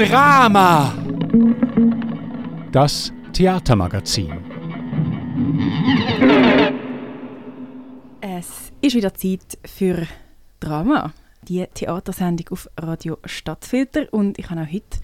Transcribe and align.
Drama. 0.00 0.94
Das 2.72 3.12
Theatermagazin. 3.34 4.32
Es 8.22 8.72
ist 8.80 8.96
wieder 8.96 9.12
Zeit 9.12 9.58
für 9.66 10.06
Drama, 10.58 11.12
die 11.42 11.66
Theatersendung 11.74 12.48
auf 12.48 12.70
Radio 12.78 13.18
Stadtfilter. 13.26 14.06
Und 14.10 14.38
ich 14.38 14.48
habe 14.48 14.62
auch 14.62 14.72
heute 14.72 15.00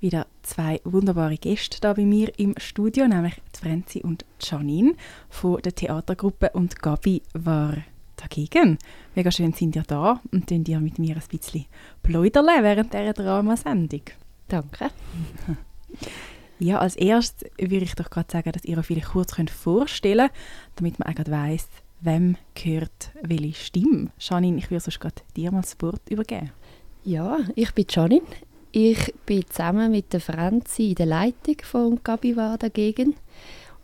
wieder 0.00 0.26
zwei 0.42 0.80
wunderbare 0.84 1.36
Gäste 1.36 1.78
da 1.82 1.92
bei 1.92 2.06
mir 2.06 2.32
im 2.38 2.54
Studio, 2.56 3.06
nämlich 3.06 3.34
die 3.54 3.60
Frenzi 3.60 4.00
und 4.00 4.24
Janine 4.40 4.94
von 5.28 5.60
der 5.60 5.74
Theatergruppe 5.74 6.52
und 6.54 6.80
Gabi 6.80 7.20
war 7.34 7.74
dagegen. 8.16 8.78
Mega 9.14 9.30
schön 9.30 9.52
sind 9.52 9.76
ihr 9.76 9.84
da 9.86 10.22
und 10.32 10.46
könnt 10.46 10.70
ihr 10.70 10.80
mit 10.80 10.98
mir 10.98 11.16
ein 11.16 11.22
bisschen 11.30 11.66
pläudern 12.02 12.46
während 12.62 12.94
dieser 12.94 13.12
Dramasendung. 13.12 14.04
Danke. 14.48 14.90
Ja, 16.60 16.78
als 16.80 16.96
erstes 16.96 17.48
würde 17.56 17.84
ich 17.84 17.94
doch 17.94 18.10
gerade 18.10 18.30
sagen, 18.30 18.50
dass 18.50 18.64
ihr 18.64 18.78
euch 18.78 18.86
vielleicht 18.86 19.10
kurz 19.10 19.36
könnt 19.36 19.50
vorstellen 19.50 20.28
könnt, 20.28 20.32
damit 20.76 20.98
man 20.98 21.08
auch 21.08 21.30
weiss, 21.30 21.68
wem 22.00 22.36
gehört 22.54 23.12
welche 23.22 23.54
Stimme. 23.54 24.10
Janine, 24.18 24.58
ich 24.58 24.70
würde 24.70 24.80
sonst 24.80 24.98
gerade 24.98 25.22
dir 25.36 25.52
mal 25.52 25.60
das 25.60 25.76
Wort 25.80 26.02
übergeben. 26.10 26.50
Ja, 27.04 27.38
ich 27.54 27.72
bin 27.74 27.86
Janine. 27.88 28.26
Ich 28.72 29.14
bin 29.24 29.46
zusammen 29.48 29.92
mit 29.92 30.12
der 30.12 30.20
Franzi 30.20 30.90
in 30.90 30.94
der 30.96 31.06
Leitung 31.06 31.56
von 31.62 32.00
Gabi 32.02 32.36
war 32.36 32.58
dagegen. 32.58 33.14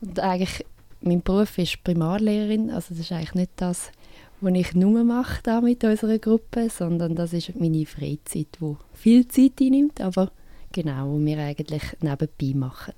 Und 0.00 0.18
eigentlich, 0.20 0.66
mein 1.00 1.22
Beruf 1.22 1.56
ist 1.58 1.82
Primarlehrerin, 1.84 2.70
also 2.70 2.88
das 2.90 2.98
ist 2.98 3.12
eigentlich 3.12 3.34
nicht 3.34 3.52
das, 3.56 3.92
was 4.40 4.52
ich 4.52 4.74
nur 4.74 5.04
mache 5.04 5.40
da 5.42 5.60
mit 5.60 5.84
unserer 5.84 6.18
Gruppe, 6.18 6.68
sondern 6.68 7.14
das 7.14 7.32
ist 7.32 7.58
meine 7.58 7.86
Freizeit, 7.86 8.48
die 8.60 8.76
viel 8.92 9.26
Zeit 9.28 9.52
einnimmt, 9.60 10.00
aber 10.00 10.30
genau, 10.74 11.08
wo 11.08 11.24
wir 11.24 11.38
eigentlich 11.38 11.82
nebenbei 12.00 12.58
machen. 12.58 12.94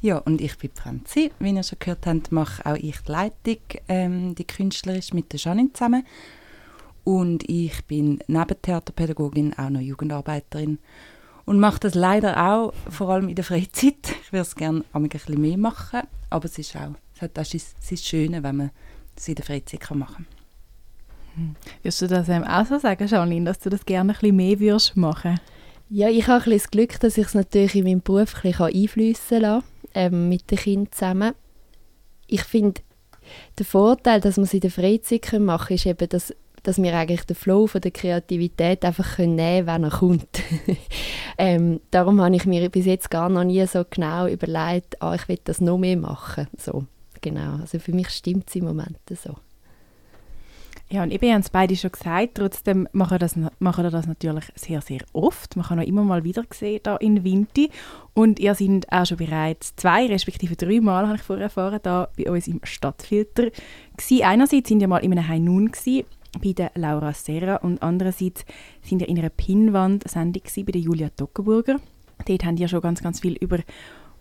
Ja, 0.00 0.18
und 0.18 0.40
ich 0.40 0.56
bin 0.58 0.70
Franzi. 0.74 1.32
Wie 1.38 1.50
ihr 1.50 1.62
schon 1.62 1.78
gehört 1.78 2.06
habt, 2.06 2.30
mache 2.30 2.64
auch 2.66 2.76
ich 2.76 2.98
die 3.00 3.10
Leitung, 3.10 3.62
ähm, 3.88 4.34
die 4.34 4.44
künstlerisch 4.44 5.14
mit 5.14 5.32
der 5.32 5.40
Janine 5.40 5.72
zusammen. 5.72 6.06
Und 7.04 7.48
ich 7.48 7.84
bin 7.86 8.18
neben 8.26 8.62
Theaterpädagogin 8.62 9.54
auch 9.58 9.70
noch 9.70 9.80
Jugendarbeiterin 9.80 10.78
und 11.46 11.58
mache 11.58 11.80
das 11.80 11.94
leider 11.94 12.50
auch, 12.50 12.74
vor 12.90 13.10
allem 13.10 13.28
in 13.28 13.34
der 13.34 13.44
Freizeit. 13.44 13.96
Ich 14.24 14.32
würde 14.32 14.42
es 14.42 14.56
gerne 14.56 14.84
ein 14.92 15.08
bisschen 15.08 15.40
mehr 15.40 15.56
machen, 15.56 16.00
aber 16.28 16.46
es 16.46 16.58
ist 16.58 16.76
auch 16.76 16.94
das 17.32 17.54
ist 17.54 17.76
das 17.88 18.04
Schöne, 18.04 18.42
wenn 18.42 18.56
man 18.56 18.70
es 19.16 19.28
in 19.28 19.36
der 19.36 19.44
Freizeit 19.44 19.88
machen 19.94 20.26
kann. 21.34 21.36
Hm. 21.36 21.56
Würdest 21.82 22.02
du 22.02 22.08
das 22.08 22.28
ähm, 22.28 22.42
auch 22.44 22.66
so 22.66 22.78
sagen, 22.78 23.06
Janine, 23.06 23.46
dass 23.46 23.60
du 23.60 23.70
das 23.70 23.86
gerne 23.86 24.12
ein 24.12 24.18
bisschen 24.18 24.36
mehr 24.36 24.58
würdest 24.58 24.96
machen 24.96 25.38
Ja, 25.96 26.08
ich 26.08 26.26
habe 26.26 26.38
ein 26.38 26.50
bisschen 26.50 26.58
das 26.58 26.70
Glück, 26.72 26.98
dass 26.98 27.18
ich 27.18 27.26
es 27.26 27.34
natürlich 27.34 27.76
in 27.76 27.84
meinem 27.84 28.02
Beruf 28.02 28.34
ein 28.34 28.50
bisschen 28.50 28.66
einfließen 28.66 29.40
lassen 29.40 29.64
ähm, 29.94 30.28
mit 30.28 30.50
den 30.50 30.58
Kindern 30.58 30.90
zusammen. 30.90 31.34
Ich 32.26 32.42
finde, 32.42 32.80
der 33.56 33.64
Vorteil, 33.64 34.20
dass 34.20 34.36
man 34.36 34.42
es 34.42 34.54
in 34.54 34.58
der 34.58 34.72
Freizeit 34.72 35.32
machen 35.38 35.68
kann, 35.68 35.74
ist 35.76 35.86
eben, 35.86 36.08
dass, 36.08 36.34
dass 36.64 36.82
wir 36.82 36.98
eigentlich 36.98 37.22
den 37.26 37.36
Flow 37.36 37.68
von 37.68 37.80
der 37.80 37.92
Kreativität 37.92 38.84
einfach 38.84 39.18
nehmen 39.18 39.36
können, 39.36 39.66
wenn 39.68 39.84
er 39.84 39.90
kommt. 39.90 40.42
ähm, 41.38 41.80
darum 41.92 42.20
habe 42.20 42.34
ich 42.34 42.44
mir 42.44 42.68
bis 42.70 42.86
jetzt 42.86 43.08
gar 43.08 43.28
noch 43.28 43.44
nie 43.44 43.64
so 43.64 43.84
genau 43.88 44.26
überlegt, 44.26 45.00
ah, 45.00 45.14
ich 45.14 45.28
will 45.28 45.38
das 45.44 45.60
noch 45.60 45.78
mehr 45.78 45.96
machen. 45.96 46.48
So, 46.58 46.86
genau. 47.20 47.58
Also 47.60 47.78
für 47.78 47.92
mich 47.92 48.08
stimmt 48.08 48.48
es 48.48 48.56
im 48.56 48.64
Moment 48.64 48.98
so. 49.10 49.36
Ja, 50.94 51.02
und 51.02 51.10
eben 51.10 51.32
haben 51.32 51.40
es 51.40 51.50
beide 51.50 51.74
schon 51.74 51.90
gesagt, 51.90 52.36
trotzdem 52.36 52.86
machen, 52.92 53.18
das, 53.18 53.34
machen 53.58 53.90
das 53.90 54.06
natürlich 54.06 54.44
sehr, 54.54 54.80
sehr 54.80 55.00
oft. 55.12 55.56
Man 55.56 55.66
kann 55.66 55.80
auch 55.80 55.84
immer 55.84 56.04
mal 56.04 56.22
wieder 56.22 56.44
sehen 56.52 56.78
da 56.84 56.94
in 56.98 57.24
Winti. 57.24 57.68
Und 58.12 58.38
ihr 58.38 58.54
seid 58.54 58.86
auch 58.92 59.04
schon 59.04 59.16
bereits 59.16 59.74
zwei, 59.74 60.06
respektive 60.06 60.54
drei 60.54 60.80
Mal, 60.80 61.08
habe 61.08 61.16
ich 61.16 61.22
vorher 61.24 61.46
erfahren, 61.46 61.80
da 61.82 62.10
bei 62.16 62.30
uns 62.30 62.46
im 62.46 62.60
Stadtfilter 62.62 63.50
gewesen. 63.96 64.22
Einerseits 64.22 64.68
sind 64.68 64.82
ihr 64.82 64.86
mal 64.86 64.98
in 64.98 65.10
einem 65.10 65.26
Hainun 65.26 65.72
gewesen, 65.72 66.04
bei 66.40 66.52
der 66.52 66.70
Laura 66.76 67.12
Serra 67.12 67.56
und 67.56 67.82
andererseits 67.82 68.44
sind 68.82 69.02
ihr 69.02 69.08
in 69.08 69.18
einer 69.18 69.30
Pinnwand-Sendung 69.30 70.42
bei 70.64 70.70
der 70.70 70.80
Julia 70.80 71.08
Tockenburger. 71.08 71.80
Dort 72.24 72.44
haben 72.44 72.56
ihr 72.56 72.68
schon 72.68 72.82
ganz, 72.82 73.02
ganz 73.02 73.18
viel 73.18 73.32
über 73.32 73.58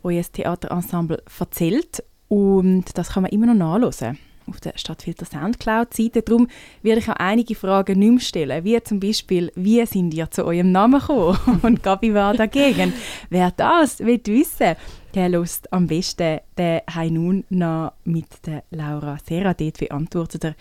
euer 0.01 0.23
Theaterensemble 0.23 1.21
erzählt 1.39 2.03
und 2.29 2.97
das 2.97 3.11
kann 3.11 3.21
man 3.21 3.31
immer 3.31 3.53
noch 3.53 3.79
nachlesen 3.79 4.17
auf 4.47 4.59
der 4.59 4.73
Stadtfilter 4.75 5.25
Soundcloud-Seite. 5.25 6.21
Darum 6.21 6.47
werde 6.81 6.99
ich 6.99 7.09
auch 7.09 7.15
einige 7.15 7.55
Fragen 7.55 7.99
nicht 7.99 8.11
mehr 8.11 8.19
stellen, 8.19 8.63
wie 8.63 8.81
zum 8.83 8.99
Beispiel, 8.99 9.51
wie 9.55 9.85
sind 9.85 10.13
ihr 10.13 10.29
zu 10.31 10.45
eurem 10.45 10.71
Namen 10.71 10.99
gekommen? 10.99 11.37
Und 11.61 11.83
Gabi 11.83 12.13
war 12.13 12.33
dagegen. 12.33 12.93
Wer 13.29 13.51
das 13.51 13.99
will 13.99 14.21
wissen, 14.25 14.75
der 15.13 15.29
lust 15.29 15.71
am 15.71 15.87
besten 15.87 16.39
den 16.57 16.81
Hainun 16.93 17.43
noch 17.49 17.93
mit 18.03 18.45
der 18.45 18.63
Laura 18.71 19.17
Serra. 19.23 19.53
Dort 19.53 19.77
beantwortet 19.79 20.43
er 20.45 20.55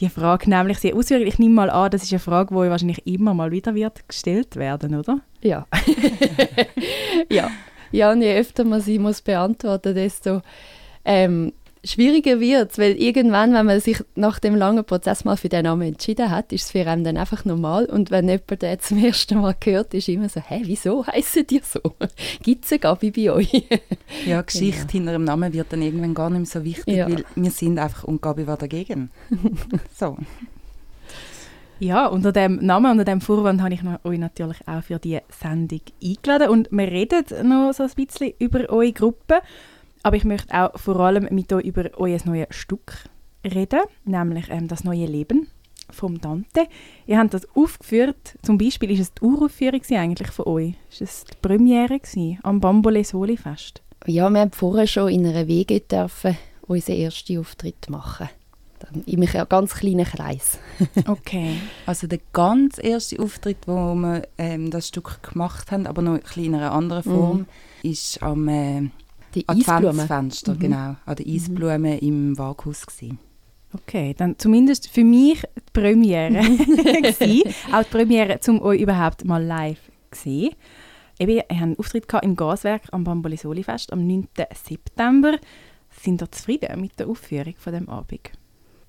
die 0.00 0.08
Frage 0.08 0.50
nämlich 0.50 0.78
sehr 0.78 0.94
ausführlich. 0.96 1.28
Ich 1.28 1.38
nehme 1.38 1.54
mal 1.54 1.70
an, 1.70 1.90
das 1.90 2.02
ist 2.02 2.12
eine 2.12 2.18
Frage, 2.18 2.54
die 2.54 2.70
wahrscheinlich 2.70 3.06
immer 3.06 3.34
mal 3.34 3.50
wieder 3.50 3.74
wird 3.74 4.08
gestellt 4.08 4.56
werden, 4.56 4.94
oder? 4.94 5.20
Ja. 5.40 5.66
ja. 7.30 7.50
Ja, 7.92 8.10
und 8.10 8.22
je 8.22 8.36
öfter 8.36 8.64
man 8.64 8.80
sie 8.80 8.98
muss 8.98 9.22
beantworten, 9.22 9.94
desto 9.94 10.42
ähm, 11.04 11.52
schwieriger 11.84 12.40
wird 12.40 12.72
es, 12.72 12.78
weil 12.78 12.92
irgendwann, 12.92 13.52
wenn 13.52 13.66
man 13.66 13.80
sich 13.80 14.02
nach 14.14 14.38
dem 14.38 14.54
langen 14.54 14.84
Prozess 14.84 15.24
mal 15.24 15.36
für 15.36 15.48
den 15.48 15.64
Namen 15.64 15.88
entschieden 15.88 16.30
hat, 16.30 16.52
ist 16.52 16.64
es 16.64 16.70
für 16.70 16.86
einen 16.86 17.04
dann 17.04 17.16
einfach 17.16 17.44
normal. 17.44 17.86
Und 17.86 18.10
wenn 18.10 18.28
jemand 18.28 18.62
den 18.62 18.80
zum 18.80 19.04
ersten 19.04 19.40
Mal 19.40 19.54
hört, 19.62 19.94
ist 19.94 20.08
immer 20.08 20.28
so, 20.28 20.40
hä, 20.40 20.62
wieso 20.64 21.06
heissen 21.06 21.46
die 21.46 21.60
so? 21.62 21.80
Gibt 22.42 22.64
es 22.64 22.72
eine 22.72 22.78
Gabi 22.78 23.10
bei 23.10 23.30
euch? 23.30 23.52
ja, 24.26 24.42
Geschichte 24.42 24.80
genau. 24.80 24.92
hinter 24.92 25.12
dem 25.12 25.24
Namen 25.24 25.52
wird 25.52 25.72
dann 25.72 25.82
irgendwann 25.82 26.14
gar 26.14 26.30
nicht 26.30 26.38
mehr 26.40 26.46
so 26.46 26.64
wichtig, 26.64 26.96
ja. 26.96 27.08
weil 27.08 27.24
wir 27.34 27.50
sind 27.50 27.78
einfach 27.78 28.04
und 28.04 28.22
Gabi 28.22 28.46
war 28.46 28.56
dagegen. 28.56 29.10
so. 29.94 30.16
Ja, 31.80 32.06
unter 32.06 32.32
dem 32.32 32.64
Namen, 32.64 32.92
unter 32.92 33.04
dem 33.04 33.20
Vorwand 33.20 33.60
habe 33.60 33.74
ich 33.74 33.80
euch 34.04 34.18
natürlich 34.18 34.58
auch 34.66 34.82
für 34.82 34.98
die 34.98 35.18
Sendung 35.28 35.80
eingeladen 36.02 36.48
und 36.48 36.68
wir 36.70 36.86
reden 36.86 37.24
noch 37.48 37.72
so 37.72 37.82
ein 37.82 37.90
bisschen 37.96 38.32
über 38.38 38.70
eure 38.70 38.92
Gruppe. 38.92 39.40
Aber 40.04 40.16
ich 40.16 40.24
möchte 40.24 40.54
auch 40.54 40.78
vor 40.78 41.00
allem 41.00 41.26
mit 41.34 41.50
euch 41.52 41.64
über 41.64 41.90
euer 41.96 42.18
neues 42.26 42.48
Stück 42.50 43.08
reden, 43.42 43.80
nämlich 44.04 44.50
ähm, 44.50 44.68
das 44.68 44.84
neue 44.84 45.06
Leben 45.06 45.48
vom 45.90 46.20
Dante. 46.20 46.66
Ihr 47.06 47.18
habt 47.18 47.32
das 47.32 47.48
aufgeführt, 47.56 48.38
zum 48.42 48.58
Beispiel 48.58 48.90
ist 48.90 49.00
es 49.00 49.14
die 49.14 49.22
Uraufführung 49.22 49.80
eigentlich 49.90 50.30
von 50.30 50.46
euch. 50.46 50.74
Ist 50.90 51.00
es 51.00 51.24
die 51.24 51.36
Premiere 51.40 51.98
gewesen, 51.98 52.38
am 52.42 52.60
Bambole 52.60 53.02
Soli 53.02 53.38
Fest? 53.38 53.82
Ja, 54.06 54.28
wir 54.28 54.40
haben 54.40 54.52
vorher 54.52 54.86
schon 54.86 55.08
in 55.08 55.26
einer 55.26 55.48
Wege 55.48 55.80
dürfen 55.80 56.36
unseren 56.66 56.96
ersten 56.96 57.38
Auftritt 57.38 57.88
machen. 57.88 58.28
In 59.06 59.26
einem 59.26 59.48
ganz 59.48 59.74
kleinen 59.74 60.04
Kreis. 60.04 60.58
okay. 61.06 61.56
Also 61.86 62.06
der 62.06 62.20
ganz 62.34 62.76
erste 62.76 63.18
Auftritt, 63.20 63.66
wo 63.66 63.94
wir 63.94 64.28
ähm, 64.36 64.70
das 64.70 64.88
Stück 64.88 65.22
gemacht 65.22 65.70
haben, 65.70 65.86
aber 65.86 66.02
noch 66.02 66.18
in 66.36 66.54
einer 66.54 66.72
anderen 66.72 67.02
Form, 67.02 67.38
mm. 67.38 67.86
ist 67.86 68.22
am 68.22 68.48
äh, 68.48 68.90
die 69.34 69.48
Adventsfenster, 69.48 70.54
mhm. 70.54 70.58
genau. 70.58 70.96
An 71.04 71.16
der 71.16 71.26
Eisblume 71.26 71.94
mhm. 71.94 72.08
im 72.08 72.38
Waghaus. 72.38 72.86
Gewesen. 72.86 73.18
Okay, 73.72 74.14
dann 74.16 74.38
zumindest 74.38 74.88
für 74.88 75.04
mich 75.04 75.42
die 75.42 75.72
Premiere. 75.72 76.38
Auch 77.72 77.82
die 77.82 77.90
Premiere, 77.90 78.38
um 78.46 78.62
euch 78.62 78.80
überhaupt 78.80 79.24
mal 79.24 79.42
live 79.42 79.80
zu 80.12 80.22
sehen. 80.22 80.54
Eben, 81.18 81.32
wir 81.32 81.40
hatten 81.42 81.54
einen 81.54 81.78
Auftritt 81.78 82.06
im 82.22 82.36
Gaswerk 82.36 82.82
am 82.92 83.04
Bambolisoli-Fest 83.04 83.92
am 83.92 84.06
9. 84.06 84.28
September. 84.64 85.38
Sind 85.90 86.22
ihr 86.22 86.30
zufrieden 86.30 86.80
mit 86.80 86.98
der 86.98 87.08
Aufführung 87.08 87.54
von 87.56 87.72
dem 87.72 87.88
Abend? 87.88 88.30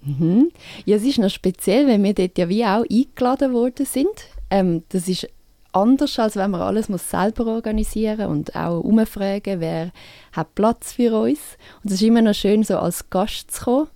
Mhm. 0.02 0.52
Ja, 0.86 0.98
es 0.98 1.04
ist 1.04 1.20
noch 1.20 1.30
speziell, 1.30 1.88
weil 1.88 2.02
wir 2.02 2.14
dort 2.14 2.38
ja 2.38 2.50
wie 2.50 2.66
auch 2.66 2.86
eingeladen 2.90 3.54
worden 3.54 3.86
sind. 3.86 4.30
Ähm, 4.50 4.84
das 4.90 5.08
ist 5.08 5.28
anders, 5.76 6.18
als 6.20 6.36
wenn 6.36 6.52
man 6.52 6.62
alles 6.62 6.90
muss 6.90 7.10
selber 7.10 7.48
organisieren 7.48 8.28
und 8.28 8.56
auch 8.56 8.80
umfragen, 8.80 9.60
wer 9.60 9.92
hat 10.32 10.56
Platz 10.56 10.94
für 10.94 11.20
uns. 11.20 11.58
Und 11.84 11.92
es 11.92 12.02
ist 12.02 12.04
immer 12.04 12.22
noch 12.22 12.34
schön, 12.34 12.64
so 12.64 12.78
als 12.78 13.10
Gast 13.10 13.52
zu 13.52 13.64
kommen, 13.66 13.88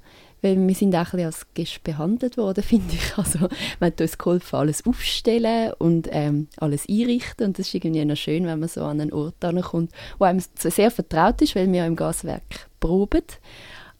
weil 0.42 0.68
wir 0.68 0.76
sind 0.76 0.96
auch 0.96 1.14
ein 1.14 1.26
als 1.26 1.46
Gast 1.54 1.84
behandelt 1.84 2.38
worden, 2.38 2.64
finde 2.66 2.94
ich. 2.94 3.18
Also 3.18 3.40
man 3.80 3.92
hat 3.92 4.02
uns 4.02 4.18
geholfen, 4.18 4.56
alles 4.56 4.86
aufstellen 4.86 5.74
und 5.78 6.10
ähm, 6.12 6.48
alles 6.58 6.88
einrichten 6.90 7.48
und 7.48 7.60
es 7.60 7.68
ist 7.68 7.74
irgendwie 7.74 8.06
noch 8.06 8.18
schön, 8.18 8.46
wenn 8.46 8.60
man 8.60 8.70
so 8.70 8.84
an 8.84 9.02
einen 9.02 9.14
Ort 9.14 9.36
kommt, 9.64 9.92
wo 10.18 10.26
einem 10.26 10.44
sehr 10.56 10.92
vertraut 10.92 11.42
ist, 11.42 11.56
weil 11.56 11.72
wir 11.72 11.86
im 11.86 11.96
Gaswerk 11.96 12.70
proben, 12.80 13.24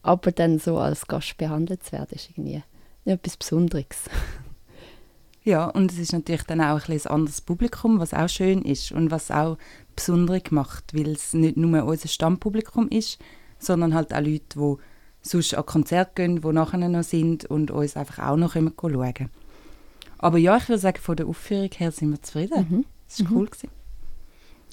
aber 0.02 0.32
dann 0.32 0.58
so 0.58 0.78
als 0.78 1.06
Gast 1.06 1.36
behandelt 1.38 1.82
zu 1.84 1.92
werden, 1.92 2.14
ist 2.14 2.30
irgendwie 2.30 2.62
etwas 3.04 3.36
Besonderes. 3.36 4.04
Ja, 5.50 5.64
und 5.64 5.90
es 5.90 5.98
ist 5.98 6.12
natürlich 6.12 6.44
dann 6.44 6.60
auch 6.60 6.88
ein, 6.88 6.92
ein 6.92 7.06
anderes 7.08 7.40
Publikum, 7.40 7.98
was 7.98 8.14
auch 8.14 8.28
schön 8.28 8.62
ist 8.62 8.92
und 8.92 9.10
was 9.10 9.32
auch 9.32 9.58
besonders 9.96 10.52
macht, 10.52 10.94
weil 10.94 11.08
es 11.08 11.34
nicht 11.34 11.56
nur 11.56 11.84
unser 11.86 12.06
Stammpublikum 12.06 12.86
ist, 12.86 13.18
sondern 13.58 13.92
halt 13.92 14.14
auch 14.14 14.20
Leute, 14.20 14.44
die 14.54 14.76
sonst 15.22 15.54
an 15.54 15.66
Konzerte 15.66 16.12
gehen, 16.14 16.40
die 16.40 16.52
nachher 16.52 16.78
noch 16.78 17.02
sind 17.02 17.46
und 17.46 17.72
uns 17.72 17.96
einfach 17.96 18.28
auch 18.28 18.36
noch 18.36 18.52
schauen 18.52 18.76
können. 18.76 19.30
Aber 20.18 20.38
ja, 20.38 20.56
ich 20.56 20.68
würde 20.68 20.78
sagen, 20.78 21.00
von 21.00 21.16
der 21.16 21.26
Aufführung 21.26 21.70
her 21.76 21.90
sind 21.90 22.12
wir 22.12 22.22
zufrieden. 22.22 22.66
Mhm. 22.70 22.84
Das 23.08 23.18
war 23.24 23.30
mhm. 23.32 23.36
cool. 23.36 23.46
Gewesen. 23.46 23.70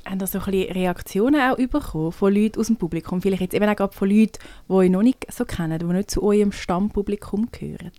Haben 0.06 0.20
da 0.20 0.28
so 0.28 0.38
ein 0.38 0.46
bisschen 0.46 0.74
Reaktionen 0.74 1.42
auch 1.42 1.58
bekommen 1.58 2.12
von 2.12 2.32
Leuten 2.32 2.60
aus 2.60 2.68
dem 2.68 2.76
Publikum? 2.76 3.24
Vielleicht 3.24 3.42
jetzt 3.42 3.56
eben 3.56 3.68
auch 3.68 3.94
von 3.94 4.12
Leuten, 4.12 4.38
die 4.68 4.74
euch 4.74 4.92
noch 4.92 5.02
nicht 5.02 5.26
so 5.34 5.44
kennen, 5.44 5.80
die 5.80 5.86
nicht 5.86 6.12
zu 6.12 6.22
eurem 6.22 6.52
Stammpublikum 6.52 7.48
gehören? 7.52 7.94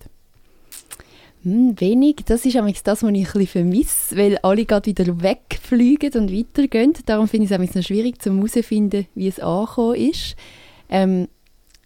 Hm, 1.43 1.79
wenig. 1.79 2.17
Das 2.25 2.45
ist 2.45 2.55
das, 2.55 3.03
was 3.03 3.11
ich 3.11 3.35
ein 3.35 3.47
vermisse, 3.47 4.17
weil 4.17 4.37
alle 4.39 4.65
gerade 4.65 4.87
wieder 4.87 5.21
wegfliegen 5.21 6.13
und 6.13 6.33
weitergehen. 6.33 6.93
Darum 7.05 7.27
finde 7.27 7.45
ich 7.45 7.51
es 7.51 7.75
noch 7.75 7.83
schwierig 7.83 8.21
zu 8.21 8.35
herausfinden, 8.35 9.07
wie 9.15 9.27
es 9.27 9.39
angekommen 9.39 9.95
ist. 9.95 10.35
Ähm, 10.89 11.27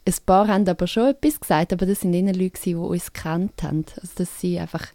ein 0.06 0.16
paar 0.26 0.48
haben 0.48 0.68
aber 0.68 0.88
schon 0.88 1.10
etwas 1.10 1.40
gesagt, 1.40 1.72
aber 1.72 1.86
das 1.86 2.02
sind 2.02 2.14
eher 2.14 2.34
Leute, 2.34 2.60
die 2.64 2.76
uns 2.76 3.14
kennt 3.14 3.62
haben. 3.64 3.86
Also, 4.02 4.14
dass 4.18 4.42
sie 4.42 4.60
einfach 4.60 4.88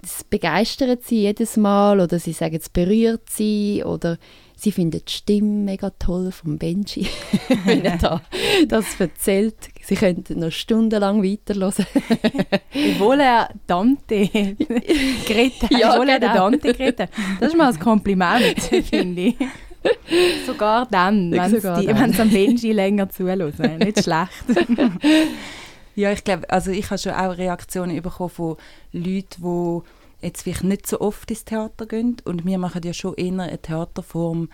das 0.00 0.22
begeistert 0.22 1.02
sie 1.04 1.22
jedes 1.22 1.56
Mal 1.56 2.00
oder 2.00 2.18
sie 2.18 2.32
sagen, 2.32 2.56
es 2.56 2.68
berührt 2.68 3.28
sie 3.28 3.82
oder 3.84 4.18
sie 4.58 4.72
finden 4.72 5.02
die 5.06 5.12
Stimme 5.12 5.64
mega 5.64 5.90
toll 5.98 6.32
von 6.32 6.58
Benji, 6.58 7.06
wenn 7.64 7.84
er 7.84 7.96
da 7.96 8.20
das 8.66 9.00
erzählt. 9.00 9.56
Sie 9.82 9.94
könnten 9.94 10.40
noch 10.40 10.50
stundenlang 10.50 11.22
weiterhören. 11.22 11.86
obwohl 12.94 13.20
er 13.20 13.50
Dante 13.66 14.28
geredet 15.26 15.62
hat. 15.62 15.70
Ja, 15.70 15.92
obwohl 15.92 16.06
genau. 16.06 16.26
er 16.26 16.34
Dante 16.34 16.72
geredet 16.72 17.00
hat. 17.00 17.10
Das 17.40 17.50
ist 17.50 17.56
mal 17.56 17.72
ein 17.72 17.78
Kompliment, 17.78 18.60
finde 18.60 19.22
ich. 19.22 19.36
Sogar 20.44 20.86
dann, 20.90 21.30
wenn 21.30 21.60
sie 21.60 22.20
am 22.20 22.30
Benji 22.30 22.72
länger 22.72 23.08
zuhören. 23.08 23.78
Nicht 23.78 24.02
schlecht. 24.02 24.44
ja, 25.94 26.12
ich 26.12 26.24
glaube, 26.24 26.50
also 26.50 26.72
ich 26.72 26.90
habe 26.90 26.98
schon 26.98 27.12
auch 27.12 27.38
Reaktionen 27.38 28.02
bekommen 28.02 28.30
von 28.30 28.56
Leuten, 28.92 29.40
die 29.40 29.82
jetzt 30.20 30.42
vielleicht 30.42 30.64
nicht 30.64 30.86
so 30.86 31.00
oft 31.00 31.30
ins 31.30 31.44
Theater 31.44 31.86
gehen. 31.86 32.16
Und 32.24 32.44
wir 32.44 32.58
machen 32.58 32.82
ja 32.82 32.92
schon 32.92 33.14
eher 33.14 33.32
eine 33.32 33.58
Theaterform, 33.60 34.48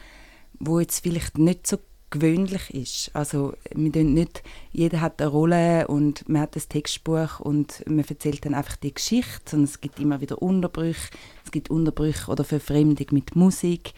wo 0.59 0.81
jetzt 0.81 1.01
vielleicht 1.01 1.39
nicht 1.39 1.67
so 1.67 1.79
gewöhnlich 2.11 2.73
ist. 2.73 3.11
Also 3.13 3.55
wir 3.75 4.05
nicht, 4.05 4.43
jeder 4.73 5.01
hat 5.01 5.21
eine 5.21 5.31
Rolle 5.31 5.89
und 5.89 6.29
man 6.29 6.43
hat 6.43 6.55
das 6.55 6.69
Textbuch 6.69 7.41
und 7.41 7.83
man 7.87 8.05
erzählt 8.05 8.45
dann 8.45 8.55
einfach 8.55 8.77
die 8.77 8.95
Geschichte, 8.95 9.51
sondern 9.51 9.65
es 9.65 9.81
gibt 9.81 9.99
immer 9.99 10.21
wieder 10.21 10.41
Unterbrüche. 10.41 11.11
Es 11.45 11.51
gibt 11.51 11.71
Unterbrüche 11.71 12.31
oder 12.31 12.45
Verfremdung 12.45 13.07
mit 13.11 13.35
Musik 13.35 13.95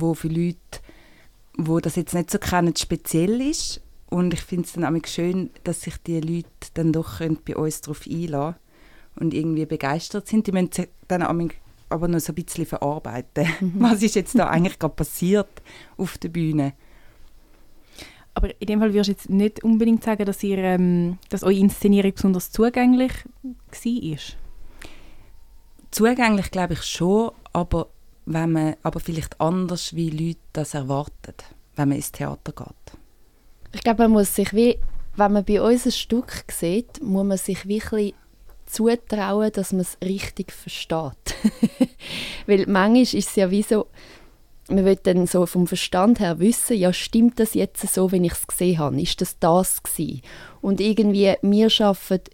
wo 0.00 0.14
für 0.14 0.28
Leute, 0.28 0.58
wo 1.56 1.80
das 1.80 1.96
jetzt 1.96 2.14
nicht 2.14 2.30
so 2.30 2.38
kennen, 2.38 2.74
speziell 2.76 3.40
ist. 3.40 3.80
Und 4.10 4.34
ich 4.34 4.40
finde 4.40 4.66
es 4.66 4.72
dann 4.74 4.84
auch 4.84 5.06
schön, 5.06 5.50
dass 5.64 5.82
sich 5.82 5.96
die 5.98 6.20
Leute 6.20 6.48
dann 6.74 6.92
doch 6.92 7.20
bei 7.44 7.56
uns 7.56 7.80
darauf 7.80 8.06
einlassen 8.06 8.56
und 9.16 9.34
irgendwie 9.34 9.66
begeistert 9.66 10.28
sind. 10.28 10.46
Die 10.46 10.52
müssen 10.52 10.72
sich 10.72 10.88
dann 11.08 11.22
aber 11.22 12.08
noch 12.08 12.20
so 12.20 12.32
ein 12.32 12.34
bisschen 12.34 12.66
verarbeiten. 12.66 13.46
Mhm. 13.60 13.74
Was 13.78 14.02
ist 14.02 14.14
jetzt 14.14 14.38
da 14.38 14.48
eigentlich 14.48 14.78
gerade 14.78 14.94
passiert 14.94 15.62
auf 15.96 16.18
der 16.18 16.28
Bühne? 16.28 16.74
Aber 18.34 18.60
in 18.60 18.66
dem 18.66 18.80
Fall 18.80 18.92
würdest 18.92 19.08
du 19.08 19.12
jetzt 19.12 19.30
nicht 19.30 19.62
unbedingt 19.62 20.02
sagen, 20.02 20.24
dass, 20.24 20.42
ihr, 20.42 20.58
ähm, 20.58 21.18
dass 21.28 21.44
eure 21.44 21.54
Inszenierung 21.54 22.12
besonders 22.14 22.50
zugänglich 22.50 23.12
war? 23.52 24.18
Zugänglich 25.92 26.50
glaube 26.50 26.72
ich 26.72 26.82
schon, 26.82 27.30
aber 27.52 27.88
wenn 28.26 28.52
man 28.52 28.76
aber 28.82 28.98
vielleicht 28.98 29.40
anders, 29.40 29.94
wie 29.94 30.10
Leute 30.10 30.40
das 30.52 30.74
erwarten, 30.74 31.34
wenn 31.76 31.88
man 31.88 31.96
ins 31.96 32.10
Theater 32.10 32.52
geht. 32.52 32.98
Ich 33.72 33.82
glaube, 33.82 34.02
man 34.04 34.12
muss 34.12 34.34
sich 34.34 34.52
wie, 34.52 34.78
wenn 35.16 35.32
man 35.32 35.44
bei 35.44 35.62
uns 35.62 35.86
ein 35.86 35.92
Stück 35.92 36.44
sieht, 36.50 37.00
muss 37.02 37.26
man 37.26 37.38
sich 37.38 37.66
wirklich 37.66 38.14
zutrauen, 38.74 39.52
dass 39.52 39.72
man 39.72 39.82
es 39.82 39.96
richtig 40.02 40.52
versteht. 40.52 41.34
Weil 42.46 42.66
manchmal 42.66 43.02
ist 43.02 43.14
es 43.14 43.36
ja 43.36 43.50
wie 43.50 43.62
so, 43.62 43.86
man 44.68 44.84
will 44.84 44.98
dann 45.02 45.26
so 45.26 45.46
vom 45.46 45.66
Verstand 45.66 46.20
her 46.20 46.38
wissen, 46.38 46.76
ja, 46.76 46.92
stimmt 46.92 47.38
das 47.38 47.54
jetzt 47.54 47.86
so, 47.92 48.12
wenn 48.12 48.24
ich 48.24 48.32
es 48.32 48.46
gesehen 48.46 48.78
habe? 48.78 49.00
Ist 49.00 49.20
das 49.20 49.38
das 49.38 49.82
gewesen? 49.82 50.22
Und 50.60 50.80
irgendwie, 50.80 51.34
wir 51.42 51.68
arbeiten 51.80 52.30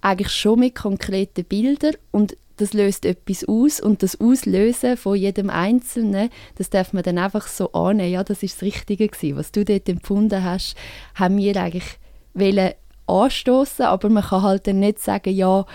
eigentlich 0.00 0.32
schon 0.32 0.60
mit 0.60 0.74
konkreten 0.74 1.44
Bildern 1.44 1.94
und 2.10 2.36
das 2.56 2.74
löst 2.74 3.06
etwas 3.06 3.44
aus 3.48 3.80
und 3.80 4.02
das 4.02 4.20
Auslösen 4.20 4.96
von 4.96 5.16
jedem 5.16 5.48
Einzelnen, 5.50 6.30
das 6.56 6.70
darf 6.70 6.92
man 6.92 7.02
dann 7.02 7.18
einfach 7.18 7.48
so 7.48 7.72
annehmen, 7.72 8.12
ja, 8.12 8.22
das 8.22 8.42
ist 8.42 8.56
das 8.56 8.62
Richtige 8.62 9.08
gewesen. 9.08 9.36
Was 9.36 9.52
du 9.52 9.64
dort 9.64 9.88
empfunden 9.88 10.44
hast, 10.44 10.76
haben 11.14 11.38
wir 11.38 11.56
eigentlich 11.56 11.98
wollen 12.34 12.72
anstoßen, 13.12 13.84
aber 13.84 14.08
man 14.08 14.24
kann 14.24 14.42
halt 14.42 14.66
dann 14.66 14.80
nicht 14.80 14.98
sagen, 14.98 15.34
ja, 15.34 15.66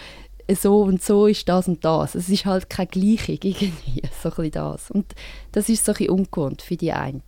so 0.55 0.81
und 0.81 1.03
so 1.03 1.27
ist 1.27 1.47
das 1.49 1.67
und 1.67 1.83
das. 1.83 2.15
Es 2.15 2.29
ist 2.29 2.45
halt 2.45 2.69
keine 2.69 2.87
Gleichung 2.87 3.37
irgendwie, 3.43 4.01
so 4.21 4.31
ein 4.41 4.51
das. 4.51 4.91
Und 4.91 5.13
das 5.51 5.69
ist 5.69 5.85
so 5.85 5.91
ein 5.91 5.97
bisschen 5.97 6.13
ungewohnt 6.13 6.61
für 6.61 6.77
die 6.77 6.93
einen. 6.93 7.21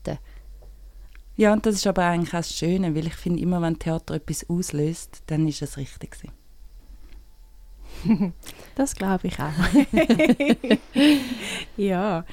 Ja, 1.36 1.54
und 1.54 1.66
das 1.66 1.76
ist 1.76 1.88
aber 1.88 2.06
eigentlich 2.06 2.34
auch 2.34 2.40
das 2.40 2.54
Schöne, 2.54 2.96
weil 2.96 3.08
ich 3.08 3.16
finde, 3.16 3.42
immer 3.42 3.62
wenn 3.62 3.80
Theater 3.80 4.16
etwas 4.16 4.50
auslöst, 4.50 5.24
dann 5.28 5.48
ist 5.48 5.62
es 5.62 5.78
richtig 5.78 6.18
das 8.76 8.96
glaube 8.96 9.28
ich 9.28 9.38
auch. 9.40 9.52
ja, 11.78 12.26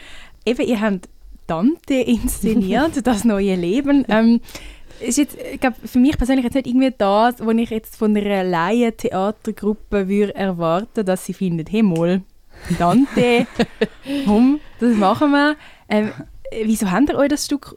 eben, 0.45 0.67
ihr 0.67 0.81
habt 0.81 1.09
Dante 1.47 1.95
inszeniert, 1.95 3.07
das 3.07 3.25
neue 3.25 3.55
Leben. 3.55 4.05
Ähm, 4.09 4.41
ist 5.01 5.19
jetzt, 5.19 5.37
ich 5.37 5.61
glaube, 5.61 5.77
für 5.85 5.99
mich 5.99 6.17
persönlich 6.17 6.45
jetzt 6.45 6.55
nicht 6.55 6.67
irgendwie 6.67 6.93
das, 6.97 7.35
was 7.39 7.55
ich 7.57 7.71
jetzt 7.71 7.97
von 7.97 8.17
einer 8.17 8.45
Laien-Theatergruppe 8.45 10.09
würde 10.09 10.35
erwarten, 10.35 11.05
dass 11.05 11.25
sie 11.25 11.35
findet, 11.35 11.71
hey 11.71 11.83
mal, 11.83 12.23
Dante, 12.79 13.47
komm, 14.25 14.61
das 14.81 14.95
machen 14.97 15.31
wir. 15.31 15.57
Ähm, 15.89 16.13
wieso 16.65 16.91
habt 16.91 17.11
ihr 17.11 17.17
euch 17.17 17.29
das 17.29 17.45
Stück 17.45 17.77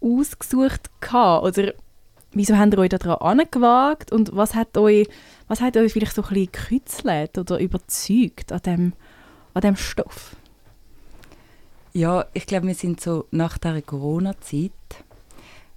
ausgesucht 0.00 0.90
gehabt? 1.00 1.44
Oder 1.44 1.74
wieso 2.32 2.56
habt 2.56 2.74
ihr 2.74 2.78
euch 2.78 2.88
daran 2.88 3.38
angewagt? 3.38 4.12
Und 4.12 4.34
was 4.34 4.54
hat 4.54 4.76
euch 4.76 5.08
was 5.48 5.60
hat 5.60 5.76
euch 5.76 5.92
vielleicht 5.92 6.14
so 6.14 6.22
ein 6.22 6.28
bisschen 6.28 6.52
gekützelt 6.52 7.38
oder 7.38 7.58
überzeugt 7.58 8.52
an 8.52 8.60
dem, 8.62 8.92
an 9.52 9.62
dem 9.62 9.76
Stoff? 9.76 10.36
Ja, 11.92 12.26
ich 12.32 12.46
glaube, 12.46 12.66
wir 12.66 12.74
sind 12.74 13.00
so 13.00 13.26
nach 13.30 13.58
der 13.58 13.80
Corona-Zeit, 13.82 14.72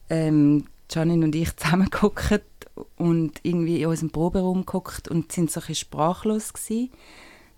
ähm, 0.10 0.66
Janine 0.89 1.25
und 1.25 1.36
ich 1.36 1.56
zusammengeguckt 1.56 2.44
und 2.98 3.39
irgendwie 3.44 3.81
in 3.81 3.88
unserem 3.88 4.12
Proberaum 4.12 4.66
geguckt 4.66 5.07
und 5.07 5.31
sind 5.31 5.51
so 5.51 5.62
ein 5.66 5.75
sprachlos 5.75 6.54
gewesen. 6.54 6.92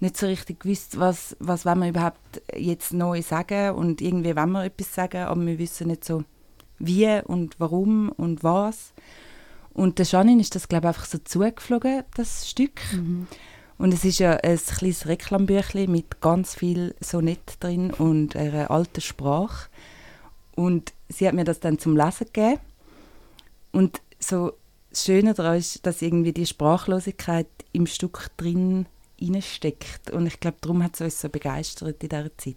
Nicht 0.01 0.17
so 0.17 0.27
richtig 0.27 0.61
gewusst, 0.61 0.97
was, 0.97 1.35
was 1.39 1.65
wollen 1.65 1.79
wir 1.79 1.89
überhaupt 1.89 2.41
jetzt 2.55 2.93
neu 2.93 3.21
sagen 3.21 3.75
und 3.75 4.01
irgendwie 4.01 4.35
wollen 4.35 4.51
wir 4.51 4.63
etwas 4.63 4.95
sagen, 4.95 5.23
aber 5.23 5.45
wir 5.45 5.59
wissen 5.59 5.87
nicht 5.87 6.05
so 6.05 6.23
wie 6.79 7.19
und 7.25 7.59
warum 7.59 8.09
und 8.09 8.43
was. 8.43 8.93
Und 9.73 9.99
der 9.99 10.05
Janine 10.05 10.41
ist 10.41 10.55
das, 10.55 10.67
glaube 10.67 10.85
ich, 10.85 10.89
einfach 10.89 11.05
so 11.05 11.17
zugeflogen, 11.17 12.03
das 12.15 12.49
Stück. 12.49 12.81
Mhm. 12.93 13.27
Und 13.77 13.93
es 13.93 14.03
ist 14.03 14.19
ja 14.19 14.33
ein 14.33 14.57
kleines 14.57 15.07
Reklambüchlein 15.07 15.89
mit 15.89 16.19
ganz 16.19 16.53
viel 16.53 16.95
Sonett 16.99 17.57
drin 17.61 17.91
und 17.91 18.35
einer 18.35 18.71
alten 18.71 18.99
Sprache. 18.99 19.69
Und 20.55 20.93
sie 21.07 21.27
hat 21.27 21.33
mir 21.33 21.45
das 21.45 21.61
dann 21.61 21.79
zum 21.79 21.95
Lesen 21.95 22.25
gegeben. 22.25 22.59
Und 23.71 24.01
so 24.19 24.53
das 24.89 25.05
Schöne 25.05 25.33
daran 25.33 25.57
ist, 25.57 25.85
dass 25.85 26.01
irgendwie 26.01 26.33
die 26.33 26.45
Sprachlosigkeit 26.45 27.47
im 27.71 27.85
Stück 27.85 28.29
drin 28.37 28.87
steckt. 29.41 30.11
Und 30.11 30.27
ich 30.27 30.39
glaube, 30.39 30.57
darum 30.61 30.83
hat 30.83 30.95
es 30.95 31.01
uns 31.01 31.21
so 31.21 31.29
begeistert 31.29 32.01
in 32.01 32.09
dieser 32.09 32.37
Zeit. 32.37 32.55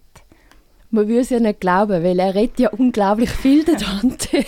Man 0.90 1.08
würde 1.08 1.20
es 1.20 1.30
ja 1.30 1.40
nicht 1.40 1.60
glauben, 1.60 2.02
weil 2.02 2.18
er 2.18 2.34
redet 2.34 2.60
ja 2.60 2.70
unglaublich 2.70 3.30
viel, 3.30 3.64
der 3.64 3.76
Dante. 3.76 4.44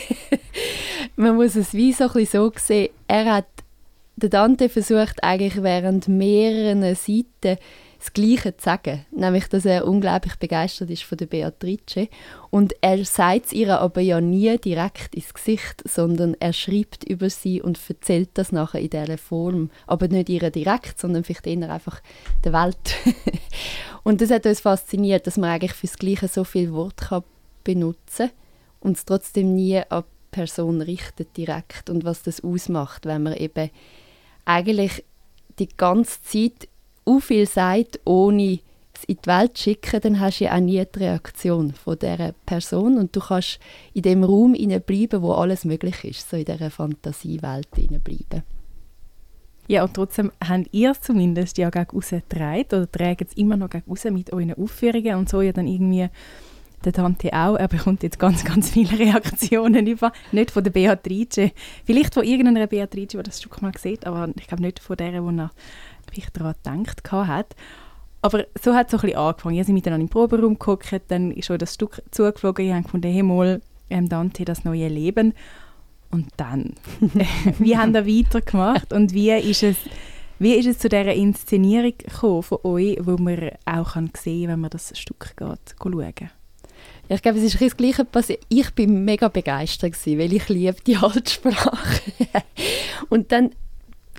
Man 1.17 1.37
muss 1.37 1.57
es 1.57 1.73
wie 1.73 1.93
so, 1.93 2.09
so 2.25 2.53
sehen, 2.57 2.91
er 3.09 3.33
hat, 3.33 3.47
der 4.17 4.29
Dante 4.29 4.69
versucht 4.69 5.23
eigentlich 5.23 5.63
während 5.63 6.07
mehreren 6.09 6.83
Seiten 6.95 7.59
das 8.05 8.13
Gleiche 8.13 8.55
zu 8.55 8.65
sagen, 8.65 9.07
nämlich, 9.13 9.49
dass 9.49 9.65
er 9.65 9.87
unglaublich 9.87 10.37
begeistert 10.37 10.91
ist 10.91 11.05
von 11.05 11.17
der 11.17 11.25
Beatrice 11.25 12.09
und 12.51 12.75
er 12.83 13.03
sagt 13.07 13.47
es 13.47 13.53
ihr 13.53 13.81
aber 13.81 14.03
ja 14.03 14.21
nie 14.21 14.59
direkt 14.59 15.15
ins 15.15 15.33
Gesicht, 15.33 15.83
sondern 15.89 16.37
er 16.39 16.53
schreibt 16.53 17.05
über 17.05 17.31
sie 17.31 17.63
und 17.63 17.81
erzählt 17.89 18.29
das 18.35 18.53
nachher 18.53 18.81
in 18.81 18.91
dieser 18.91 19.17
Form, 19.17 19.71
aber 19.87 20.09
nicht 20.09 20.29
ihr 20.29 20.51
direkt, 20.51 21.01
sondern 21.01 21.25
vielleicht 21.25 21.47
eher 21.47 21.71
einfach 21.71 22.03
der 22.45 22.53
Welt. 22.53 22.95
und 24.03 24.21
das 24.21 24.31
hat 24.31 24.45
uns 24.45 24.61
fasziniert, 24.61 25.27
dass 25.27 25.39
man 25.39 25.49
eigentlich 25.49 25.73
für 25.73 25.87
das 25.87 25.97
Gleiche 25.97 26.29
so 26.29 26.45
viel 26.45 26.75
Wort 26.75 26.99
kann 26.99 27.25
benutzen 27.65 28.31
und 28.81 28.99
es 28.99 29.07
trotzdem 29.07 29.55
nie 29.55 29.79
an 29.79 30.03
die 30.03 30.37
Person 30.37 30.83
richtet 30.83 31.35
direkt 31.39 31.89
und 31.89 32.05
was 32.05 32.23
das 32.23 32.45
ausmacht, 32.45 33.07
wenn 33.07 33.23
man 33.23 33.33
eben 33.35 33.71
eigentlich 34.45 35.05
die 35.59 35.69
ganze 35.69 36.21
Zeit 36.23 36.69
u 37.07 37.21
viel 37.21 37.47
sagt, 37.47 38.01
ohne 38.05 38.61
es 38.95 39.05
in 39.05 39.19
die 39.23 39.27
Welt 39.27 39.57
zu 39.57 39.65
schicken, 39.65 40.01
dann 40.01 40.21
hast 40.21 40.41
du 40.41 40.45
ja 40.45 40.55
auch 40.55 40.61
nie 40.61 40.85
die 40.85 40.99
Reaktion 40.99 41.73
von 41.73 41.99
dieser 41.99 42.33
Person 42.47 42.99
und 42.99 43.15
du 43.15 43.21
kannst 43.21 43.59
in 43.93 44.03
dem 44.03 44.25
Raum 44.25 44.55
bleiben, 44.55 45.23
wo 45.23 45.33
alles 45.33 45.65
möglich 45.65 46.05
ist, 46.05 46.29
so 46.29 46.37
in 46.37 46.45
dieser 46.45 46.71
Fantasiewelt 46.71 47.71
bleiben. 47.71 48.43
Ja, 49.67 49.83
und 49.85 49.95
trotzdem 49.95 50.31
habt 50.47 50.69
ihr 50.73 50.91
es 50.91 51.01
zumindest 51.01 51.57
ja 51.57 51.71
gegen 51.71 51.91
raus 51.91 52.11
getragen 52.11 52.67
oder 52.69 52.91
tragen 52.91 53.27
es 53.29 53.37
immer 53.37 53.57
noch 53.57 53.71
gegen 53.71 53.85
raus 53.89 54.05
mit 54.05 54.33
euren 54.33 54.55
Aufführungen 54.55 55.17
und 55.17 55.29
so 55.29 55.41
ja 55.41 55.53
dann 55.53 55.67
irgendwie 55.67 56.09
der 56.85 56.93
Dante 56.93 57.33
auch. 57.33 57.57
Er 57.57 57.69
bekommt 57.69 58.03
jetzt 58.03 58.19
ganz, 58.19 58.45
ganz 58.45 58.71
viele 58.71 58.99
Reaktionen 58.99 59.87
über. 59.87 60.13
Nicht 60.33 60.51
von 60.51 60.63
der 60.63 60.71
Beatrice. 60.71 61.53
Vielleicht 61.85 62.13
von 62.13 62.25
irgendeiner 62.25 62.67
Beatrice, 62.67 63.17
die 63.17 63.23
das 63.23 63.39
Stück 63.39 63.63
mal 63.63 63.73
sieht, 63.79 64.07
aber 64.07 64.29
ich 64.39 64.47
glaube 64.47 64.63
nicht 64.63 64.81
von 64.81 64.97
der, 64.97 65.11
die 65.13 65.17
er 65.17 65.51
vielleicht 66.15 66.37
daran 66.65 66.85
gedacht 66.85 67.13
hat. 67.13 67.57
Aber 68.23 68.47
so 68.63 68.75
hat 68.75 68.87
es 68.87 68.93
so 68.93 68.97
ein 68.97 69.03
bisschen 69.03 69.19
angefangen. 69.19 69.57
Wir 69.57 69.65
sind 69.65 69.75
miteinander 69.75 70.05
im 70.05 70.09
Proberaum 70.09 70.59
geguckt, 70.59 70.93
dann 71.09 71.31
ist 71.31 71.47
schon 71.47 71.59
das 71.59 71.75
Stück 71.75 72.03
zugeflogen. 72.11 72.67
Ich 72.67 72.73
habe 72.73 72.83
gefunden, 72.83 73.13
hey, 73.13 73.23
mal, 73.23 73.61
ähm, 73.91 74.09
Dante, 74.09 74.45
das 74.45 74.65
neue 74.65 74.89
Leben. 74.89 75.35
Und 76.11 76.29
dann, 76.37 76.75
wie 77.59 77.77
haben 77.77 77.93
wir 77.93 78.07
weitergemacht 78.07 78.93
und 78.93 79.13
wie 79.13 79.33
ist 79.33 79.63
es, 79.63 79.77
wie 80.39 80.55
ist 80.55 80.67
es 80.67 80.79
zu 80.79 80.89
dieser 80.89 81.13
Inszenierung 81.13 81.93
gekommen 81.99 82.43
von 82.43 82.59
euch, 82.63 82.99
wo 83.03 83.17
man 83.17 83.51
auch 83.65 83.95
kann 83.95 84.11
sehen 84.17 84.43
kann, 84.43 84.53
wenn 84.53 84.61
man 84.61 84.71
das 84.71 84.97
Stück 84.99 85.35
geht, 85.37 85.75
schauen 85.77 86.31
ich 87.09 87.23
glaube, 87.23 87.39
es 87.39 87.45
ist 87.45 87.61
das 87.61 87.77
Gleiche 87.77 88.05
passiert. 88.05 88.41
Ich 88.49 88.71
bin 88.71 89.05
mega 89.05 89.29
begeistert 89.29 89.93
gewesen, 89.93 90.19
weil 90.19 90.33
ich 90.33 90.49
liebe 90.49 90.77
die 90.87 90.97
Altsprache. 90.97 92.01
und 93.11 93.31
dann, 93.31 93.51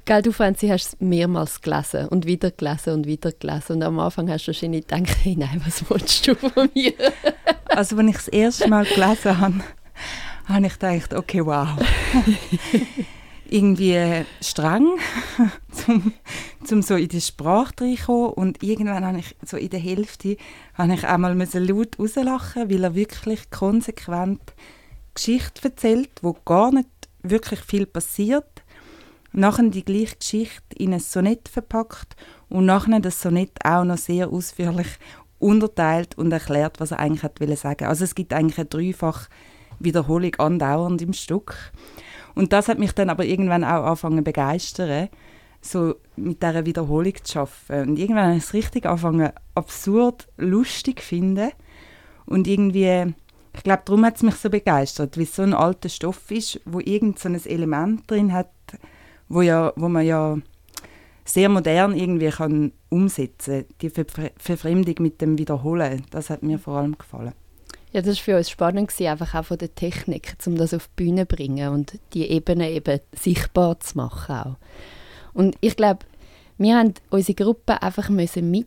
gell, 0.05 0.21
du 0.21 0.31
Franzi, 0.31 0.67
hast 0.67 0.87
es 0.87 0.97
mehrmals 0.99 1.61
gelesen 1.61 2.07
und 2.07 2.25
wieder 2.25 2.51
gelesen 2.51 2.93
und 2.93 3.07
wieder 3.07 3.31
gelesen. 3.31 3.77
Und 3.77 3.83
am 3.83 3.99
Anfang 3.99 4.29
hast 4.29 4.45
du 4.45 4.47
wahrscheinlich 4.49 4.87
gedacht, 4.87 5.17
hey, 5.23 5.35
nein, 5.35 5.61
was 5.65 5.89
willst 5.89 6.27
du 6.27 6.35
von 6.35 6.69
mir? 6.73 6.93
also, 7.65 7.97
als 7.97 8.07
ich 8.07 8.15
das 8.15 8.27
erste 8.29 8.69
Mal 8.69 8.85
gelesen 8.85 9.39
habe, 9.39 9.61
habe 10.45 10.67
ich 10.67 10.73
gedacht, 10.73 11.13
okay, 11.13 11.45
wow. 11.45 11.67
irgendwie 13.47 14.25
streng, 14.41 14.97
zum, 15.71 16.13
zum 16.63 16.81
so 16.81 16.95
in 16.95 17.09
die 17.09 17.21
Sprache 17.21 17.73
reinkommen. 17.81 18.31
Und 18.31 18.63
irgendwann 18.63 19.05
habe 19.05 19.19
ich 19.19 19.35
so 19.43 19.57
in 19.57 19.69
der 19.69 19.79
Hälfte 19.79 20.37
habe 20.73 20.93
ich 20.95 21.05
einmal 21.05 21.35
laut 21.35 21.99
rauslachen, 21.99 22.69
weil 22.69 22.83
er 22.83 22.95
wirklich 22.95 23.49
konsequent 23.51 24.41
Geschichte 25.13 25.69
erzählt, 25.69 26.09
wo 26.21 26.33
gar 26.33 26.71
nicht 26.71 26.89
wirklich 27.21 27.59
viel 27.61 27.85
passiert. 27.85 28.63
Nachher 29.35 29.69
die 29.69 29.83
gleiche 29.83 30.15
Geschichte 30.15 30.75
in 30.77 30.93
ein 30.93 31.01
Sonett 31.01 31.49
verpackt 31.49 32.15
und 32.47 32.65
nachher 32.65 33.01
das 33.01 33.21
Sonett 33.21 33.51
auch 33.65 33.83
noch 33.83 33.97
sehr 33.97 34.29
ausführlich 34.29 34.87
unterteilt 35.39 36.17
und 36.17 36.31
erklärt, 36.31 36.79
was 36.79 36.91
er 36.91 36.99
eigentlich 36.99 37.23
hat 37.23 37.37
sagen. 37.57 37.85
Also 37.85 38.05
es 38.05 38.15
gibt 38.15 38.31
eigentlich 38.31 38.57
eine 38.57 38.67
dreifach 38.67 39.27
Wiederholung 39.79 40.35
andauernd 40.35 41.01
im 41.01 41.11
Stück. 41.11 41.73
Und 42.33 42.53
das 42.53 42.69
hat 42.69 42.79
mich 42.79 42.93
dann 42.93 43.09
aber 43.09 43.25
irgendwann 43.25 43.65
auch 43.65 43.83
angefangen 43.83 44.19
zu 44.19 44.23
begeistern, 44.23 45.09
so 45.61 45.95
mit 46.15 46.41
dieser 46.41 46.65
Wiederholung 46.65 47.13
zu 47.23 47.39
arbeiten. 47.39 47.89
Und 47.89 47.99
irgendwann 47.99 48.27
habe 48.27 48.37
ich 48.37 48.43
es 48.43 48.53
richtig 48.53 48.85
angefangen, 48.85 49.31
absurd 49.53 50.27
lustig 50.37 51.01
zu 51.01 51.07
finden. 51.07 51.51
Und 52.25 52.47
irgendwie, 52.47 53.13
ich 53.53 53.63
glaube, 53.63 53.83
darum 53.83 54.05
hat 54.05 54.15
es 54.15 54.23
mich 54.23 54.35
so 54.35 54.49
begeistert, 54.49 55.17
weil 55.17 55.23
es 55.23 55.35
so 55.35 55.41
ein 55.41 55.53
alter 55.53 55.89
Stoff 55.89 56.31
ist, 56.31 56.61
wo 56.65 56.79
irgend 56.79 57.19
so 57.19 57.27
ein 57.27 57.35
Element 57.45 58.09
drin 58.09 58.31
hat, 58.31 58.49
wo, 59.29 59.41
ja, 59.41 59.73
wo 59.75 59.89
man 59.89 60.05
ja 60.05 60.37
sehr 61.25 61.49
modern 61.49 61.95
irgendwie 61.95 62.29
kann 62.29 62.71
umsetzen 62.89 63.65
kann. 63.65 63.75
Die 63.81 63.89
Ver 63.89 64.05
Verfremdung 64.37 64.95
mit 64.99 65.21
dem 65.21 65.37
Wiederholen, 65.37 66.03
das 66.11 66.29
hat 66.29 66.43
mir 66.43 66.59
vor 66.59 66.77
allem 66.77 66.97
gefallen. 66.97 67.33
Ja, 67.91 68.01
das 68.01 68.17
war 68.17 68.23
für 68.23 68.37
uns 68.37 68.49
spannend, 68.49 68.89
gewesen, 68.89 69.07
einfach 69.07 69.35
auch 69.35 69.45
von 69.45 69.57
der 69.57 69.73
Technik, 69.73 70.35
um 70.45 70.57
das 70.57 70.73
auf 70.73 70.87
die 70.87 71.03
Bühne 71.03 71.27
zu 71.27 71.35
bringen 71.35 71.69
und 71.69 71.97
die 72.13 72.29
Ebene 72.29 72.69
eben 72.71 72.99
sichtbar 73.13 73.79
zu 73.79 73.97
machen 73.97 74.35
auch. 74.35 74.57
Und 75.33 75.55
ich 75.61 75.75
glaube, 75.75 76.05
wir 76.57 76.77
haben 76.77 76.93
unsere 77.09 77.35
Gruppe 77.35 77.81
einfach 77.81 78.09
müssen. 78.09 78.51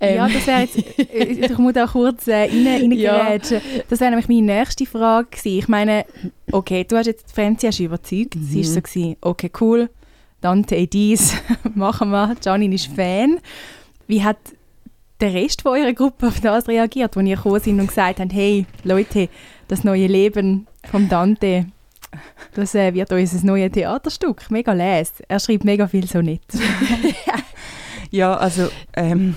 ähm. 0.00 0.16
Ja, 0.16 0.28
das 0.28 0.46
wäre 0.46 0.60
jetzt, 0.60 0.98
äh, 0.98 1.24
ich 1.24 1.58
muss 1.58 1.76
auch 1.76 1.92
kurz 1.92 2.26
äh, 2.26 2.44
rein, 2.44 2.92
ja. 2.92 3.36
Das 3.38 4.00
wäre 4.00 4.10
nämlich 4.10 4.28
meine 4.28 4.58
nächste 4.58 4.86
Frage 4.86 5.28
gewesen. 5.30 5.58
Ich 5.58 5.68
meine, 5.68 6.04
okay, 6.52 6.84
du 6.84 6.96
hast 6.96 7.06
jetzt, 7.06 7.32
Franzi 7.32 7.66
hast 7.66 7.80
überzeugt, 7.80 8.36
mhm. 8.36 8.44
sie 8.44 8.58
war 8.58 8.64
so, 8.64 8.80
gewesen, 8.80 9.16
okay, 9.20 9.50
cool, 9.60 9.90
Dante 10.40 10.86
dies, 10.86 11.34
machen 11.74 12.10
wir, 12.10 12.36
Janine 12.42 12.74
ist 12.74 12.86
Fan. 12.86 13.40
Wie 14.06 14.24
hat 14.24 14.38
der 15.20 15.34
Rest 15.34 15.62
von 15.62 15.72
eurer 15.72 15.92
Gruppe 15.92 16.28
auf 16.28 16.40
das 16.40 16.66
reagiert, 16.66 17.16
als 17.16 17.26
ihr 17.26 17.36
gekommen 17.36 17.60
sind 17.60 17.78
und 17.78 17.88
gesagt 17.88 18.20
habt, 18.20 18.32
hey, 18.32 18.64
Leute, 18.84 19.28
das 19.68 19.84
neue 19.84 20.06
Leben 20.06 20.66
vom 20.90 21.08
Dante, 21.08 21.66
das 22.54 22.74
äh, 22.74 22.92
wird 22.94 23.12
unser 23.12 23.46
neues 23.46 23.72
Theaterstück. 23.72 24.50
Mega 24.50 24.72
les. 24.72 25.12
Er 25.28 25.38
schreibt 25.38 25.64
mega 25.64 25.86
viel 25.86 26.06
so 26.06 26.22
nicht. 26.22 26.42
ja, 28.10 28.34
also 28.34 28.68
ähm, 28.96 29.36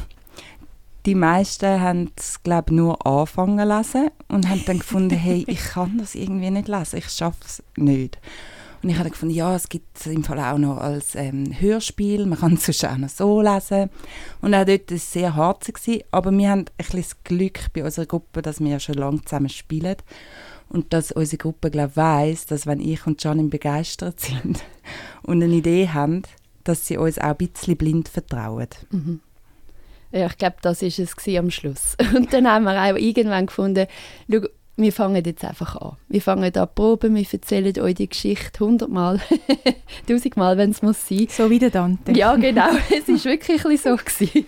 die 1.06 1.16
meisten 1.16 1.82
haben 1.82 2.12
es, 2.16 2.42
glaube 2.44 2.74
nur 2.74 3.06
angefangen 3.06 3.60
zu 3.60 3.78
lesen 3.78 4.12
und 4.30 4.50
haben 4.50 4.64
dann 4.66 4.80
gefunden, 4.80 5.16
hey, 5.16 5.44
ich 5.48 5.64
kann 5.64 5.98
das 5.98 6.16
irgendwie 6.16 6.52
nicht 6.52 6.68
lesen, 6.68 6.98
ich 6.98 7.10
schaffe 7.10 7.44
es 7.46 7.64
nicht. 7.76 8.18
Und 8.82 8.90
ich 8.90 8.98
habe 8.98 9.10
gefunden, 9.10 9.34
ja, 9.34 9.56
es 9.56 9.70
gibt 9.70 9.98
es 9.98 10.08
im 10.08 10.26
Fall 10.26 10.40
auch 10.40 10.58
noch 10.58 10.78
als 10.78 11.16
ähm, 11.16 11.54
Hörspiel, 11.58 12.26
man 12.26 12.38
kann 12.38 12.56
es 12.56 12.84
auch 12.84 12.98
noch 12.98 13.08
so 13.08 13.42
lesen. 13.42 13.90
Und 14.42 14.54
auch 14.54 14.66
dort 14.66 14.92
war 14.92 14.98
es 14.98 15.12
sehr 15.12 15.36
hart, 15.36 15.66
gewesen, 15.66 16.04
aber 16.12 16.32
wir 16.32 16.50
haben 16.50 16.60
ein 16.60 16.66
bisschen 16.78 17.02
das 17.02 17.24
Glück 17.24 17.60
bei 17.74 17.84
unserer 17.84 18.06
Gruppe, 18.06 18.42
dass 18.42 18.60
wir 18.60 18.80
schon 18.82 18.96
lange 18.96 19.22
zusammen 19.22 19.48
spielen 19.48 19.96
und 20.68 20.92
dass 20.92 21.14
unsere 21.14 21.38
Gruppe, 21.38 21.72
glaube 21.72 21.96
weiss, 21.96 22.46
dass 22.46 22.68
wenn 22.68 22.82
ich 22.82 23.08
und 23.08 23.24
Janine 23.24 23.48
begeistert 23.48 24.20
sind 24.20 24.62
und 25.24 25.42
eine 25.42 25.54
Idee 25.54 25.88
haben, 25.88 26.24
dass 26.66 26.86
sie 26.86 26.98
uns 26.98 27.20
auch 27.20 27.24
ein 27.30 27.38
bisschen 27.38 27.78
blind 27.78 28.10
vertrauen. 28.10 28.68
Mhm. 28.92 29.22
Ja, 30.14 30.28
ich 30.28 30.38
glaube, 30.38 30.58
das 30.62 30.82
war 30.84 30.90
es 30.90 31.28
am 31.38 31.50
Schluss. 31.50 31.98
Und 32.16 32.32
dann 32.34 32.48
haben 32.48 32.66
wir 32.66 32.80
auch 32.80 32.96
irgendwann 32.96 33.48
gefunden, 33.48 33.88
schau, 34.32 34.42
wir 34.76 34.92
fangen 34.92 35.24
jetzt 35.24 35.44
einfach 35.44 35.76
an. 35.76 35.98
Wir 36.08 36.22
fangen 36.22 36.56
an 36.56 36.68
proben, 36.74 37.16
wir 37.16 37.26
erzählen 37.32 37.78
euch 37.80 37.96
die 37.96 38.10
Geschichte 38.10 38.60
hundertmal, 38.64 39.20
tausendmal, 40.08 40.58
wenn 40.58 40.72
es 40.72 40.82
muss 40.82 41.08
sein. 41.08 41.28
So 41.30 41.50
wie 41.50 41.60
der 41.60 41.70
Dante. 41.70 42.12
Ja, 42.12 42.36
genau. 42.36 42.70
es 42.90 43.08
war 43.08 43.32
wirklich 43.32 43.82
so. 43.82 43.96
Gewesen. 43.96 44.46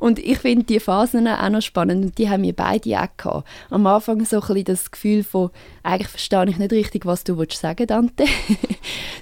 Und 0.00 0.18
ich 0.18 0.38
finde 0.38 0.64
die 0.64 0.80
Phasen 0.80 1.28
auch 1.28 1.48
noch 1.48 1.62
spannend 1.62 2.04
und 2.04 2.18
die 2.18 2.28
haben 2.28 2.42
wir 2.42 2.54
beide 2.54 3.00
auch 3.00 3.08
gehabt. 3.16 3.48
Am 3.70 3.86
Anfang 3.86 4.24
so 4.24 4.36
ein 4.36 4.46
bisschen 4.46 4.64
das 4.64 4.90
Gefühl 4.90 5.24
von, 5.24 5.50
eigentlich 5.82 6.08
verstehe 6.08 6.48
ich 6.48 6.58
nicht 6.58 6.72
richtig, 6.72 7.06
was 7.06 7.24
du 7.24 7.36
willst 7.38 7.60
sagen, 7.60 7.86
Dante. 7.86 8.24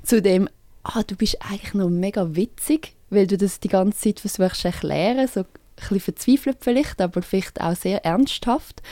Zu 0.03 0.23
dem, 0.23 0.49
ah, 0.85 1.03
du 1.05 1.17
bist 1.17 1.39
eigentlich 1.49 1.75
noch 1.75 1.91
mega 1.91 2.35
witzig, 2.35 2.95
weil 3.11 3.27
du 3.27 3.37
das 3.37 3.61
die 3.61 3.69
ganze 3.69 3.99
Zeit 3.99 4.21
versuchst 4.21 4.63
zu 4.63 4.69
erklären, 4.69 5.29
so 5.29 5.45
bisschen 5.89 6.15
verzweifelt 6.15 6.59
vielleicht, 6.61 7.01
aber 7.01 7.23
vielleicht 7.23 7.61
auch 7.61 7.77
sehr 7.77 8.05
ernsthaft. 8.05 8.83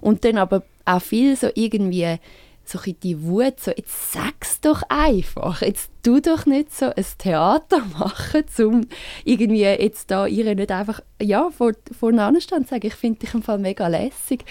Und 0.00 0.24
dann 0.24 0.38
aber 0.38 0.62
auch 0.84 1.02
viel 1.02 1.36
so 1.36 1.48
irgendwie 1.54 2.18
so 2.64 2.78
ein 2.86 2.96
die 3.02 3.22
Wut, 3.22 3.58
so 3.60 3.70
jetzt 3.70 4.12
sag's 4.12 4.60
doch 4.60 4.82
einfach, 4.88 5.62
jetzt 5.62 5.90
tu 6.02 6.20
doch 6.20 6.46
nicht 6.46 6.74
so 6.74 6.86
ein 6.86 7.04
Theater 7.18 7.84
machen, 7.98 8.44
um 8.60 8.86
irgendwie 9.24 9.62
jetzt 9.62 10.10
da 10.10 10.26
ihr 10.26 10.54
nicht 10.54 10.70
einfach, 10.70 11.00
ja, 11.20 11.50
vor, 11.50 11.72
vorne 11.98 12.40
stehen 12.40 12.58
und 12.58 12.68
sagen, 12.68 12.86
ich 12.86 12.94
finde 12.94 13.20
dich 13.20 13.34
im 13.34 13.42
Fall 13.42 13.58
mega 13.58 13.88
lässig, 13.88 14.44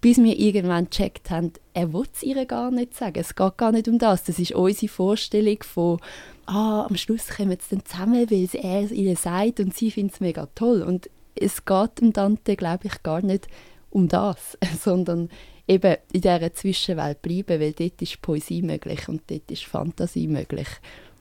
bis 0.00 0.18
wir 0.18 0.38
irgendwann 0.38 0.88
gecheckt 0.88 1.30
haben, 1.30 1.52
er 1.74 1.92
will 1.92 2.06
es 2.12 2.22
ihr 2.22 2.44
gar 2.46 2.70
nicht 2.70 2.94
sagen, 2.94 3.20
es 3.20 3.34
geht 3.34 3.56
gar 3.56 3.72
nicht 3.72 3.88
um 3.88 3.98
das, 3.98 4.24
das 4.24 4.38
ist 4.38 4.52
unsere 4.52 4.90
Vorstellung 4.90 5.62
von, 5.62 6.00
ah, 6.46 6.86
am 6.88 6.96
Schluss 6.96 7.28
kommen 7.28 7.58
sie 7.60 7.76
dann 7.76 7.84
zusammen, 7.84 8.30
weil 8.30 8.48
er 8.52 8.84
es 8.84 8.92
ihnen 8.92 9.16
sagt 9.16 9.60
und 9.60 9.74
sie 9.74 9.90
findet 9.90 10.14
es 10.14 10.20
mega 10.20 10.48
toll. 10.54 10.82
Und 10.82 11.10
es 11.40 11.64
geht 11.64 12.02
um 12.02 12.12
Dante, 12.12 12.56
glaube 12.56 12.86
ich, 12.86 13.02
gar 13.02 13.22
nicht 13.22 13.48
um 13.90 14.08
das, 14.08 14.58
sondern 14.80 15.28
eben 15.66 15.96
in 16.12 16.20
dieser 16.20 16.52
Zwischenwelt 16.52 17.22
bleiben, 17.22 17.60
weil 17.60 17.72
dort 17.72 18.00
ist 18.00 18.20
Poesie 18.22 18.62
möglich 18.62 19.08
und 19.08 19.22
dort 19.30 19.50
ist 19.50 19.64
Fantasie 19.64 20.26
möglich. 20.26 20.68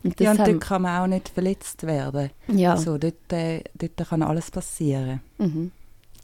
Und 0.03 0.19
ja, 0.19 0.31
und 0.31 0.39
dort 0.39 0.61
kann 0.61 0.83
man 0.83 1.01
auch 1.01 1.07
nicht 1.07 1.29
verletzt 1.29 1.83
werden. 1.83 2.29
Ja. 2.47 2.77
So, 2.77 2.97
dort, 2.97 3.33
äh, 3.33 3.63
dort 3.73 4.09
kann 4.09 4.21
alles 4.21 4.51
passieren. 4.51 5.21
Mhm. 5.37 5.71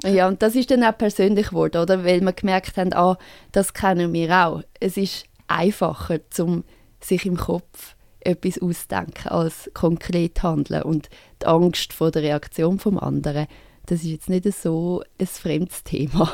Ja, 0.03 0.27
und 0.27 0.41
das 0.41 0.55
ist 0.55 0.69
dann 0.69 0.83
auch 0.83 0.97
persönlich 0.97 1.49
geworden, 1.49 1.81
oder? 1.81 2.03
Weil 2.03 2.21
wir 2.21 2.33
gemerkt 2.33 2.77
haben, 2.77 2.93
ah, 2.93 3.17
das 3.51 3.73
kennen 3.73 4.11
wir 4.13 4.31
auch. 4.45 4.61
Es 4.79 4.97
ist 4.97 5.25
einfacher, 5.47 6.19
um 6.39 6.63
sich 6.99 7.25
im 7.25 7.37
Kopf 7.37 7.95
etwas 8.19 8.61
auszudenken, 8.61 9.31
als 9.31 9.69
konkret 9.73 10.43
handeln. 10.43 10.83
Und 10.83 11.09
die 11.41 11.45
Angst 11.45 11.93
vor 11.93 12.11
der 12.11 12.23
Reaktion 12.23 12.79
vom 12.79 12.97
anderen, 12.97 13.47
das 13.85 14.03
ist 14.03 14.09
jetzt 14.09 14.29
nicht 14.29 14.45
so 14.53 15.03
ein 15.19 15.27
fremdes 15.27 15.83
Thema. 15.83 16.31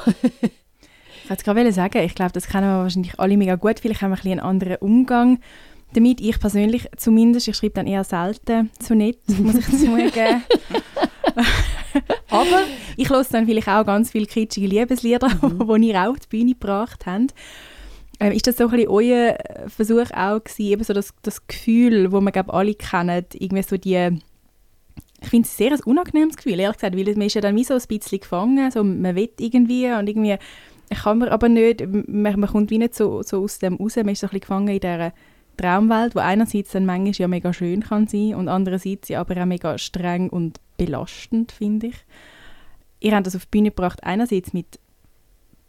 Ich 1.23 1.29
wollte 1.29 1.43
gerade 1.43 1.71
sagen, 1.71 2.03
ich 2.03 2.15
glaube, 2.15 2.31
das 2.31 2.47
kennen 2.47 2.67
wir 2.67 2.83
wahrscheinlich 2.83 3.19
alle 3.19 3.37
mega 3.37 3.55
gut. 3.55 3.79
Vielleicht 3.79 4.01
haben 4.01 4.11
wir 4.11 4.17
ein 4.17 4.23
bisschen 4.23 4.39
einen 4.39 4.47
anderen 4.47 4.77
Umgang 4.77 5.39
damit. 5.93 6.21
Ich 6.21 6.39
persönlich 6.39 6.87
zumindest, 6.97 7.47
ich 7.47 7.55
schreibe 7.55 7.75
dann 7.75 7.87
eher 7.87 8.03
selten 8.03 8.69
zu 8.79 8.95
nett, 8.95 9.19
muss 9.39 9.55
ich 9.55 9.65
zugeben. 9.69 10.43
Aber 12.29 12.63
ich 12.97 13.09
höre 13.09 13.23
dann 13.23 13.45
vielleicht 13.45 13.67
auch 13.67 13.85
ganz 13.85 14.11
viele 14.11 14.25
kitschige 14.25 14.67
Liebeslieder, 14.67 15.29
mhm. 15.41 15.81
die 15.81 15.89
ihr 15.89 16.01
auch 16.01 16.11
auf 16.11 16.19
die 16.19 16.27
Bühne 16.29 16.53
gebracht 16.53 17.05
habt. 17.05 17.33
Ähm, 18.19 18.33
ist 18.33 18.47
das 18.47 18.57
so 18.57 18.65
ein 18.65 18.71
bisschen 18.71 18.89
euer 18.89 19.37
Versuch 19.67 20.11
auch 20.11 20.43
gewesen, 20.43 20.71
eben 20.71 20.83
so 20.83 20.93
das, 20.93 21.13
das 21.21 21.47
Gefühl, 21.47 22.11
wo 22.11 22.19
wir 22.19 22.31
glaube 22.31 22.53
alle 22.53 22.75
kennen, 22.75 23.25
irgendwie 23.33 23.63
so 23.63 23.77
die 23.77 24.19
ich 25.21 25.29
finde 25.29 25.47
es 25.47 25.57
sehr 25.57 25.71
ein 25.71 25.81
unangenehmes 25.83 26.37
Gefühl, 26.37 26.59
ehrlich 26.59 26.77
gesagt, 26.77 26.95
weil 26.95 27.13
man 27.15 27.27
ist 27.27 27.33
ja 27.33 27.41
dann 27.41 27.55
wie 27.55 27.63
so 27.63 27.73
ein 27.73 27.81
bisschen 27.87 28.19
gefangen, 28.19 28.71
so, 28.71 28.83
man 28.83 29.15
will 29.15 29.29
irgendwie 29.39 29.91
und 29.91 30.07
irgendwie 30.07 30.37
kann 30.89 31.19
man 31.19 31.29
aber 31.29 31.49
nicht, 31.49 31.85
man, 31.87 32.39
man 32.39 32.49
kommt 32.49 32.71
wie 32.71 32.77
nicht 32.77 32.95
so, 32.95 33.21
so 33.21 33.43
aus 33.43 33.59
dem 33.59 33.75
raus, 33.75 33.95
man 33.97 34.09
ist 34.09 34.21
so 34.21 34.27
ein 34.27 34.29
bisschen 34.29 34.41
gefangen 34.41 34.67
in 34.69 34.79
dieser 34.79 35.13
Traumwelt, 35.57 36.15
wo 36.15 36.19
einerseits 36.19 36.71
dann 36.71 36.85
manchmal 36.85 37.13
ja 37.13 37.27
mega 37.27 37.51
schön 37.53 37.81
kann 37.81 38.07
sein 38.07 38.33
und 38.35 38.47
andererseits 38.47 39.09
ja 39.09 39.19
aber 39.19 39.41
auch 39.41 39.45
mega 39.45 39.77
streng 39.77 40.29
und 40.29 40.59
belastend, 40.77 41.51
finde 41.51 41.87
ich. 41.87 41.95
Ihr 43.01 43.15
habt 43.15 43.27
das 43.27 43.35
auf 43.35 43.45
die 43.45 43.51
Bühne 43.51 43.69
gebracht, 43.69 44.03
einerseits 44.03 44.53
mit 44.53 44.79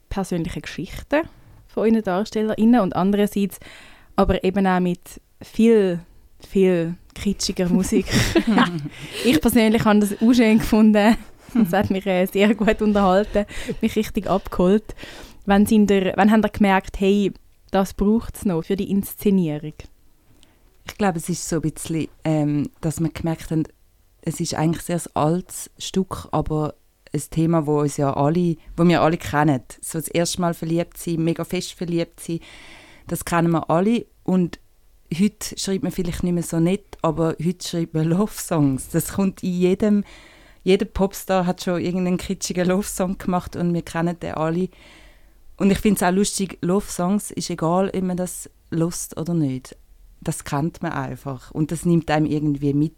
persönlichen 0.08 0.62
Geschichten 0.62 1.22
von 1.66 1.84
euren 1.84 2.02
DarstellerInnen 2.02 2.80
und 2.80 2.94
andererseits 2.94 3.58
aber 4.16 4.42
eben 4.44 4.66
auch 4.66 4.80
mit 4.80 5.20
viel, 5.42 6.00
viel 6.46 6.96
kitschiger 7.14 7.68
Musik. 7.68 8.06
ich 9.24 9.40
persönlich 9.40 9.84
habe 9.84 10.00
das 10.00 10.20
auch 10.20 10.32
schön 10.32 10.58
gefunden. 10.58 11.16
Das 11.52 11.72
hat 11.72 11.90
mich 11.90 12.06
äh, 12.06 12.26
sehr 12.26 12.54
gut 12.54 12.80
unterhalten, 12.80 13.44
mich 13.80 13.96
richtig 13.96 14.30
abgeholt. 14.30 14.94
Wann, 15.46 15.66
sind 15.66 15.90
ihr, 15.90 16.12
wann 16.14 16.30
habt 16.30 16.44
ihr 16.44 16.48
gemerkt, 16.48 17.00
hey, 17.00 17.32
das 17.72 17.92
braucht 17.92 18.36
es 18.36 18.44
noch 18.44 18.62
für 18.62 18.76
die 18.76 18.88
Inszenierung? 18.88 19.74
Ich 20.86 20.96
glaube, 20.96 21.18
es 21.18 21.28
ist 21.28 21.48
so 21.48 21.56
ein 21.56 21.62
bisschen, 21.62 22.06
ähm, 22.22 22.70
dass 22.80 23.00
man 23.00 23.12
gemerkt 23.12 23.50
hat, 23.50 23.68
es 24.22 24.38
ist 24.38 24.54
eigentlich 24.54 24.82
sehr 24.84 24.98
ein 24.98 25.16
altes 25.16 25.70
Stück, 25.76 26.28
aber 26.30 26.74
ein 27.12 27.22
Thema, 27.30 27.66
wo 27.66 27.80
uns 27.80 27.96
ja 27.96 28.12
alle, 28.14 28.56
wo 28.76 28.86
wir 28.86 29.02
alle 29.02 29.16
kennen. 29.16 29.62
So 29.80 29.98
das 29.98 30.08
erste 30.08 30.40
Mal 30.40 30.54
verliebt 30.54 30.98
sein, 30.98 31.24
mega 31.24 31.44
fest 31.44 31.72
verliebt 31.72 32.20
sein, 32.20 32.40
das 33.06 33.24
kennen 33.24 33.50
wir 33.50 33.68
alle 33.70 34.06
und 34.22 34.60
heute 35.12 35.58
schreibt 35.58 35.82
man 35.82 35.92
vielleicht 35.92 36.22
nicht 36.22 36.32
mehr 36.32 36.42
so 36.42 36.60
nett, 36.60 36.98
aber 37.02 37.36
heute 37.44 37.66
schreibt 37.66 37.94
man 37.94 38.08
Love-Songs. 38.08 38.90
Das 38.90 39.14
kommt 39.14 39.42
in 39.42 39.52
jedem, 39.52 40.04
jeder 40.62 40.86
Popstar 40.86 41.46
hat 41.46 41.62
schon 41.62 41.80
irgendeinen 41.80 42.18
kitschigen 42.18 42.68
Love-Song 42.68 43.18
gemacht 43.18 43.56
und 43.56 43.74
wir 43.74 43.82
kennen 43.82 44.18
den 44.20 44.34
alle. 44.34 44.68
Und 45.56 45.70
ich 45.70 45.78
finde 45.78 45.96
es 45.96 46.02
auch 46.02 46.14
lustig, 46.14 46.58
Love-Songs 46.62 47.30
ist 47.30 47.50
egal, 47.50 47.90
ob 47.94 48.02
man 48.02 48.16
das 48.16 48.48
lust 48.70 49.18
oder 49.18 49.34
nicht. 49.34 49.76
Das 50.22 50.44
kennt 50.44 50.82
man 50.82 50.92
einfach 50.92 51.50
und 51.50 51.72
das 51.72 51.84
nimmt 51.84 52.10
einem 52.10 52.26
irgendwie 52.26 52.74
mit. 52.74 52.94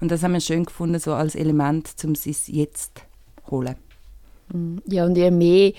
Und 0.00 0.10
das 0.10 0.22
haben 0.22 0.34
wir 0.34 0.40
schön 0.40 0.64
gefunden, 0.64 1.00
so 1.00 1.14
als 1.14 1.34
Element, 1.34 1.94
um 2.04 2.12
es 2.12 2.24
jetzt 2.46 2.98
zu 3.44 3.50
holen. 3.50 3.76
Mm, 4.52 4.78
ja, 4.86 5.04
und 5.04 5.16
je 5.16 5.30
mehr 5.30 5.72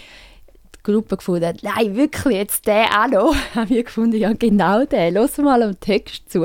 die 0.85 0.91
Gruppe 0.91 1.17
gefunden 1.17 1.45
hat, 1.45 1.63
nein, 1.63 1.95
wirklich, 1.95 2.37
jetzt 2.37 2.67
der 2.67 2.85
auch 2.85 3.07
noch, 3.07 3.35
haben 3.55 3.69
wir 3.69 3.83
gefunden, 3.83 4.17
ja, 4.17 4.33
genau 4.33 4.85
der, 4.85 5.11
Lass 5.11 5.37
mal 5.37 5.61
am 5.63 5.79
Text 5.79 6.31
zu. 6.31 6.43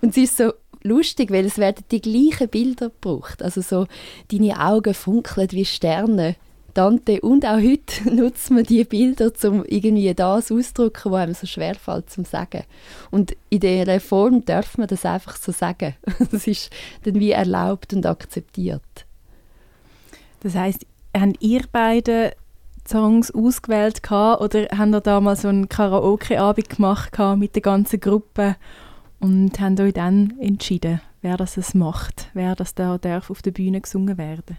Und 0.00 0.10
es 0.10 0.16
ist 0.16 0.36
so 0.36 0.52
lustig, 0.82 1.30
weil 1.30 1.46
es 1.46 1.58
werden 1.58 1.84
die 1.90 2.00
gleichen 2.00 2.48
Bilder 2.48 2.90
gebraucht. 2.90 3.42
Also 3.42 3.60
so, 3.60 3.86
deine 4.30 4.60
Augen 4.60 4.94
funkeln 4.94 5.50
wie 5.52 5.64
Sterne. 5.64 6.36
Dante 6.74 7.20
und 7.20 7.46
auch 7.46 7.60
heute 7.60 8.10
nutzt 8.14 8.50
man 8.50 8.64
diese 8.64 8.84
Bilder, 8.84 9.30
um 9.44 9.64
irgendwie 9.64 10.12
das 10.12 10.50
auszudrücken, 10.50 11.12
was 11.12 11.22
einem 11.22 11.34
so 11.34 11.46
schwerfällt 11.46 12.10
zum 12.10 12.24
Sagen. 12.24 12.64
Und 13.10 13.36
in 13.48 13.60
dieser 13.60 14.00
Form 14.00 14.44
darf 14.44 14.76
man 14.76 14.88
das 14.88 15.06
einfach 15.06 15.36
so 15.36 15.52
sagen. 15.52 15.94
Das 16.32 16.46
ist 16.46 16.70
dann 17.04 17.14
wie 17.20 17.30
erlaubt 17.30 17.92
und 17.92 18.04
akzeptiert. 18.04 19.06
Das 20.40 20.56
heißt, 20.56 20.84
haben 21.16 21.34
ihr 21.38 21.62
beide 21.70 22.34
Songs 22.88 23.30
ausgewählt 23.30 24.02
gehabt, 24.02 24.42
oder 24.42 24.68
haben 24.76 24.94
ihr 24.94 25.00
da 25.00 25.20
mal 25.20 25.36
so 25.36 25.48
einen 25.48 25.68
Karaoke-Abend 25.68 26.68
gemacht 26.68 27.18
mit 27.36 27.54
der 27.54 27.62
ganzen 27.62 28.00
Gruppe 28.00 28.56
und 29.20 29.58
haben 29.60 29.78
euch 29.80 29.94
dann 29.94 30.34
entschieden, 30.40 31.00
wer 31.22 31.36
das 31.36 31.56
es 31.56 31.74
macht, 31.74 32.30
wer 32.34 32.54
das 32.54 32.74
da 32.74 32.98
darf 32.98 33.30
auf 33.30 33.42
der 33.42 33.52
Bühne 33.52 33.80
gesungen 33.80 34.18
werden? 34.18 34.58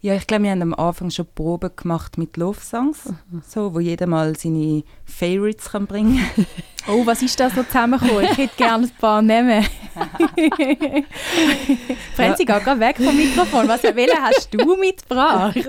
Ja, 0.00 0.14
ich 0.14 0.26
glaube, 0.28 0.44
wir 0.44 0.52
haben 0.52 0.62
am 0.62 0.74
Anfang 0.74 1.10
schon 1.10 1.26
Proben 1.34 1.70
gemacht 1.74 2.16
mit 2.18 2.36
Love-Songs, 2.36 3.06
mhm. 3.06 3.42
so, 3.44 3.74
wo 3.74 3.80
jeder 3.80 4.06
mal 4.06 4.36
seine 4.36 4.84
Favorites 5.04 5.70
kann 5.70 5.86
bringen 5.86 6.24
Oh, 6.88 7.04
was 7.04 7.20
ist 7.22 7.40
da 7.40 7.50
so 7.50 7.64
zusammengekommen? 7.64 8.26
Ich 8.30 8.38
hätte 8.38 8.56
gerne 8.56 8.86
ein 8.86 8.92
paar 9.00 9.20
nehmen. 9.20 9.64
Franzi, 12.14 12.46
ja. 12.46 12.60
geh 12.60 12.78
weg 12.78 12.96
vom 12.98 13.16
Mikrofon. 13.16 13.66
Was 13.66 13.82
welchen 13.82 14.22
hast 14.22 14.54
du 14.54 14.76
mitgebracht? 14.76 15.56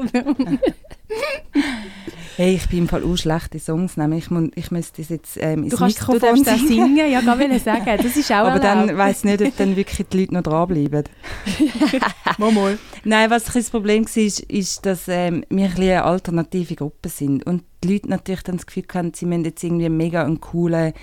Hey, 2.36 2.54
ich 2.54 2.70
bin 2.70 2.80
im 2.80 2.88
Fall 2.88 3.04
auch 3.04 3.18
schlechte 3.18 3.58
Songs 3.60 3.98
nehmen. 3.98 4.16
Ich, 4.16 4.30
muss, 4.30 4.50
ich 4.54 4.70
müsste 4.70 5.02
das 5.02 5.10
jetzt 5.10 5.38
ähm, 5.42 5.64
ins 5.64 5.72
du 5.72 5.78
kannst, 5.78 5.98
Mikrofon 5.98 6.44
du 6.44 6.44
singen. 6.44 6.68
singen. 6.68 7.12
Ja, 7.12 7.22
kann 7.22 7.52
ich 7.52 7.64
sagen. 7.64 7.86
Das 7.86 8.16
ist 8.16 8.32
auch 8.32 8.36
Aber 8.36 8.62
erlaubt. 8.62 8.90
dann 8.90 8.98
weiss 8.98 9.20
ich 9.20 9.24
nicht, 9.24 9.42
ob 9.42 9.58
dann 9.58 9.76
wirklich 9.76 10.08
die 10.08 10.20
Leute 10.20 10.34
noch 10.36 10.44
dranbleiben. 10.44 11.04
mal, 12.38 12.52
mal. 12.52 12.78
Nein, 13.04 13.32
was 13.32 13.46
das 13.46 13.72
Problem 13.72 14.06
war, 14.06 14.24
ist, 14.24 14.40
ist 14.42 14.86
dass 14.86 15.08
ähm, 15.08 15.46
wir 15.50 15.66
ein 15.66 15.76
eine 15.78 16.04
alternative 16.04 16.76
Gruppe 16.76 17.10
sind. 17.10 17.44
Und 17.44 17.64
die 17.84 17.94
Leute 17.94 18.10
natürlich 18.10 18.44
dann 18.44 18.58
das 18.58 18.68
Gefühl 18.68 18.86
haben, 18.94 19.14
sie 19.16 19.26
müssen 19.26 19.46
jetzt 19.46 19.64
irgendwie 19.64 19.90
mega 19.90 20.24
einen 20.24 20.40
coolen 20.40 20.94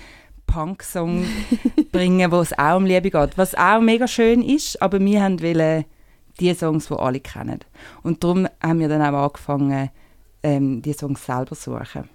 Punk-Song 0.47 1.25
bringen, 1.91 2.31
wo 2.31 2.39
es 2.39 2.57
auch 2.57 2.77
um 2.77 2.85
Liebe 2.85 3.09
geht. 3.11 3.37
Was 3.37 3.55
auch 3.55 3.81
mega 3.81 4.07
schön 4.07 4.41
ist, 4.41 4.81
aber 4.81 5.01
wir 5.01 5.19
wollten 5.21 5.85
die 6.39 6.53
Songs, 6.53 6.87
die 6.87 6.95
alle 6.95 7.19
kennen. 7.19 7.59
Und 8.03 8.23
darum 8.23 8.47
haben 8.61 8.79
wir 8.79 8.89
dann 8.89 9.01
auch 9.01 9.25
angefangen, 9.25 9.89
ähm, 10.43 10.81
die 10.81 10.93
Songs 10.93 11.25
selber 11.25 11.55
zu 11.55 11.71
suchen. 11.71 12.09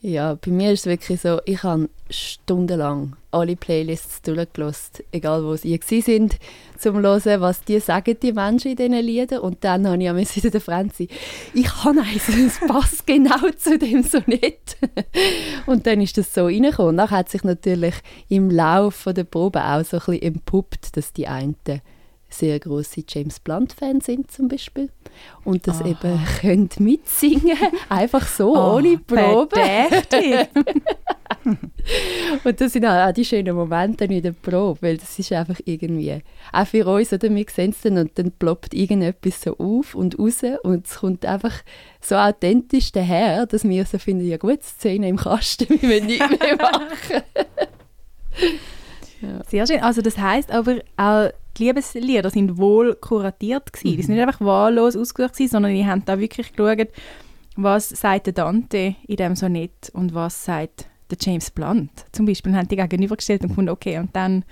Ja, 0.00 0.34
bei 0.34 0.52
mir 0.52 0.70
ist 0.70 0.80
es 0.80 0.86
wirklich 0.86 1.20
so, 1.20 1.40
ich 1.44 1.64
habe 1.64 1.90
stundenlang 2.08 3.16
alle 3.32 3.56
Playlists 3.56 4.22
durchgelassen, 4.22 5.04
egal 5.10 5.42
wo 5.42 5.56
sie 5.56 5.80
sind, 6.00 6.38
zum 6.78 7.02
zu 7.02 7.02
hören, 7.02 7.40
was 7.40 7.64
die 7.64 7.80
sagen, 7.80 8.16
die 8.22 8.32
Menschen 8.32 8.70
in 8.70 8.76
diesen 8.76 8.94
Liedern. 8.94 9.40
Und 9.40 9.64
dann 9.64 9.88
habe 9.88 10.00
ich 10.00 10.08
auch 10.08 10.36
wieder 10.36 10.50
der 10.50 10.60
Franzi, 10.60 11.08
ich 11.52 11.84
habe 11.84 12.00
eins, 12.00 12.28
es 12.28 12.60
passt 12.60 13.08
genau 13.08 13.50
zu 13.56 13.76
dem 13.76 14.04
so 14.04 14.20
nicht. 14.26 14.76
und 15.66 15.84
dann 15.84 16.00
ist 16.00 16.16
das 16.16 16.32
so 16.32 16.44
reingekommen. 16.44 16.96
Dann 16.96 17.10
hat 17.10 17.28
sich 17.28 17.42
natürlich 17.42 17.96
im 18.28 18.50
Laufe 18.50 19.12
der 19.12 19.24
Probe 19.24 19.64
auch 19.64 19.84
so 19.84 19.96
ein 19.96 20.04
bisschen 20.06 20.22
entpuppt, 20.22 20.96
dass 20.96 21.12
die 21.12 21.26
einen 21.26 21.56
sehr 22.28 22.58
große 22.58 23.04
James 23.08 23.40
Blunt-Fans 23.40 24.06
sind 24.06 24.30
zum 24.30 24.48
Beispiel 24.48 24.90
und 25.44 25.66
das 25.66 25.80
Aha. 25.80 25.88
eben 25.88 26.20
können 26.40 26.68
mitsingen, 26.78 27.56
einfach 27.88 28.26
so, 28.26 28.54
oh, 28.54 28.76
ohne 28.76 28.98
Probe. 28.98 29.60
und 32.44 32.60
das 32.60 32.72
sind 32.72 32.84
auch 32.84 33.12
die 33.12 33.24
schönen 33.24 33.56
Momente 33.56 34.04
in 34.04 34.22
der 34.22 34.32
Probe, 34.32 34.82
weil 34.82 34.96
das 34.98 35.18
ist 35.18 35.32
einfach 35.32 35.58
irgendwie, 35.64 36.22
auch 36.52 36.66
für 36.66 36.86
uns, 36.86 37.12
oder, 37.12 37.34
wir 37.34 37.46
sehen 37.48 37.70
es 37.70 37.80
dann 37.80 37.98
und 37.98 38.18
dann 38.18 38.30
ploppt 38.32 38.74
irgendetwas 38.74 39.42
so 39.42 39.56
auf 39.56 39.94
und 39.94 40.18
raus 40.18 40.42
und 40.62 40.86
es 40.86 40.96
kommt 40.96 41.24
einfach 41.24 41.54
so 42.00 42.14
authentisch 42.16 42.92
daher, 42.92 43.46
dass 43.46 43.64
wir 43.64 43.84
so 43.86 43.98
finden, 43.98 44.28
ja 44.28 44.36
gut, 44.36 44.62
Szene 44.62 45.08
im 45.08 45.16
Kasten, 45.16 45.68
wir 45.80 45.88
wollen 45.88 46.06
nichts 46.06 46.28
mehr 46.28 46.56
machen. 46.56 47.22
Ja. 49.20 49.42
Sehr 49.48 49.66
schön, 49.66 49.80
also 49.80 50.02
das 50.02 50.18
heisst 50.18 50.50
aber 50.50 50.78
auch 50.96 51.30
die 51.56 51.64
Liebeslieder 51.64 52.30
sind 52.30 52.56
wohl 52.56 52.94
kuratiert 52.94 53.72
gewesen. 53.72 53.92
Mhm. 53.92 53.96
Die 53.96 54.02
sind 54.02 54.14
nicht 54.14 54.26
einfach 54.26 54.40
wahllos 54.40 54.96
ausgesucht 54.96 55.34
gewesen, 55.34 55.50
sondern 55.50 55.74
die 55.74 55.86
haben 55.86 56.04
da 56.04 56.18
wirklich 56.18 56.52
geschaut, 56.52 56.88
was 57.56 57.88
sagt 57.88 58.26
der 58.26 58.32
Dante 58.32 58.94
in 59.06 59.16
dem 59.16 59.34
Sonett 59.34 59.90
und 59.92 60.14
was 60.14 60.44
sagt 60.44 60.86
der 61.10 61.18
James 61.20 61.50
Blunt. 61.50 61.90
Zum 62.12 62.26
Beispiel 62.26 62.54
haben 62.54 62.68
die 62.68 62.76
gegenübergestellt 62.76 63.42
und 63.42 63.48
gefunden, 63.48 63.70
okay, 63.70 63.98
und 63.98 64.14
dann 64.14 64.44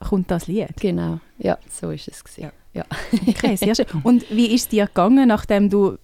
kommt 0.00 0.30
das 0.30 0.46
Lied. 0.46 0.76
Genau, 0.80 1.20
ja, 1.38 1.58
so 1.70 1.90
ist 1.90 2.08
es 2.08 2.24
gewesen. 2.24 2.52
Ja. 2.72 2.84
ja. 3.12 3.18
Okay, 3.28 3.56
sehr 3.56 3.74
schön. 3.74 3.86
Und 4.02 4.28
wie 4.30 4.54
ist 4.54 4.62
es 4.62 4.68
dir 4.68 4.86
gegangen, 4.86 5.28
nachdem 5.28 5.70
du 5.70 5.96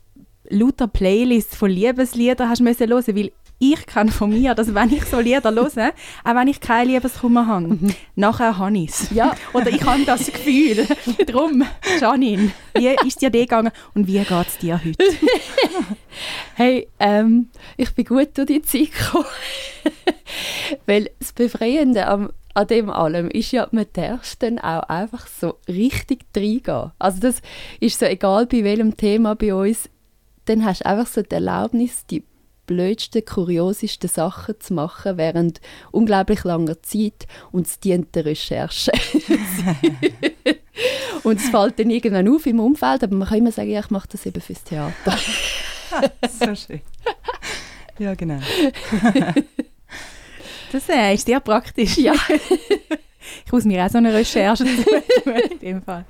lauter 0.48 0.88
Playlists 0.88 1.56
von 1.56 1.70
Liebesliedern 1.70 2.48
hast 2.48 2.60
müssen 2.60 2.88
hören, 2.88 3.16
weil 3.16 3.32
ich 3.62 3.86
kenne 3.86 4.10
von 4.10 4.30
mir, 4.30 4.54
dass 4.54 4.74
wenn 4.74 4.90
ich 4.90 5.04
so 5.04 5.20
Lieder 5.20 5.52
höre, 5.52 5.92
auch 6.24 6.34
wenn 6.34 6.48
ich 6.48 6.60
kein 6.60 6.88
Liebeskummer 6.88 7.46
habe, 7.46 7.68
mhm. 7.68 7.94
nachher 8.16 8.56
habe 8.56 8.76
ich 8.78 8.88
es. 8.88 9.10
Ja. 9.10 9.36
Oder 9.52 9.68
ich 9.68 9.84
habe 9.84 10.02
das 10.04 10.26
Gefühl. 10.32 10.86
Darum, 11.26 11.62
Janine, 12.00 12.52
wie 12.74 12.96
ist 13.06 13.20
dir 13.20 13.30
das 13.30 13.42
gegangen 13.42 13.70
und 13.94 14.06
wie 14.06 14.18
geht 14.18 14.46
es 14.48 14.58
dir 14.58 14.80
heute? 14.82 15.04
hey, 16.54 16.88
ähm, 16.98 17.50
ich 17.76 17.94
bin 17.94 18.06
gut 18.06 18.30
durch 18.34 18.46
die 18.46 18.62
Zeit 18.62 18.92
gekommen. 18.92 19.26
Weil 20.86 21.10
das 21.18 21.32
Befreiende 21.32 22.06
am 22.08 22.30
an 22.52 22.66
dem 22.66 22.90
allem 22.90 23.28
ist 23.30 23.52
ja, 23.52 23.68
man 23.70 23.86
darf 23.92 24.34
dann 24.36 24.58
auch 24.58 24.82
einfach 24.84 25.28
so 25.28 25.58
richtig 25.68 26.24
reingehen. 26.36 26.90
Also 26.98 27.20
das 27.20 27.42
ist 27.78 28.00
so 28.00 28.06
egal 28.06 28.46
bei 28.46 28.64
welchem 28.64 28.96
Thema 28.96 29.36
bei 29.36 29.54
uns, 29.54 29.88
dann 30.46 30.64
hast 30.64 30.80
du 30.80 30.86
einfach 30.86 31.06
so 31.06 31.22
die 31.22 31.30
Erlaubnis, 31.30 32.06
die 32.06 32.24
blödsten, 32.70 33.24
kuriosesten 33.24 34.08
Sachen 34.08 34.60
zu 34.60 34.74
machen 34.74 35.16
während 35.16 35.60
unglaublich 35.90 36.44
langer 36.44 36.80
Zeit 36.82 37.26
und 37.50 37.66
es 37.66 37.80
dient 37.80 38.14
der 38.14 38.26
Recherche. 38.26 38.92
und 41.24 41.40
es 41.40 41.48
fällt 41.48 41.80
dann 41.80 41.90
irgendwann 41.90 42.28
auf 42.28 42.46
im 42.46 42.60
Umfeld, 42.60 43.02
aber 43.02 43.16
man 43.16 43.26
kann 43.26 43.38
immer 43.38 43.50
sagen, 43.50 43.70
ja, 43.70 43.80
ich 43.80 43.90
mache 43.90 44.06
das 44.12 44.24
eben 44.24 44.40
fürs 44.40 44.62
Theater. 44.62 45.18
so 46.28 46.54
schön. 46.54 46.80
Ja, 47.98 48.14
genau. 48.14 48.38
das 50.70 50.88
äh, 50.88 51.14
ist 51.14 51.26
sehr 51.26 51.40
praktisch. 51.40 51.98
Ja. 51.98 52.14
Ich 53.44 53.52
muss 53.52 53.64
mir 53.64 53.84
auch 53.84 53.90
so 53.90 53.98
eine 53.98 54.12
Recherche 54.12 54.64
Fall. 55.84 56.04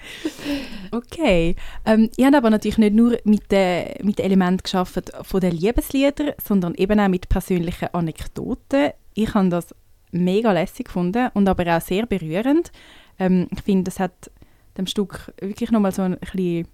Okay. 0.91 1.57
Ähm, 1.87 2.11
ihr 2.17 2.27
habt 2.27 2.37
aber 2.37 2.51
natürlich 2.51 2.79
nicht 2.79 2.95
nur 2.95 3.19
mit 3.25 3.51
den, 3.51 3.87
mit 4.03 4.21
Elementen 4.21 4.63
geschaffen 4.63 5.03
von 5.23 5.41
den 5.41 5.53
Liebesliedern, 5.53 6.33
sondern 6.43 6.75
eben 6.75 7.01
auch 7.01 7.09
mit 7.09 7.29
persönlichen 7.29 7.89
Anekdoten. 7.93 8.91
Ich 9.15 9.35
habe 9.35 9.49
das 9.49 9.75
mega 10.13 10.53
lässig 10.53 10.87
gefunden 10.87 11.31
und 11.35 11.49
aber 11.49 11.77
auch 11.77 11.81
sehr 11.81 12.07
berührend. 12.07 12.73
Ähm, 13.19 13.49
ich 13.53 13.63
finde, 13.63 13.91
es 13.91 14.01
hat 14.01 14.31
dem 14.77 14.87
Stück 14.87 15.33
wirklich 15.41 15.71
nochmal 15.71 15.93
so 15.93 16.03
ein 16.03 16.17
bisschen 16.19 16.67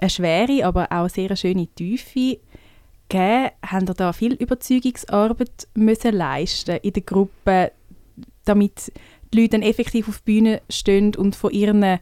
eine 0.00 0.10
schwere, 0.10 0.64
aber 0.64 0.90
auch 0.90 1.08
sehr 1.08 1.34
schöne 1.36 1.66
Tiefe 1.68 2.38
gegeben. 3.08 3.50
Haben 3.64 3.86
da 3.86 4.12
viel 4.12 4.34
Überzeugungsarbeit 4.34 5.68
müssen 5.74 6.14
leisten 6.14 6.78
in 6.82 6.92
der 6.92 7.02
Gruppe, 7.02 7.72
damit 8.44 8.92
die 9.34 9.40
Leute 9.40 9.50
dann 9.50 9.62
effektiv 9.62 10.08
auf 10.08 10.18
die 10.18 10.32
Bühne 10.32 10.62
stehen 10.70 11.14
und 11.16 11.34
von 11.34 11.50
ihren 11.50 11.98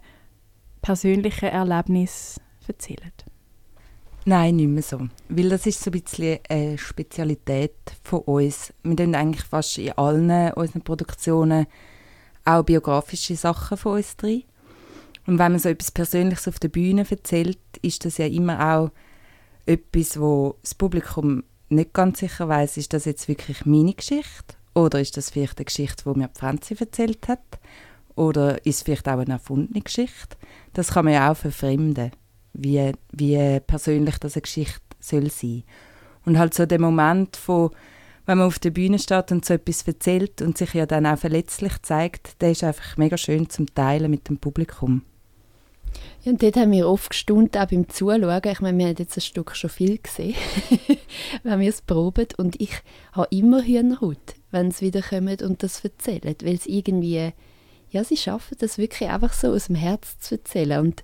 persönlichen 0.82 1.48
Erlebnissen 1.48 2.42
erzählen? 2.66 3.12
Nein, 4.24 4.56
nicht 4.56 4.68
mehr 4.68 4.82
so. 4.82 5.08
Weil 5.28 5.48
das 5.48 5.66
ist 5.66 5.82
so 5.82 5.90
ein 5.90 6.00
bisschen 6.00 6.38
eine 6.48 6.78
Spezialität 6.78 7.74
von 8.04 8.20
uns. 8.20 8.72
Wir 8.84 8.96
tun 8.96 9.14
eigentlich 9.14 9.44
fast 9.44 9.78
in 9.78 9.92
allen 9.92 10.52
unseren 10.52 10.82
Produktionen 10.82 11.66
auch 12.44 12.62
biografische 12.62 13.34
Sachen 13.34 13.76
von 13.76 13.96
uns 13.96 14.16
drin. 14.16 14.44
Und 15.26 15.38
wenn 15.38 15.52
man 15.52 15.58
so 15.58 15.68
etwas 15.68 15.90
Persönliches 15.90 16.48
auf 16.48 16.58
der 16.58 16.68
Bühne 16.68 17.06
erzählt, 17.08 17.58
ist 17.80 18.04
das 18.04 18.18
ja 18.18 18.26
immer 18.26 18.76
auch 18.76 18.90
etwas, 19.66 20.20
wo 20.20 20.56
das 20.62 20.74
Publikum 20.74 21.44
nicht 21.68 21.92
ganz 21.92 22.18
sicher 22.18 22.48
weiß, 22.48 22.76
ist 22.76 22.92
das 22.92 23.06
jetzt 23.06 23.28
wirklich 23.28 23.64
meine 23.64 23.94
Geschichte 23.94 24.56
oder 24.74 25.00
ist 25.00 25.16
das 25.16 25.30
vielleicht 25.30 25.58
eine 25.58 25.66
Geschichte, 25.66 26.04
die 26.04 26.18
mir 26.18 26.30
Franzi 26.34 26.76
erzählt 26.78 27.28
hat 27.28 27.60
oder 28.14 28.64
ist 28.66 28.76
es 28.76 28.82
vielleicht 28.82 29.08
auch 29.08 29.18
eine 29.18 29.34
erfundene 29.34 29.80
Geschichte. 29.80 30.36
Das 30.72 30.92
kann 30.92 31.04
man 31.04 31.14
ja 31.14 31.30
auch 31.30 31.36
verfremden, 31.36 32.12
wie, 32.52 32.92
wie 33.12 33.60
persönlich 33.60 34.18
das 34.18 34.34
eine 34.34 34.42
Geschichte 34.42 34.80
soll 35.00 35.30
sein. 35.30 35.64
Und 36.24 36.38
halt 36.38 36.54
so 36.54 36.66
der 36.66 36.80
Moment 36.80 37.36
von 37.36 37.70
wenn 38.26 38.38
man 38.38 38.46
auf 38.46 38.58
der 38.58 38.70
Bühne 38.70 38.98
steht 38.98 39.32
und 39.32 39.44
so 39.44 39.54
etwas 39.54 39.82
erzählt 39.82 40.42
und 40.42 40.56
sich 40.56 40.74
ja 40.74 40.86
dann 40.86 41.06
auch 41.06 41.18
verletzlich 41.18 41.72
zeigt, 41.82 42.40
der 42.40 42.52
ist 42.52 42.62
einfach 42.62 42.96
mega 42.96 43.16
schön 43.16 43.50
zum 43.50 43.66
Teilen 43.74 44.10
mit 44.10 44.28
dem 44.28 44.38
Publikum. 44.38 45.02
Ja, 46.24 46.30
und 46.30 46.42
dort 46.42 46.56
haben 46.56 46.70
wir 46.70 46.88
oft 46.88 47.10
gestaunt, 47.10 47.56
auch 47.56 47.66
beim 47.66 47.88
Zuschauen. 47.88 48.40
Ich 48.44 48.60
meine, 48.60 48.78
wir 48.78 48.86
haben 48.86 48.96
jetzt 48.96 49.16
ein 49.16 49.22
Stück 49.22 49.56
schon 49.56 49.70
viel 49.70 49.98
gesehen, 49.98 50.36
wenn 51.42 51.58
wir 51.58 51.68
es 51.68 51.82
proben. 51.82 52.28
Und 52.36 52.60
ich 52.60 52.70
habe 53.12 53.26
immer 53.30 53.62
Hühnerhaut, 53.62 54.36
wenn 54.52 54.70
sie 54.70 54.86
wieder 54.86 55.02
kommen 55.02 55.36
und 55.42 55.64
das 55.64 55.82
erzählen. 55.82 56.36
Weil 56.42 56.54
es 56.54 56.66
irgendwie, 56.66 57.32
ja, 57.90 58.04
sie 58.04 58.16
schaffen 58.16 58.56
das 58.60 58.78
wirklich 58.78 59.08
einfach 59.08 59.32
so 59.32 59.48
aus 59.48 59.66
dem 59.66 59.74
Herz 59.74 60.20
zu 60.20 60.36
erzählen. 60.36 60.78
Und 60.80 61.02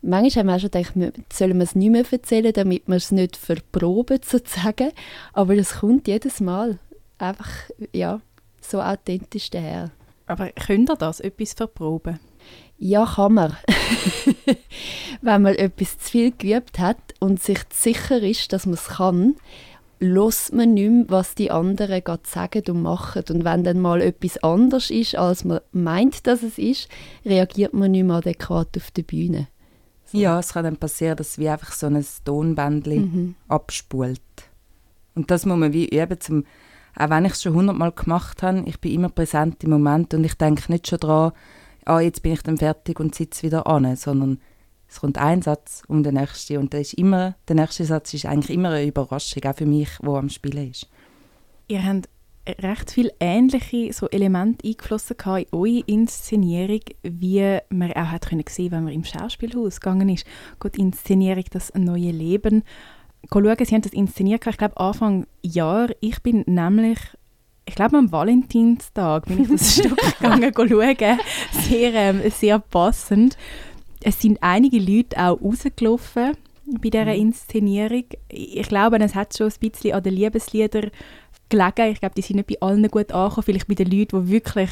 manchmal 0.00 0.44
haben 0.44 0.46
wir 0.46 0.54
auch 0.54 0.60
schon 0.60 0.70
gedacht, 0.70 1.22
sollen 1.32 1.58
wir 1.58 1.64
es 1.64 1.74
nicht 1.74 1.90
mehr 1.90 2.04
erzählen, 2.08 2.52
damit 2.52 2.86
wir 2.86 2.96
es 2.96 3.10
nicht 3.10 3.36
verproben, 3.36 4.20
sozusagen. 4.24 4.92
Aber 5.32 5.56
es 5.56 5.80
kommt 5.80 6.06
jedes 6.06 6.38
Mal 6.38 6.78
einfach, 7.18 7.50
ja, 7.92 8.20
so 8.60 8.80
authentisch 8.80 9.50
daher. 9.50 9.90
Aber 10.26 10.50
könnt 10.50 10.88
ihr 10.88 10.96
das, 10.96 11.18
etwas 11.18 11.54
verproben? 11.54 12.20
Ja, 12.84 13.06
kann 13.06 13.34
man. 13.34 13.56
Wenn 15.22 15.42
man 15.42 15.54
etwas 15.54 15.98
zu 15.98 16.10
viel 16.10 16.32
geübt 16.32 16.80
hat 16.80 16.96
und 17.20 17.40
sich 17.40 17.60
sicher 17.72 18.20
ist, 18.20 18.52
dass 18.52 18.66
man 18.66 18.74
es 18.74 18.88
kann, 18.88 19.36
lässt 20.00 20.52
man 20.52 20.74
nicht 20.74 20.90
mehr, 20.90 21.04
was 21.06 21.36
die 21.36 21.52
anderen 21.52 22.02
gerade 22.02 22.24
sagen 22.26 22.64
und 22.66 22.82
machen. 22.82 23.22
Und 23.30 23.44
wenn 23.44 23.62
dann 23.62 23.78
mal 23.78 24.02
etwas 24.02 24.42
anders 24.42 24.90
ist, 24.90 25.14
als 25.14 25.44
man 25.44 25.60
meint, 25.70 26.26
dass 26.26 26.42
es 26.42 26.58
ist, 26.58 26.88
reagiert 27.24 27.72
man 27.72 27.92
nicht 27.92 28.02
mehr 28.02 28.16
adäquat 28.16 28.76
auf 28.76 28.90
der 28.90 29.04
Bühne. 29.04 29.46
So. 30.06 30.18
Ja, 30.18 30.40
es 30.40 30.52
kann 30.52 30.64
dann 30.64 30.76
passieren, 30.76 31.16
dass 31.16 31.28
es 31.28 31.38
wie 31.38 31.48
einfach 31.48 31.70
so 31.70 31.86
ein 31.86 32.04
Tonbändchen 32.24 33.00
mhm. 33.00 33.34
abspult. 33.46 34.20
Und 35.14 35.30
das 35.30 35.46
muss 35.46 35.56
man 35.56 35.72
wie 35.72 35.88
üben, 35.88 36.18
zum, 36.18 36.46
auch 36.96 37.10
wenn 37.10 37.26
ich 37.26 37.34
es 37.34 37.42
schon 37.42 37.54
hundertmal 37.54 37.92
gemacht 37.92 38.42
habe, 38.42 38.64
ich 38.66 38.80
bin 38.80 38.92
immer 38.92 39.08
präsent 39.08 39.62
im 39.62 39.70
Moment 39.70 40.14
und 40.14 40.24
ich 40.24 40.34
denke 40.34 40.72
nicht 40.72 40.88
schon 40.88 40.98
daran, 40.98 41.30
ah, 41.84 42.00
jetzt 42.00 42.22
bin 42.22 42.32
ich 42.32 42.42
dann 42.42 42.58
fertig 42.58 43.00
und 43.00 43.14
sitze 43.14 43.44
wieder 43.44 43.66
an, 43.66 43.96
sondern 43.96 44.38
es 44.88 45.00
kommt 45.00 45.18
ein 45.18 45.40
Satz 45.42 45.82
um 45.88 46.02
den 46.02 46.14
nächsten 46.14 46.58
und 46.58 46.72
der, 46.72 46.82
ist 46.82 46.94
immer, 46.94 47.34
der 47.48 47.56
nächste 47.56 47.84
Satz 47.84 48.12
ist 48.12 48.26
eigentlich 48.26 48.54
immer 48.54 48.70
eine 48.70 48.86
Überraschung, 48.86 49.42
auch 49.44 49.56
für 49.56 49.66
mich, 49.66 49.88
wo 50.02 50.16
am 50.16 50.28
Spielen 50.28 50.70
ist. 50.70 50.86
Ihr 51.68 51.84
habt 51.84 52.08
recht 52.46 52.90
viele 52.90 53.12
ähnliche 53.20 53.92
so 53.92 54.08
Elemente 54.08 54.66
eingeflossen 54.66 55.16
in 55.18 55.46
eure 55.52 55.82
Inszenierung, 55.86 56.80
wie 57.02 57.58
man 57.70 57.92
auch 57.92 58.10
hat 58.10 58.28
können 58.28 58.44
sehen, 58.48 58.72
wenn 58.72 58.84
man 58.84 58.92
im 58.92 59.04
Schauspielhaus 59.04 59.80
gegangen 59.80 60.08
ist. 60.08 60.26
Gut, 60.58 60.76
Inszenierung, 60.76 61.44
das 61.50 61.72
neue 61.74 62.10
Leben. 62.10 62.62
Schauen, 63.30 63.56
Sie 63.64 63.74
haben 63.74 63.82
das 63.82 63.92
inszeniert, 63.92 64.46
ich 64.46 64.56
glaube 64.56 64.76
Anfang 64.76 65.26
Jahr. 65.42 65.90
Ich 66.00 66.22
bin 66.22 66.42
nämlich 66.46 66.98
ich 67.72 67.76
glaube 67.76 67.96
am 67.96 68.12
Valentinstag 68.12 69.24
bin 69.24 69.44
ich 69.44 69.48
das 69.48 69.76
Stück 69.78 69.96
gegangen 70.20 70.52
schauen. 70.54 71.18
Sehr, 71.52 71.94
ähm, 71.94 72.20
sehr 72.30 72.58
passend. 72.58 73.38
Es 74.02 74.20
sind 74.20 74.42
einige 74.42 74.78
Leute 74.78 75.16
auch 75.16 75.40
rausgelaufen 75.40 76.36
bei 76.82 76.90
dieser 76.90 77.06
mhm. 77.06 77.12
Inszenierung. 77.12 78.04
Ich 78.28 78.68
glaube, 78.68 78.98
es 78.98 79.14
hat 79.14 79.34
schon 79.34 79.46
ein 79.46 79.70
bisschen 79.70 79.94
an 79.94 80.02
den 80.02 80.12
Liebesliedern 80.12 80.90
gelegen. 81.48 81.92
Ich 81.92 82.00
glaube, 82.00 82.14
die 82.14 82.20
sind 82.20 82.36
nicht 82.36 82.48
bei 82.48 82.60
allen 82.60 82.86
gut 82.88 83.10
angekommen. 83.10 83.42
Vielleicht 83.42 83.68
bei 83.68 83.74
den 83.74 83.90
Leuten, 83.90 84.26
die 84.26 84.30
wirklich 84.30 84.70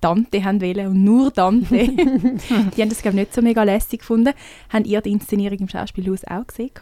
Dante 0.00 0.42
haben 0.42 0.60
wollen 0.60 0.88
und 0.88 1.04
nur 1.04 1.30
Dante. 1.30 1.78
die 1.78 2.82
haben 2.82 2.88
das, 2.88 3.02
glaube 3.02 3.18
ich, 3.18 3.26
nicht 3.26 3.34
so 3.34 3.40
mega 3.40 3.62
lässig 3.62 4.00
gefunden. 4.00 4.34
Habt 4.68 4.88
ihr 4.88 5.00
die 5.00 5.12
Inszenierung 5.12 5.60
im 5.60 5.68
Schauspielhaus 5.68 6.24
auch 6.24 6.44
gesehen? 6.48 6.72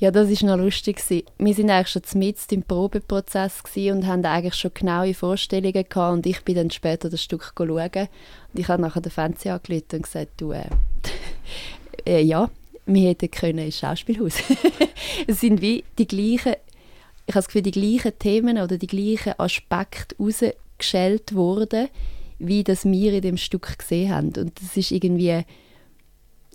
Ja, 0.00 0.12
das 0.12 0.30
war 0.30 0.56
noch 0.56 0.64
lustig. 0.64 1.02
Wir 1.10 1.24
waren 1.38 1.70
eigentlich 1.70 1.88
schon 1.88 2.20
mitten 2.20 2.54
im 2.54 2.62
Probeprozess 2.62 3.62
und 3.74 4.06
haben 4.06 4.24
eigentlich 4.24 4.54
schon 4.54 4.70
genaue 4.72 5.12
Vorstellungen 5.12 5.72
gehabt 5.72 5.96
und 6.14 6.24
ich 6.24 6.44
bin 6.44 6.54
dann 6.54 6.70
später 6.70 7.10
das 7.10 7.20
Stück 7.20 7.52
schauen 7.56 7.68
und 7.68 8.08
ich 8.54 8.68
habe 8.68 8.80
nachher 8.80 9.00
den 9.00 9.10
Fernseher 9.10 9.54
angerufen 9.54 9.86
und 9.94 10.02
gesagt, 10.02 10.40
du, 10.40 10.52
äh, 10.52 10.68
äh, 12.06 12.22
ja, 12.22 12.48
wir 12.86 13.08
hätten 13.08 13.28
können 13.28 13.58
ins 13.58 13.80
Schauspielhaus. 13.80 14.34
es 15.26 15.40
sind 15.40 15.60
wie 15.60 15.82
die 15.98 16.06
gleichen, 16.06 16.54
ich 17.26 17.34
habe 17.34 17.40
das 17.40 17.48
Gefühl, 17.48 17.62
die 17.62 17.72
gleichen 17.72 18.16
Themen 18.20 18.58
oder 18.58 18.78
die 18.78 18.86
gleichen 18.86 19.34
Aspekte 19.38 20.14
rausgeschält 20.16 21.34
worden, 21.34 21.88
wie 22.38 22.62
das 22.62 22.84
wir 22.84 23.14
in 23.14 23.22
dem 23.22 23.36
Stück 23.36 23.76
gesehen 23.76 24.14
haben. 24.14 24.28
Und 24.28 24.62
das 24.62 24.76
ist 24.76 24.92
irgendwie 24.92 25.42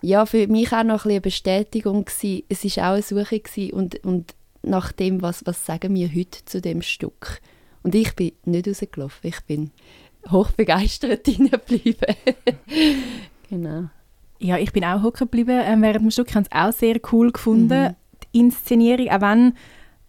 ja, 0.04 0.26
für 0.26 0.48
mich 0.48 0.74
auch 0.74 0.84
noch 0.84 1.06
ein 1.06 1.12
eine 1.12 1.22
Bestätigung 1.22 2.04
gewesen. 2.04 2.44
Es 2.50 2.64
war 2.64 2.90
auch 2.90 2.94
eine 2.94 3.02
Suche 3.02 3.40
gewesen 3.40 3.74
und, 3.74 4.04
und 4.04 4.36
nach 4.62 4.92
dem, 4.92 5.22
was, 5.22 5.46
was 5.46 5.66
sagen 5.66 5.96
wir 5.96 6.14
heute 6.14 6.44
zu 6.44 6.60
dem 6.60 6.82
Stück. 6.82 7.40
Und 7.84 7.96
ich 7.96 8.14
bin 8.14 8.34
nicht 8.44 8.68
rausgelaufen, 8.68 9.30
ich 9.30 9.40
bin 9.46 9.72
hochbegeistert 10.30 11.26
hineingeblieben. 11.28 12.16
genau. 13.50 13.86
Ja, 14.40 14.58
ich 14.58 14.74
bin 14.74 14.84
auch 14.84 15.04
hocken 15.04 15.28
geblieben 15.28 15.62
ähm, 15.64 15.82
während 15.82 16.02
dem 16.02 16.12
Stück. 16.12 16.30
Ich 16.30 16.36
habe 16.36 16.48
es 16.52 16.58
auch 16.58 16.78
sehr 16.78 17.00
cool 17.14 17.32
gefunden. 17.32 17.84
Mhm. 17.84 17.96
Die 18.34 18.40
Inszenierung, 18.40 19.10
auch 19.10 19.22
wenn, 19.22 19.54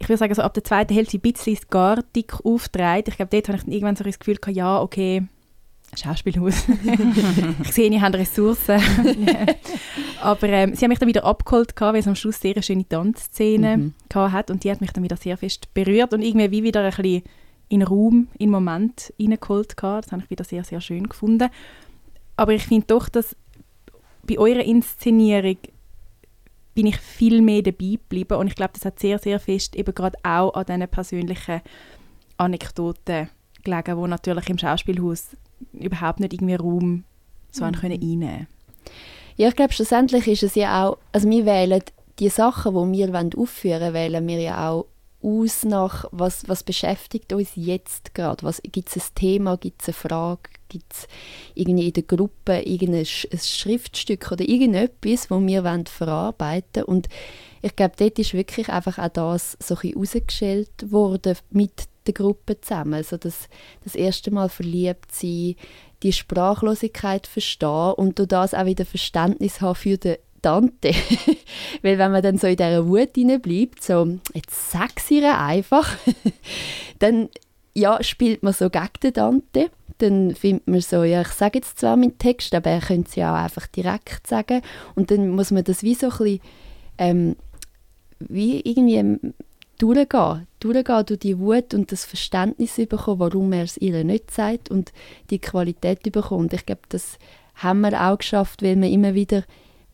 ich 0.00 0.08
würde 0.08 0.18
sagen, 0.18 0.34
so 0.34 0.42
ab 0.42 0.54
der 0.54 0.64
zweiten 0.64 0.92
Hälfte 0.92 1.18
ein 1.18 1.20
bisschen 1.20 1.58
gar 1.70 2.02
dick 2.16 2.44
auftritt. 2.44 3.06
Ich 3.06 3.16
glaube, 3.16 3.30
dort 3.30 3.48
habe 3.48 3.58
ich 3.58 3.68
irgendwann 3.68 3.94
so 3.94 4.02
das 4.02 4.18
Gefühl 4.18 4.36
gehabt, 4.36 4.56
ja, 4.56 4.80
okay, 4.80 5.28
Schauspielhaus. 5.96 6.64
ich 7.62 7.72
sehe, 7.72 7.90
ihr 7.90 8.00
habt 8.00 8.14
Ressourcen. 8.14 8.80
Aber 10.22 10.48
ähm, 10.48 10.74
sie 10.74 10.84
haben 10.84 10.90
mich 10.90 10.98
dann 10.98 11.08
wieder 11.08 11.24
abgeholt, 11.24 11.74
weil 11.78 11.96
es 11.96 12.08
am 12.08 12.14
Schluss 12.14 12.40
sehr 12.40 12.54
eine 12.54 12.62
schöne 12.62 12.88
Tanzszene 12.88 13.76
mhm. 13.76 13.92
hat 14.14 14.50
und 14.50 14.64
die 14.64 14.70
hat 14.70 14.80
mich 14.80 14.92
dann 14.92 15.04
wieder 15.04 15.16
sehr 15.16 15.36
fest 15.36 15.72
berührt 15.74 16.14
und 16.14 16.22
irgendwie 16.22 16.50
wie 16.50 16.62
wieder 16.62 16.82
ein 16.82 16.90
bisschen 16.90 17.22
in 17.68 17.82
Raum, 17.82 18.28
in 18.38 18.50
Moment 18.50 19.12
reingeholt. 19.20 19.74
Das 19.76 20.12
habe 20.12 20.22
ich 20.22 20.30
wieder 20.30 20.44
sehr, 20.44 20.64
sehr 20.64 20.80
schön 20.80 21.08
gefunden. 21.08 21.48
Aber 22.36 22.52
ich 22.52 22.64
finde 22.64 22.86
doch, 22.86 23.08
dass 23.08 23.36
bei 24.26 24.38
eurer 24.38 24.64
Inszenierung 24.64 25.58
bin 26.74 26.86
ich 26.86 26.96
viel 26.96 27.40
mehr 27.40 27.62
dabei 27.62 27.92
geblieben 27.92 28.38
und 28.38 28.48
ich 28.48 28.56
glaube, 28.56 28.72
das 28.74 28.84
hat 28.84 28.98
sehr, 28.98 29.18
sehr 29.18 29.38
fest 29.38 29.76
eben 29.76 29.94
gerade 29.94 30.18
auch 30.24 30.54
an 30.54 30.66
diesen 30.66 30.88
persönlichen 30.88 31.60
Anekdoten 32.36 33.28
gelegen, 33.62 34.02
die 34.02 34.08
natürlich 34.08 34.48
im 34.50 34.58
Schauspielhaus 34.58 35.36
überhaupt 35.72 36.20
nicht 36.20 36.32
irgendwie 36.32 36.54
Raum 36.54 37.04
so 37.50 37.64
mhm. 37.64 37.72
können 37.72 38.00
einnehmen 38.00 38.46
Ja, 39.36 39.48
ich 39.48 39.56
glaube, 39.56 39.72
schlussendlich 39.72 40.26
ist 40.28 40.42
es 40.42 40.54
ja 40.54 40.86
auch, 40.86 40.98
also 41.12 41.28
wir 41.28 41.46
wählen 41.46 41.82
die 42.18 42.28
Sachen, 42.28 42.92
die 42.92 42.98
wir 42.98 43.30
aufführen 43.36 43.80
wollen, 43.80 43.94
wählen 43.94 44.26
wir 44.26 44.40
ja 44.40 44.70
auch 44.70 44.86
aus 45.24 45.64
nach, 45.64 46.04
was, 46.12 46.46
was 46.48 46.62
beschäftigt 46.62 47.32
uns 47.32 47.52
jetzt 47.54 48.14
gerade? 48.14 48.46
Gibt 48.70 48.94
es 48.94 48.96
ein 48.96 49.14
Thema, 49.14 49.56
gibt 49.56 49.80
es 49.80 49.88
eine 49.88 49.94
Frage, 49.94 50.50
gibt 50.68 50.92
es 50.92 51.08
irgendwie 51.54 51.86
in 51.86 51.92
der 51.94 52.02
Gruppe 52.02 52.60
irgendein 52.60 53.06
ein 53.32 53.38
Schriftstück 53.38 54.30
oder 54.32 54.46
irgendetwas, 54.46 55.28
das 55.28 55.40
wir 55.40 55.64
wollen 55.64 55.86
verarbeiten 55.86 56.82
wollen? 56.82 56.96
Und 56.96 57.08
ich 57.62 57.74
glaube, 57.74 57.94
dort 57.96 58.18
ist 58.18 58.34
wirklich 58.34 58.68
einfach 58.68 58.98
auch 58.98 59.08
das 59.08 59.56
so 59.60 59.76
ein 59.76 59.80
bisschen 59.80 60.66
worden 60.92 61.36
mit 61.50 61.88
der 62.06 62.14
Gruppe 62.14 62.60
zusammen. 62.60 62.94
Also 62.94 63.16
das, 63.16 63.48
das 63.82 63.94
erste 63.94 64.30
Mal 64.30 64.48
verliebt 64.48 65.12
sein, 65.12 65.56
die 66.02 66.12
Sprachlosigkeit 66.12 67.26
verstehen 67.26 67.92
und 67.96 68.18
durch 68.18 68.28
das 68.28 68.54
auch 68.54 68.66
wieder 68.66 68.84
Verständnis 68.84 69.60
haben 69.60 69.74
für 69.74 69.96
den 69.96 70.16
Tante. 70.42 70.92
Weil 71.82 71.98
wenn 71.98 72.12
man 72.12 72.22
dann 72.22 72.38
so 72.38 72.46
in 72.46 72.56
dieser 72.56 72.86
Wut 72.86 73.14
bleibt, 73.42 73.82
so, 73.82 74.18
jetzt 74.34 74.70
sag 74.70 75.00
sie 75.00 75.20
ihr 75.20 75.38
einfach, 75.38 75.96
dann 76.98 77.30
ja, 77.74 78.02
spielt 78.02 78.42
man 78.42 78.52
so 78.52 78.70
gegen 78.70 78.88
den 79.02 79.12
Dante. 79.12 79.70
Dann 79.98 80.34
findet 80.34 80.66
man 80.66 80.80
so, 80.80 81.02
ja, 81.04 81.22
ich 81.22 81.28
sage 81.28 81.58
jetzt 81.58 81.78
zwar 81.78 81.96
meinen 81.96 82.18
Text, 82.18 82.54
aber 82.54 82.70
er 82.70 82.80
könnte 82.80 83.08
es 83.08 83.16
ja 83.16 83.32
auch 83.32 83.42
einfach 83.42 83.66
direkt 83.66 84.26
sagen. 84.26 84.60
Und 84.94 85.10
dann 85.10 85.30
muss 85.30 85.50
man 85.50 85.64
das 85.64 85.82
wie 85.82 85.94
so 85.94 86.06
ein 86.06 86.18
bisschen, 86.18 86.40
ähm, 86.98 87.36
wie 88.18 88.60
irgendwie 88.60 89.32
durchgehen. 89.78 90.46
Durchgehen 90.60 91.06
durch 91.06 91.20
die 91.20 91.38
Wut 91.38 91.74
und 91.74 91.92
das 91.92 92.04
Verständnis 92.04 92.76
bekommen, 92.76 93.20
warum 93.20 93.52
er 93.52 93.64
es 93.64 93.76
ihr 93.76 94.02
nicht 94.04 94.30
sagt 94.30 94.70
und 94.70 94.92
die 95.30 95.38
Qualität 95.38 96.02
bekommt. 96.10 96.52
Ich 96.52 96.66
glaube, 96.66 96.82
das 96.88 97.18
haben 97.56 97.82
wir 97.82 98.08
auch 98.08 98.18
geschafft, 98.18 98.62
weil 98.62 98.80
wir 98.80 98.88
immer 98.88 99.14
wieder 99.14 99.44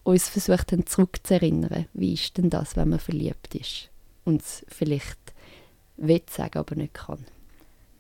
uns 0.03 0.29
versucht 0.29 0.73
haben, 0.73 0.87
zurückzuerinnern. 0.87 1.87
Wie 1.93 2.15
ist 2.15 2.37
denn 2.39 2.51
das, 2.51 2.77
wenn 2.77 2.89
man 2.89 2.99
verliebt 2.99 3.55
ist 3.55 3.91
und 4.25 4.43
es 4.43 4.65
vielleicht 4.69 5.19
will 5.97 6.23
sagen, 6.31 6.59
aber 6.59 6.75
nicht 6.75 6.95
kann. 6.95 7.25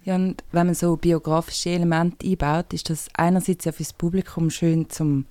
Ja, 0.04 0.14
und 0.14 0.42
wenn 0.52 0.66
man 0.66 0.74
so 0.74 0.96
biografische 0.96 1.70
Elemente 1.70 2.26
einbaut, 2.26 2.72
ist 2.72 2.88
das 2.88 3.08
einerseits 3.14 3.66
ja 3.66 3.72
für 3.72 3.82
das 3.82 3.92
Publikum 3.92 4.48
schön, 4.48 4.88
zum 4.88 5.26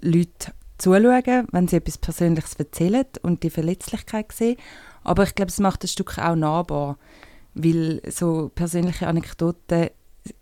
Leute 0.00 0.52
zuschauen, 0.78 1.46
wenn 1.52 1.68
sie 1.68 1.76
etwas 1.76 1.98
Persönliches 1.98 2.54
erzählen 2.54 3.04
und 3.22 3.42
die 3.42 3.50
Verletzlichkeit 3.50 4.32
sehen. 4.32 4.56
Aber 5.04 5.22
ich 5.22 5.34
glaube, 5.34 5.50
es 5.50 5.60
macht 5.60 5.84
das 5.84 5.92
Stück 5.92 6.18
auch 6.18 6.36
nahbar, 6.36 6.98
weil 7.54 8.00
so 8.08 8.50
persönliche 8.54 9.06
Anekdoten 9.06 9.88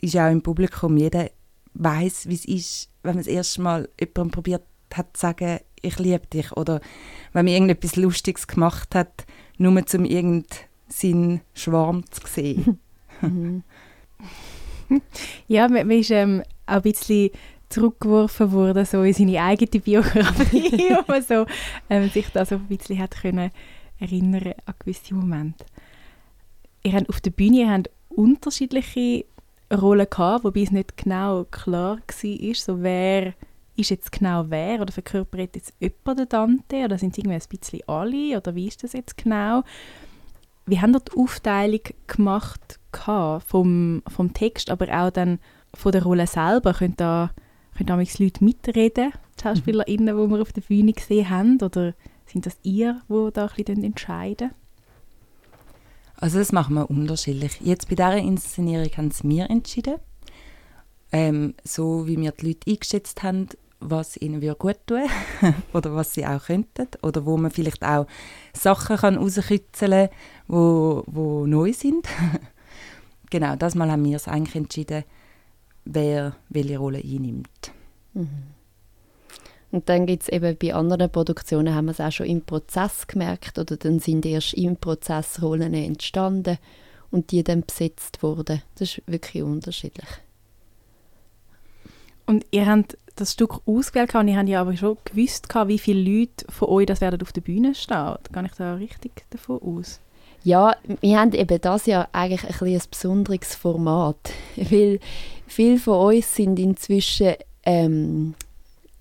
ist 0.01 0.17
auch 0.17 0.31
im 0.31 0.43
Publikum, 0.43 0.97
jeder 0.97 1.31
weiß, 1.75 2.29
wie 2.29 2.35
es 2.35 2.45
ist, 2.45 2.91
wenn 3.03 3.15
man 3.15 3.25
das 3.25 3.33
erste 3.33 3.63
Mal 3.63 3.89
jemandem 4.01 4.31
probiert 4.31 4.63
hat 4.93 5.17
zu 5.17 5.21
sagen, 5.21 5.61
ich 5.83 5.99
liebe 5.99 6.27
dich 6.27 6.53
oder 6.53 6.81
wenn 7.33 7.45
man 7.45 7.55
irgendetwas 7.55 7.97
Lustiges 7.97 8.47
gemacht 8.47 8.95
hat, 8.95 9.27
nur 9.59 9.71
um 9.73 10.05
irgendeinen 10.05 11.41
Schwarm 11.55 12.05
zu 12.11 12.27
sehen. 12.27 12.81
Mhm. 13.23 13.63
ja, 15.49 15.69
man, 15.69 15.87
man 15.87 15.99
ist 15.99 16.11
ähm, 16.11 16.43
auch 16.67 16.75
ein 16.75 16.83
bisschen 16.83 17.31
zurückgeworfen 17.71 18.53
worden 18.53 18.85
so 18.85 19.03
in 19.05 19.15
seine 19.15 19.43
eigene 19.43 19.81
Biografie, 19.81 20.71
wo 20.91 21.05
man 21.09 21.23
so, 21.23 21.47
ähm, 21.89 22.11
sich 22.11 22.29
da 22.29 22.45
so 22.45 22.57
ein 22.57 22.67
bisschen 22.67 22.99
hat 22.99 23.17
können 23.23 23.51
erinnern 23.99 24.55
an 24.65 24.75
gewisse 24.79 25.15
Momente. 25.15 25.65
Ihr 26.83 26.93
habt 26.93 27.09
auf 27.09 27.21
der 27.21 27.31
Bühne 27.31 27.61
ihr 27.61 27.71
habt 27.71 27.91
unterschiedliche 28.09 29.25
Rollen 29.73 30.07
gehabt, 30.09 30.45
wobei 30.45 30.63
es 30.63 30.71
nicht 30.71 30.97
genau 30.97 31.45
klar 31.45 31.99
war, 31.99 32.55
so 32.55 32.83
wer 32.83 33.35
ist 33.77 33.91
jetzt 33.91 34.13
genau 34.13 34.47
wer 34.49 34.81
oder 34.81 34.93
verkörpert 34.93 35.55
jetzt 35.55 35.75
jemand 35.81 36.19
den 36.19 36.29
Dante 36.29 36.85
oder 36.85 36.99
sind 36.99 37.13
es 37.13 37.19
irgendwie 37.19 37.37
ein 37.37 37.43
bisschen 37.49 37.81
alle 37.87 38.37
oder 38.37 38.55
wie 38.55 38.69
ist 38.69 38.83
das 38.83 38.93
jetzt 38.93 39.17
genau? 39.17 39.63
Wie 40.67 40.81
haben 40.81 40.95
ihr 40.95 41.01
die 41.01 41.17
Aufteilung 41.17 41.81
gemacht 42.07 42.81
vom, 43.47 44.03
vom 44.09 44.33
Text, 44.33 44.71
aber 44.71 44.89
auch 44.89 45.11
dann 45.11 45.39
von 45.75 45.93
der 45.93 46.03
Rolle 46.03 46.27
selber? 46.27 46.73
Können 46.73 46.97
da, 46.97 47.31
können 47.77 47.87
da 47.87 47.95
Leute 47.97 48.45
mitreden, 48.45 49.13
die 49.37 49.43
SchauspielerInnen, 49.43 50.17
die 50.17 50.31
wir 50.31 50.43
auf 50.43 50.53
der 50.53 50.63
Bühne 50.63 50.93
gesehen 50.93 51.31
haben? 51.31 51.59
Oder 51.63 51.95
sind 52.27 52.47
das 52.47 52.59
ihr, 52.63 53.01
die 53.09 53.31
da 53.33 53.47
ein 53.47 53.55
bisschen 53.57 53.85
entscheiden? 53.85 54.51
Also 56.17 56.39
das 56.39 56.53
machen 56.53 56.75
wir 56.75 56.91
unterschiedlich. 56.91 57.61
Jetzt 57.61 57.89
bei 57.89 57.95
dieser 57.95 58.17
Inszenierung 58.17 58.91
haben 58.97 59.09
es 59.09 59.23
mir 59.23 59.51
entschieden. 59.51 59.97
Ähm, 61.13 61.55
so 61.63 62.07
wie 62.07 62.19
wir 62.19 62.33
die 62.33 62.49
Leute 62.49 62.71
eingeschätzt 62.71 63.23
haben, 63.23 63.49
was 63.81 64.17
ihnen 64.17 64.41
gut 64.59 64.79
tun 64.87 65.03
oder 65.73 65.95
was 65.95 66.15
sie 66.15 66.27
auch 66.27 66.45
könnten 66.45 66.89
oder 67.03 67.27
wo 67.27 67.37
man 67.37 67.51
vielleicht 67.51 67.85
auch 67.85 68.07
Sachen 68.53 68.97
kann 68.97 69.17
rauskitzeln 69.17 70.09
kann, 70.09 70.19
wo, 70.49 71.05
wo 71.07 71.47
neu 71.47 71.73
sind. 71.73 72.09
genau, 73.31 73.57
das 73.57 73.75
Mal 73.75 73.91
haben 73.91 74.05
wir 74.05 74.17
es 74.17 74.29
eigentlich 74.29 74.57
entschieden, 74.57 75.05
wer 75.85 76.35
welche 76.49 76.79
Rolle 76.79 76.99
einnimmt. 76.99 77.73
Mhm. 78.15 78.56
Und 79.77 79.91
dann 79.91 80.07
gibt 80.07 80.23
es 80.23 80.31
eben 80.31 80.57
bei 80.57 80.73
anderen 80.73 81.11
Produktionen, 81.11 81.75
haben 81.75 81.85
wir 81.85 81.91
es 81.93 82.01
auch 82.01 82.11
schon 82.11 82.25
im 82.25 82.41
Prozess 82.41 83.07
gemerkt 83.07 83.59
oder 83.59 83.77
dann 83.77 83.99
sind 83.99 84.25
erst 84.25 84.55
im 84.55 84.79
Prozess 84.79 85.43
Rollen 85.43 85.75
entstanden 85.75 86.57
und 87.11 87.31
die 87.31 87.45
dann 87.45 87.61
besetzt 87.61 88.23
wurden. 88.23 88.63
Das 88.77 88.97
ist 88.97 89.03
wirklich 89.07 89.43
unterschiedlich. 89.43 90.09
Und 92.25 92.47
ihr 92.53 92.65
habt 92.65 92.97
das 93.17 93.35
Stück 93.35 93.61
ausgewählt 93.67 94.15
und 94.15 94.29
ihr 94.29 94.39
habt 94.39 94.49
ja 94.49 94.63
aber 94.63 94.75
schon 94.79 94.97
gewusst, 95.05 95.47
wie 95.67 95.79
viele 95.79 96.21
Leute 96.21 96.51
von 96.51 96.71
euch 96.71 96.87
das 96.87 97.03
werden 97.03 97.21
auf 97.21 97.35
der 97.35 97.43
Bühne 97.43 97.75
stehen. 97.75 98.17
Gehe 98.33 98.45
ich 98.47 98.53
da 98.53 98.77
richtig 98.77 99.27
davon 99.29 99.61
aus? 99.61 100.01
Ja, 100.43 100.75
wir 101.03 101.21
haben 101.21 101.33
eben 101.33 101.61
das 101.61 101.85
ja 101.85 102.09
eigentlich 102.13 102.45
ein, 102.45 102.67
ein 102.67 102.83
besonderes 102.91 103.55
Format, 103.55 104.31
weil 104.57 105.01
viele 105.47 105.77
von 105.77 106.15
uns 106.15 106.35
sind 106.35 106.59
inzwischen 106.59 107.35
ähm, 107.63 108.35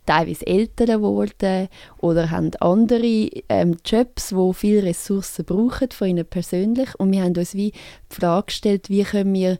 teilweise 0.05 0.45
älter 0.45 0.85
geworden 0.85 1.67
oder 1.97 2.31
haben 2.31 2.51
andere 2.59 3.29
ähm, 3.49 3.77
Jobs, 3.85 4.33
wo 4.33 4.53
viele 4.53 4.83
Ressourcen 4.83 5.45
brauchen 5.45 5.91
von 5.91 6.07
ihnen 6.07 6.25
persönlich. 6.25 6.89
Und 6.97 7.11
wir 7.11 7.23
haben 7.23 7.35
uns 7.35 7.53
wie 7.53 7.71
die 7.71 8.15
Frage 8.15 8.47
gestellt, 8.47 8.89
wie 8.89 9.03
können 9.03 9.33
wir 9.33 9.57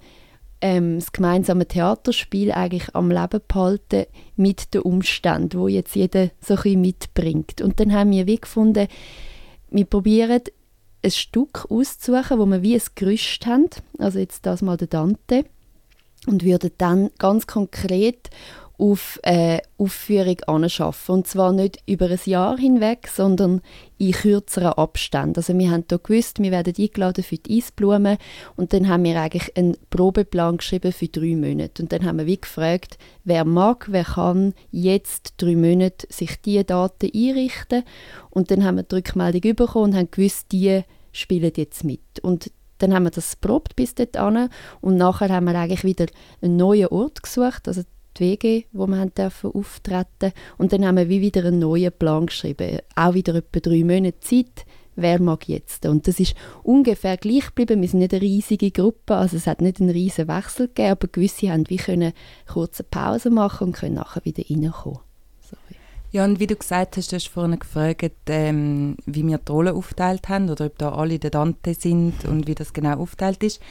ähm, 0.61 0.99
das 0.99 1.11
gemeinsame 1.11 1.67
Theaterspiel 1.67 2.51
eigentlich 2.51 2.95
am 2.95 3.11
Leben 3.11 3.41
behalten 3.47 4.05
mit 4.35 4.73
den 4.73 4.81
Umständen, 4.81 5.59
wo 5.59 5.67
jetzt 5.67 5.95
jeder 5.95 6.29
so 6.39 6.55
ein 6.55 6.81
mitbringt. 6.81 7.61
Und 7.61 7.79
dann 7.79 7.93
haben 7.93 8.11
wir 8.11 8.25
wie 8.25 8.39
gefunden, 8.39 8.87
wir 9.69 9.85
probieren 9.85 10.41
ein 11.03 11.11
Stück 11.11 11.67
auszusuchen, 11.69 12.39
wo 12.39 12.45
wir 12.45 12.61
wie 12.63 12.75
ein 12.75 12.81
Gerüst 12.95 13.45
haben, 13.45 13.69
also 13.99 14.19
jetzt 14.19 14.45
das 14.45 14.61
mal 14.61 14.77
der 14.77 14.87
Dante, 14.87 15.45
und 16.25 16.43
würden 16.43 16.71
dann 16.77 17.11
ganz 17.19 17.45
konkret 17.45 18.29
auf 18.77 19.19
äh, 19.23 19.59
Aufführung 19.77 20.39
anschaffen. 20.47 21.15
Und 21.15 21.27
zwar 21.27 21.51
nicht 21.51 21.79
über 21.87 22.09
ein 22.09 22.19
Jahr 22.25 22.57
hinweg, 22.57 23.07
sondern 23.07 23.61
in 23.97 24.11
kürzeren 24.11 24.73
Abständen. 24.73 25.37
Also 25.37 25.57
wir 25.57 25.71
haben 25.71 25.85
hier 25.87 25.99
gewusst, 25.99 26.41
wir 26.41 26.51
werden 26.51 26.73
eingeladen 26.77 27.23
für 27.23 27.37
die 27.37 27.57
Eisblumen 27.57 28.17
und 28.55 28.73
dann 28.73 28.87
haben 28.87 29.03
wir 29.03 29.19
eigentlich 29.19 29.55
einen 29.55 29.77
Probeplan 29.89 30.57
geschrieben 30.57 30.91
für 30.91 31.07
drei 31.07 31.35
Monate. 31.35 31.81
Und 31.81 31.91
dann 31.91 32.05
haben 32.05 32.17
wir 32.17 32.25
wie 32.25 32.39
gefragt, 32.39 32.97
wer 33.23 33.45
mag, 33.45 33.87
wer 33.89 34.03
kann 34.03 34.53
jetzt 34.71 35.35
drei 35.37 35.55
Monate 35.55 36.07
sich 36.09 36.41
diese 36.41 36.65
Daten 36.65 37.11
einrichten. 37.13 37.83
Und 38.29 38.51
dann 38.51 38.63
haben 38.63 38.77
wir 38.77 38.83
die 38.83 38.95
Rückmeldung 38.95 39.55
bekommen 39.55 39.91
und 39.91 39.95
haben 39.95 40.11
gewusst, 40.11 40.51
die 40.51 40.81
spielen 41.13 41.53
jetzt 41.55 41.83
mit. 41.85 42.19
Und 42.21 42.51
dann 42.79 42.93
haben 42.93 43.03
wir 43.03 43.11
das 43.11 43.37
probt 43.37 43.75
bis 43.75 43.95
dorthin 43.95 44.49
und 44.81 44.97
nachher 44.97 45.29
haben 45.29 45.45
wir 45.45 45.55
eigentlich 45.55 45.83
wieder 45.85 46.07
einen 46.41 46.57
neuen 46.57 46.87
Ort 46.87 47.23
gesucht. 47.23 47.67
Also 47.67 47.83
die 48.17 48.23
Wege, 48.23 48.63
wo 48.71 48.87
wir 48.87 49.05
dürfen 49.07 49.51
auftreten 49.51 50.31
und 50.57 50.73
dann 50.73 50.85
haben 50.85 50.97
wir 50.97 51.09
wie 51.09 51.21
wieder 51.21 51.45
einen 51.45 51.59
neuen 51.59 51.91
Plan 51.91 52.25
geschrieben, 52.25 52.79
auch 52.95 53.13
wieder 53.13 53.35
etwa 53.35 53.59
drei 53.59 53.83
Monate 53.83 54.19
Zeit, 54.19 54.65
wer 54.95 55.21
mag 55.21 55.47
jetzt. 55.47 55.85
Und 55.85 56.07
das 56.07 56.19
ist 56.19 56.35
ungefähr 56.63 57.17
gleich 57.17 57.47
geblieben, 57.47 57.81
wir 57.81 57.87
sind 57.87 57.99
nicht 57.99 58.13
eine 58.13 58.21
riesige 58.21 58.71
Gruppe, 58.71 59.15
also 59.15 59.37
es 59.37 59.47
hat 59.47 59.61
nicht 59.61 59.79
einen 59.79 59.89
riesen 59.89 60.27
Wechsel 60.27 60.67
gegeben, 60.67 60.91
aber 60.91 61.07
gewisse 61.07 61.51
haben 61.51 61.69
wie 61.69 61.77
können 61.77 62.13
kurze 62.51 62.83
Pause 62.83 63.29
machen 63.29 63.67
und 63.67 63.73
können 63.75 63.95
nachher 63.95 64.25
wieder 64.25 64.43
reinkommen. 64.49 64.99
Sorry. 65.41 65.77
Ja, 66.11 66.23
und 66.25 66.39
wie 66.39 66.47
du 66.47 66.55
gesagt 66.55 66.97
hast, 66.97 67.11
du 67.11 67.17
hast 67.17 67.27
vorhin 67.27 67.59
gefragt, 67.59 68.11
ähm, 68.27 68.95
wie 69.05 69.25
wir 69.25 69.37
die 69.37 69.51
Rollen 69.51 69.75
aufgeteilt 69.75 70.29
haben 70.29 70.49
oder 70.49 70.65
ob 70.67 70.77
da 70.77 70.93
alle 70.93 71.19
der 71.19 71.31
Dante 71.31 71.73
sind 71.73 72.25
und 72.25 72.47
wie 72.47 72.55
das 72.55 72.73
genau 72.73 72.99
aufgeteilt 72.99 73.43
ist. 73.43 73.61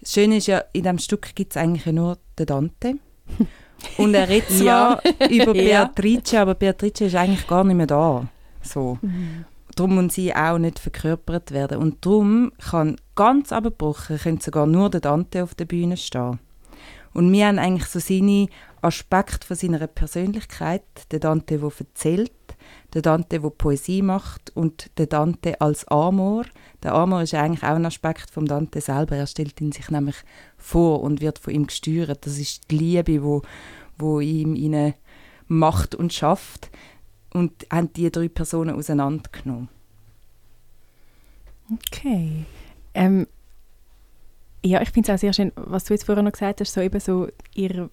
Das 0.00 0.12
Schöne 0.12 0.38
ist 0.38 0.48
ja, 0.48 0.64
in 0.72 0.82
diesem 0.82 0.98
Stück 0.98 1.34
gibt 1.36 1.52
es 1.52 1.56
eigentlich 1.56 1.86
nur 1.86 2.18
den 2.38 2.46
Dante. 2.46 2.94
Und 3.98 4.14
er 4.14 4.28
redet 4.28 4.50
zwar 4.50 5.02
ja. 5.04 5.28
über 5.28 5.52
Beatrice, 5.52 6.40
aber 6.40 6.54
Beatrice 6.54 7.06
ist 7.06 7.14
eigentlich 7.14 7.46
gar 7.46 7.64
nicht 7.64 7.76
mehr 7.76 7.86
da. 7.86 8.26
So. 8.62 8.98
Mhm. 9.00 9.44
Darum 9.74 9.94
muss 9.94 10.14
sie 10.14 10.34
auch 10.34 10.58
nicht 10.58 10.78
verkörpert 10.78 11.50
werden. 11.52 11.78
Und 11.78 12.04
darum 12.04 12.52
kann 12.58 12.96
ganz 13.14 13.52
abgebrochen 13.52 14.18
könnte 14.18 14.44
sogar 14.44 14.66
nur 14.66 14.90
der 14.90 15.00
Dante 15.00 15.42
auf 15.42 15.54
der 15.54 15.64
Bühne 15.64 15.96
stehen. 15.96 16.38
Und 17.14 17.32
wir 17.32 17.46
haben 17.46 17.58
eigentlich 17.58 17.88
so 17.88 17.98
seine 17.98 18.48
Aspekte 18.80 19.46
von 19.46 19.56
seiner 19.56 19.86
Persönlichkeit, 19.86 20.82
der 21.10 21.20
Dante, 21.20 21.58
der 21.58 21.70
erzählt, 21.78 22.32
der 22.94 23.02
Dante, 23.02 23.40
der 23.40 23.50
Poesie 23.50 24.02
macht 24.02 24.50
und 24.54 24.90
der 24.98 25.06
Dante 25.06 25.60
als 25.60 25.86
Amor. 25.88 26.44
Der 26.82 26.94
Amor 26.94 27.22
ist 27.22 27.34
eigentlich 27.34 27.62
auch 27.62 27.76
ein 27.76 27.86
Aspekt 27.86 28.30
vom 28.30 28.46
Dante 28.46 28.80
selber. 28.80 29.16
Er 29.16 29.26
stellt 29.26 29.60
ihn 29.60 29.72
sich 29.72 29.90
nämlich 29.90 30.16
vor 30.56 31.02
und 31.02 31.20
wird 31.20 31.38
von 31.38 31.54
ihm 31.54 31.66
gesteuert. 31.66 32.26
Das 32.26 32.38
ist 32.38 32.70
die 32.70 32.78
Liebe, 32.78 33.22
wo, 33.22 33.42
wo 33.98 34.20
ihm 34.20 34.54
ihnen 34.54 34.94
macht 35.46 35.94
und 35.94 36.12
schafft. 36.12 36.70
Und 37.32 37.66
haben 37.72 37.92
die 37.92 38.10
drei 38.10 38.28
Personen 38.28 38.76
auseinandergenommen. 38.76 39.68
Okay. 41.72 42.44
Ähm, 42.94 43.26
Ja, 44.64 44.80
ich 44.80 44.90
finde 44.90 45.10
es 45.10 45.16
auch 45.16 45.20
sehr 45.20 45.32
schön, 45.32 45.50
was 45.56 45.84
du 45.84 45.94
jetzt 45.94 46.04
vorher 46.04 46.22
noch 46.22 46.32
gesagt 46.32 46.60
hast, 46.60 46.72
so 46.72 46.80
eben 46.80 47.00
so, 47.00 47.26
ihr, 47.54 47.90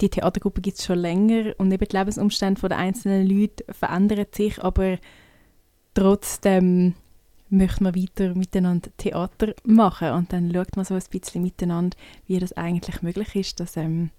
die 0.00 0.08
Theatergruppe 0.08 0.60
gibt 0.60 0.78
es 0.78 0.84
schon 0.84 0.98
länger 0.98 1.54
und 1.58 1.72
eben 1.72 1.86
die 1.86 1.96
Lebensumstände 1.96 2.68
der 2.68 2.78
einzelnen 2.78 3.26
Leute 3.26 3.64
verändern 3.72 4.26
sich, 4.32 4.62
aber 4.62 4.98
trotzdem 5.94 6.94
möchte 7.50 7.82
man 7.82 7.94
weiter 7.94 8.34
miteinander 8.34 8.90
Theater 8.96 9.54
machen 9.64 10.12
und 10.12 10.32
dann 10.32 10.52
schaut 10.52 10.76
man 10.76 10.84
so 10.84 10.94
ein 10.94 11.02
bisschen 11.10 11.42
miteinander, 11.42 11.96
wie 12.26 12.38
das 12.38 12.52
eigentlich 12.52 13.02
möglich 13.02 13.34
ist. 13.34 13.60
Das, 13.60 13.76
ähm, 13.76 14.10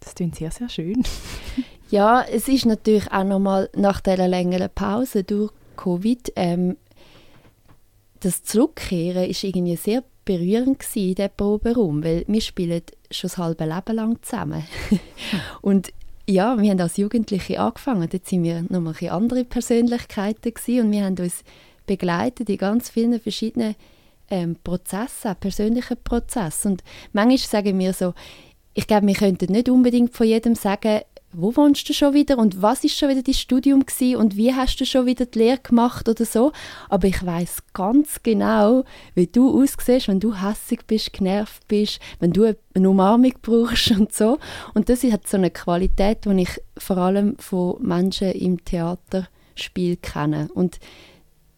das 0.00 0.14
klingt 0.14 0.36
sehr, 0.36 0.50
sehr 0.50 0.68
schön. 0.68 1.04
Ja, 1.90 2.20
es 2.22 2.48
ist 2.48 2.66
natürlich 2.66 3.10
auch 3.10 3.24
nochmal 3.24 3.70
nach 3.74 4.02
dieser 4.02 4.28
längeren 4.28 4.68
Pause 4.74 5.24
durch 5.24 5.50
Covid, 5.76 6.32
ähm, 6.36 6.76
das 8.20 8.42
Zurückkehren 8.42 9.24
ist 9.24 9.42
irgendwie 9.42 9.76
sehr 9.76 10.04
berührend 10.26 10.84
in 10.94 11.14
diesem 11.14 11.30
Proberaum, 11.34 12.04
weil 12.04 12.24
wir 12.26 12.40
spielen 12.42 12.82
schon 13.10 13.28
das 13.28 13.38
halbe 13.38 13.64
Leben 13.64 13.96
lang 13.96 14.22
zusammen. 14.22 14.64
und 15.60 15.92
ja, 16.28 16.60
wir 16.60 16.70
haben 16.70 16.80
als 16.80 16.98
Jugendliche 16.98 17.58
angefangen, 17.58 18.08
dort 18.10 18.30
waren 18.30 18.44
wir 18.44 18.62
nochmal 18.68 18.94
andere 19.10 19.44
Persönlichkeiten 19.44 20.52
gewesen, 20.52 20.86
und 20.86 20.92
wir 20.92 21.04
haben 21.04 21.16
uns 21.18 21.42
begleitet 21.86 22.50
in 22.50 22.58
ganz 22.58 22.90
vielen 22.90 23.18
verschiedenen 23.18 23.74
ähm, 24.30 24.56
Prozessen, 24.62 25.34
persönlichen 25.36 25.96
Prozessen. 26.04 26.72
Und 26.72 26.84
manchmal 27.12 27.38
sagen 27.38 27.78
wir 27.78 27.92
so, 27.92 28.12
ich 28.74 28.86
glaube, 28.86 29.06
wir 29.06 29.14
könnten 29.14 29.52
nicht 29.52 29.68
unbedingt 29.68 30.14
von 30.14 30.26
jedem 30.26 30.54
sagen, 30.54 31.00
wo 31.32 31.54
wohnst 31.56 31.88
du 31.88 31.92
schon 31.92 32.14
wieder 32.14 32.38
und 32.38 32.62
was 32.62 32.84
ist 32.84 32.96
schon 32.96 33.10
wieder 33.10 33.22
dein 33.22 33.34
Studium 33.34 33.84
gewesen 33.84 34.16
und 34.16 34.36
wie 34.36 34.54
hast 34.54 34.80
du 34.80 34.86
schon 34.86 35.06
wieder 35.06 35.26
die 35.26 35.38
Lehre 35.38 35.58
gemacht 35.58 36.08
oder 36.08 36.24
so. 36.24 36.52
Aber 36.88 37.06
ich 37.06 37.24
weiß 37.24 37.58
ganz 37.74 38.22
genau, 38.22 38.84
wie 39.14 39.26
du 39.26 39.62
aussiehst, 39.62 40.08
wenn 40.08 40.20
du 40.20 40.34
hässig 40.34 40.86
bist, 40.86 41.12
genervt 41.12 41.68
bist, 41.68 42.00
wenn 42.18 42.32
du 42.32 42.54
eine 42.74 42.90
Umarmung 42.90 43.34
brauchst 43.42 43.90
und 43.90 44.12
so. 44.12 44.38
Und 44.74 44.88
das 44.88 45.04
hat 45.04 45.28
so 45.28 45.36
eine 45.36 45.50
Qualität, 45.50 46.24
die 46.24 46.42
ich 46.42 46.60
vor 46.78 46.96
allem 46.96 47.36
von 47.38 47.76
Menschen 47.82 48.32
im 48.32 48.64
Theaterspiel 48.64 49.96
kenne. 49.96 50.48
Und 50.54 50.78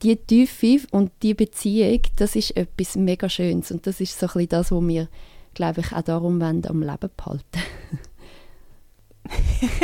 die 0.02 0.16
Tiefe 0.16 0.80
und 0.90 1.12
die 1.22 1.34
Beziehung, 1.34 2.00
das 2.16 2.34
ist 2.34 2.56
etwas 2.56 2.96
mega 2.96 3.28
Schönes 3.28 3.70
und 3.70 3.86
das 3.86 4.00
ist 4.00 4.18
so 4.18 4.26
ein 4.26 4.32
bisschen 4.32 4.48
das, 4.48 4.72
was 4.72 4.88
wir, 4.88 5.08
glaube 5.54 5.80
ich, 5.80 5.92
auch 5.92 6.02
darum 6.02 6.40
wollen, 6.40 6.66
am 6.66 6.82
Leben 6.82 7.10
behalten. 7.16 7.60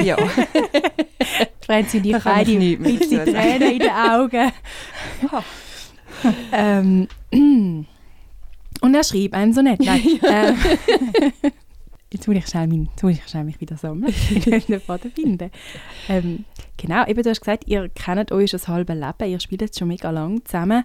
ja. 0.02 0.16
Franzi 1.66 1.98
und 1.98 2.06
ich 2.06 2.22
beide 2.22 2.52
ein 2.52 2.78
bisschen 2.78 3.24
Tränen 3.24 3.72
in 3.72 3.78
den 3.78 3.90
Augen. 3.90 4.52
ähm, 6.52 7.09
und 8.80 8.94
er 8.94 9.04
schrieb 9.04 9.35
einem 9.35 9.52
so 9.52 9.62
nett. 9.62 9.80
Nein. 9.80 10.00
ähm, 10.28 10.56
jetzt 12.12 12.28
muss 12.28 12.37
ich 12.37 12.46
schnell, 12.46 12.66
mein, 12.66 12.88
jetzt 12.90 13.02
muss 13.02 13.12
ich 13.12 13.26
schnell 13.26 13.44
mich 13.44 13.61
wieder 13.61 13.76
sammeln. 13.76 14.14
Den 14.30 14.80
Faden 14.80 15.11
finden. 15.11 15.50
Ähm, 16.09 16.44
genau, 16.76 17.06
eben 17.06 17.22
du 17.22 17.30
hast 17.30 17.40
gesagt, 17.40 17.64
ihr 17.66 17.88
kennt 17.88 18.32
euch 18.32 18.50
schon 18.50 18.59
das 18.59 18.68
halbe 18.68 18.94
Leben, 18.94 19.30
ihr 19.30 19.40
spielt 19.40 19.62
jetzt 19.62 19.78
schon 19.78 19.88
mega 19.88 20.11
lang 20.11 20.44
zusammen. 20.44 20.85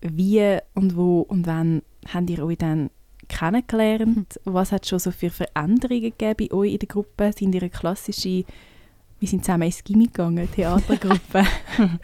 Wie 0.00 0.58
und 0.74 0.96
wo 0.96 1.20
und 1.20 1.46
wann 1.46 1.82
habt 2.12 2.28
ihr 2.28 2.44
euch 2.44 2.58
dann 2.58 2.90
kennengelernt? 3.32 4.40
Was 4.44 4.72
hat 4.72 4.82
es 4.82 4.90
schon 4.90 4.98
so 4.98 5.10
für 5.10 5.30
Veränderungen 5.30 6.02
gegeben 6.02 6.48
bei 6.48 6.54
euch 6.54 6.72
in 6.72 6.78
der 6.78 6.88
Gruppe? 6.88 7.32
Sind 7.36 7.54
ihr 7.54 7.62
eine 7.62 7.70
klassische, 7.70 8.44
wir 9.20 9.28
sind 9.28 9.44
zusammen 9.44 9.64
ins 9.64 9.82
Gimmi 9.82 10.06
gegangen, 10.06 10.48
Theatergruppe? 10.50 11.44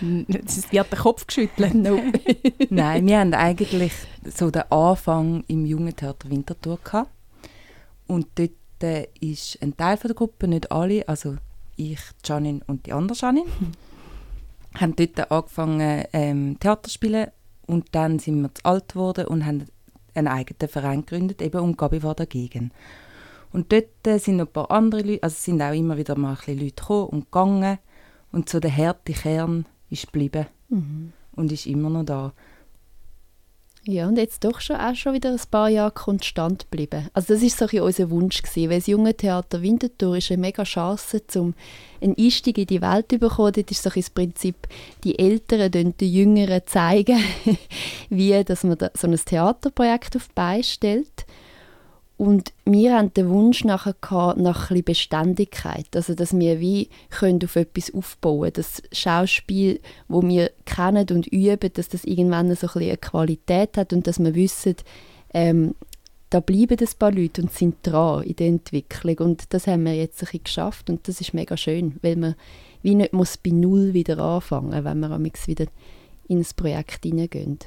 Es 0.00 0.72
wird 0.72 0.90
der 0.90 0.98
Kopf 0.98 1.26
geschüttelt. 1.26 1.74
No. 1.74 2.00
Nein, 2.70 3.06
wir 3.06 3.20
haben 3.20 3.32
eigentlich 3.32 3.92
so 4.24 4.50
den 4.50 4.70
Anfang 4.70 5.44
im 5.46 5.66
Jungen 5.66 5.94
Theater 5.94 6.28
Winterthur 6.30 6.78
gehabt. 6.82 7.10
Und 8.08 8.26
dort 8.34 8.50
äh, 8.82 9.06
ist 9.20 9.60
ein 9.62 9.76
Teil 9.76 9.96
von 9.96 10.08
der 10.08 10.16
Gruppe, 10.16 10.48
nicht 10.48 10.72
alle, 10.72 11.06
also 11.08 11.36
ich, 11.76 12.00
Janine 12.24 12.60
und 12.66 12.86
die 12.86 12.92
andere 12.92 13.16
Janine, 13.16 13.46
haben 14.74 14.96
dort 14.96 15.30
angefangen 15.30 16.04
ähm, 16.12 16.56
Theater 16.58 16.84
zu 16.84 16.90
spielen 16.90 17.28
und 17.66 17.86
dann 17.92 18.18
sind 18.18 18.40
wir 18.40 18.54
zu 18.54 18.64
alt 18.64 18.88
geworden 18.94 19.26
und 19.26 19.44
haben 19.44 19.66
einen 20.18 20.28
eigenen 20.28 20.68
Verein 20.68 21.00
gegründet, 21.06 21.42
eben 21.42 21.60
und 21.60 21.78
Gabi 21.78 22.02
war 22.02 22.14
dagegen. 22.14 22.72
Und 23.52 23.72
dort 23.72 24.06
äh, 24.06 24.18
sind 24.18 24.36
noch 24.36 24.46
ein 24.46 24.52
paar 24.52 24.70
andere 24.70 25.02
Leute, 25.02 25.22
also 25.22 25.36
sind 25.38 25.62
auch 25.62 25.72
immer 25.72 25.96
wieder 25.96 26.16
mal 26.16 26.30
ein 26.30 26.36
bisschen 26.36 26.58
Leute 26.58 26.74
gekommen 26.74 27.08
und 27.08 27.24
gegangen 27.24 27.78
und 28.32 28.48
so 28.48 28.60
der 28.60 28.76
harte 28.76 29.12
Kern 29.12 29.64
ist 29.90 30.06
geblieben 30.06 30.46
mhm. 30.68 31.12
und 31.32 31.50
ist 31.52 31.66
immer 31.66 31.88
noch 31.88 32.04
da. 32.04 32.32
Ja, 33.84 34.06
und 34.06 34.18
jetzt 34.18 34.44
doch 34.44 34.60
schon 34.60 34.76
auch 34.76 34.94
schon 34.94 35.14
wieder 35.14 35.30
ein 35.30 35.40
paar 35.50 35.68
Jahre 35.68 35.92
konstant 35.92 36.70
geblieben. 36.70 37.08
Also 37.14 37.32
das 37.32 37.42
ist 37.42 37.56
so 37.56 37.66
ein 37.66 37.80
unser 37.80 38.10
Wunsch 38.10 38.42
gewesen, 38.42 38.70
weil 38.70 38.78
das 38.78 38.86
junge 38.86 39.14
Theater 39.14 39.62
Winterthur 39.62 40.18
ist 40.18 40.30
eine 40.30 40.40
mega 40.40 40.64
Chance, 40.64 41.22
um 41.36 41.54
einen 42.02 42.16
Einstieg 42.18 42.58
in 42.58 42.66
die 42.66 42.82
Welt 42.82 43.06
zu 43.10 43.18
bekommen. 43.18 43.52
Das 43.52 43.64
ist 43.70 43.82
so 43.82 43.90
das 43.90 44.10
Prinzip, 44.10 44.56
die 45.04 45.18
Älteren 45.18 45.70
den 45.70 45.94
Jüngeren 46.00 46.62
zeigen, 46.66 47.22
wie 48.10 48.44
dass 48.44 48.64
man 48.64 48.76
so 48.94 49.06
ein 49.06 49.16
Theaterprojekt 49.16 50.16
auf 50.16 50.28
die 50.28 50.34
Beine 50.34 50.64
stellt. 50.64 51.24
Und 52.18 52.52
wir 52.64 52.96
hatten 52.96 53.14
den 53.14 53.28
Wunsch 53.28 53.64
nachher 53.64 53.94
gehabt, 54.00 54.40
nach 54.40 54.72
ein 54.72 54.82
Beständigkeit, 54.82 55.86
also 55.94 56.14
dass 56.14 56.36
wir 56.36 56.58
wie 56.58 56.88
können 57.10 57.38
auf 57.44 57.54
etwas 57.54 57.94
aufbauen, 57.94 58.50
das 58.52 58.82
Schauspiel, 58.90 59.78
wo 60.08 60.20
wir 60.22 60.50
kennen 60.64 61.06
und 61.12 61.28
üben, 61.28 61.72
dass 61.72 61.88
das 61.88 62.04
irgendwann 62.04 62.52
so 62.56 62.66
ein 62.66 62.82
eine 62.82 62.96
Qualität 62.96 63.76
hat 63.76 63.92
und 63.92 64.08
dass 64.08 64.18
wir 64.18 64.34
wissen, 64.34 64.74
ähm, 65.32 65.76
da 66.30 66.40
bleiben 66.40 66.76
ein 66.80 66.98
paar 66.98 67.12
Leute 67.12 67.40
und 67.42 67.52
sind 67.52 67.76
dran 67.84 68.24
in 68.24 68.34
der 68.34 68.48
Entwicklung. 68.48 69.18
Und 69.18 69.54
das 69.54 69.68
haben 69.68 69.84
wir 69.84 69.94
jetzt 69.94 70.20
ein 70.20 70.26
bisschen 70.26 70.44
geschafft 70.44 70.90
und 70.90 71.06
das 71.06 71.20
ist 71.20 71.34
mega 71.34 71.56
schön, 71.56 72.00
weil 72.02 72.16
man 72.16 72.34
wie 72.82 72.96
nicht 72.96 73.12
muss 73.12 73.36
bei 73.36 73.50
Null 73.50 73.94
wieder 73.94 74.18
anfangen, 74.18 74.84
wenn 74.84 74.98
wir 74.98 75.18
wieder 75.46 75.66
in 76.26 76.38
ein 76.38 76.46
Projekt 76.56 77.04
hineingehen 77.04 77.60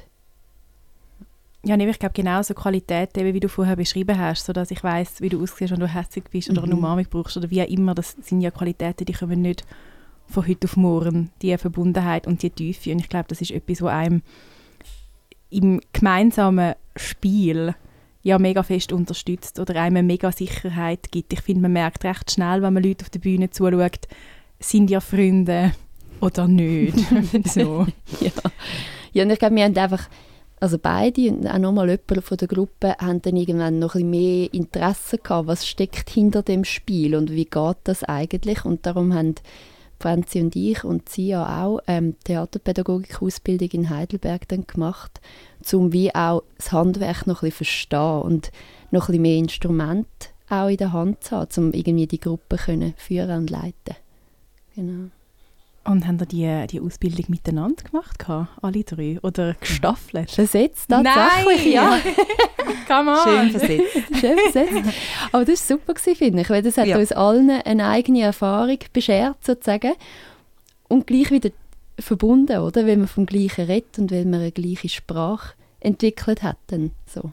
ja, 1.64 1.78
ich 1.78 2.00
glaube 2.00 2.14
genau 2.14 2.42
so 2.42 2.54
Qualität, 2.54 3.10
wie 3.16 3.40
du 3.40 3.48
vorher 3.48 3.76
beschrieben 3.76 4.18
hast, 4.18 4.46
so 4.46 4.54
dass 4.54 4.72
ich 4.72 4.84
weiß, 4.84 5.22
wie 5.22 5.30
du 5.30 5.42
aussiehst, 5.44 5.72
wenn 5.72 5.80
du 5.80 5.88
hässlich 5.88 6.26
bist 6.32 6.50
oder 6.50 6.64
eine 6.64 6.74
mhm. 6.74 6.80
Umarmung 6.80 7.06
brauchst 7.10 7.38
oder 7.38 7.50
wie 7.52 7.62
auch 7.62 7.68
immer, 7.68 7.94
das 7.94 8.16
sind 8.22 8.42
ja 8.42 8.50
Qualitäten, 8.50 9.06
die 9.06 9.14
kommen 9.14 9.42
nicht 9.42 9.64
von 10.28 10.48
heute 10.48 10.66
auf 10.66 10.78
morgen, 10.78 11.30
die 11.42 11.56
Verbundenheit 11.58 12.26
und 12.26 12.42
die 12.42 12.50
Tiefe 12.50 12.92
und 12.92 13.00
ich 13.00 13.10
glaube, 13.10 13.26
das 13.28 13.42
ist 13.42 13.52
etwas, 13.52 13.82
was 13.82 13.92
einem 13.92 14.24
im 15.52 15.82
gemeinsamen 15.94 16.74
Spiel 16.96 17.76
ja 18.24 18.40
mega 18.40 18.64
fest 18.64 18.92
unterstützt 18.92 19.60
oder 19.60 19.80
einem 19.82 20.08
mega 20.08 20.32
Sicherheit 20.32 21.12
gibt. 21.12 21.34
Ich 21.34 21.42
finde, 21.42 21.64
man 21.64 21.74
merkt 21.74 22.04
recht 22.04 22.32
schnell, 22.32 22.62
wenn 22.62 22.74
man 22.74 22.84
Leute 22.84 23.04
auf 23.04 23.10
der 23.10 23.20
Bühne 23.20 23.50
zuschaut, 23.50 24.08
sind 24.60 24.90
ja 24.90 25.00
Freunde 25.00 25.74
oder 26.22 26.48
nicht. 26.48 26.98
so. 27.46 27.86
ja. 28.20 28.32
ja, 29.12 29.24
und 29.24 29.30
ich 29.32 29.40
glaube, 29.40 29.56
wir 29.56 29.64
haben 29.64 29.78
einfach 29.78 30.08
also 30.62 30.78
beide 30.78 31.32
und 31.32 31.48
auch 31.48 31.58
nochmal 31.58 31.90
jemand 31.90 32.24
von 32.24 32.38
der 32.38 32.48
Gruppe 32.48 32.96
haben 33.00 33.22
dann 33.22 33.36
irgendwann 33.36 33.80
noch 33.80 33.96
ein 33.96 34.10
mehr 34.10 34.54
Interesse 34.54 35.18
gehabt, 35.18 35.48
was 35.48 35.68
steckt 35.68 36.10
hinter 36.10 36.44
dem 36.44 36.64
Spiel 36.64 37.16
und 37.16 37.32
wie 37.32 37.46
geht 37.46 37.78
das 37.84 38.04
eigentlich 38.04 38.64
und 38.64 38.86
darum 38.86 39.14
haben 39.14 39.36
Franzi 40.00 40.40
und 40.40 40.56
ich 40.56 40.84
und 40.84 41.10
sie 41.10 41.30
ja 41.30 41.66
auch 41.66 41.80
ähm, 41.88 42.16
Theaterpädagogik-Ausbildung 42.24 43.70
in 43.72 43.90
Heidelberg 43.90 44.48
dann 44.48 44.68
gemacht, 44.68 45.20
um 45.74 45.94
wie 45.94 46.14
auch 46.14 46.44
das 46.58 46.72
Handwerk 46.72 47.26
noch 47.26 47.42
ein 47.42 47.50
bisschen 47.50 47.66
verstehen 47.66 48.22
und 48.22 48.52
noch 48.92 49.04
ein 49.04 49.14
bisschen 49.14 49.22
mehr 49.24 49.38
Instrumente 49.38 50.30
auch 50.48 50.68
in 50.68 50.78
der 50.78 50.94
Hand 50.94 51.24
zu 51.24 51.38
haben, 51.38 51.50
um 51.58 51.74
irgendwie 51.74 52.08
die 52.08 52.20
Gruppe 52.20 52.58
können 52.58 52.94
führen 52.98 53.38
und 53.38 53.50
leiten. 53.50 53.96
Genau. 54.76 55.10
Und 55.84 56.06
haben 56.06 56.20
ihr 56.20 56.68
die, 56.68 56.68
die 56.68 56.80
Ausbildung 56.80 57.26
miteinander 57.30 57.84
gemacht, 57.84 58.24
alle 58.62 58.84
drei? 58.84 59.20
Oder 59.24 59.56
gestaffelt? 59.56 60.30
Versetzt, 60.30 60.90
tatsächlich, 60.90 61.74
Nein. 61.74 61.74
ja. 61.74 62.00
Come 62.88 63.12
on. 63.12 63.18
Schön 63.24 63.52
versetzt. 63.52 63.94
Schön 64.20 64.38
versetzt. 64.38 64.98
Aber 65.32 65.46
das 65.46 65.70
war 65.70 65.78
super, 65.78 65.96
finde 66.16 66.42
ich, 66.42 66.50
weil 66.52 66.62
das 66.62 66.78
hat 66.78 66.86
ja. 66.86 66.98
uns 66.98 67.12
allen 67.12 67.50
eine 67.50 67.88
eigene 67.88 68.22
Erfahrung 68.22 68.78
beschert, 68.94 69.44
sozusagen. 69.44 69.94
Und 70.88 71.08
gleich 71.08 71.32
wieder 71.32 71.50
verbunden, 71.98 72.60
oder? 72.60 72.86
Weil 72.86 72.98
man 72.98 73.08
vom 73.08 73.26
Gleichen 73.26 73.66
redet 73.66 73.98
und 73.98 74.12
weil 74.12 74.26
man 74.26 74.42
eine 74.42 74.52
gleiche 74.52 74.90
Sprache 74.90 75.54
entwickelt 75.80 76.44
hat. 76.44 76.58
so. 77.08 77.32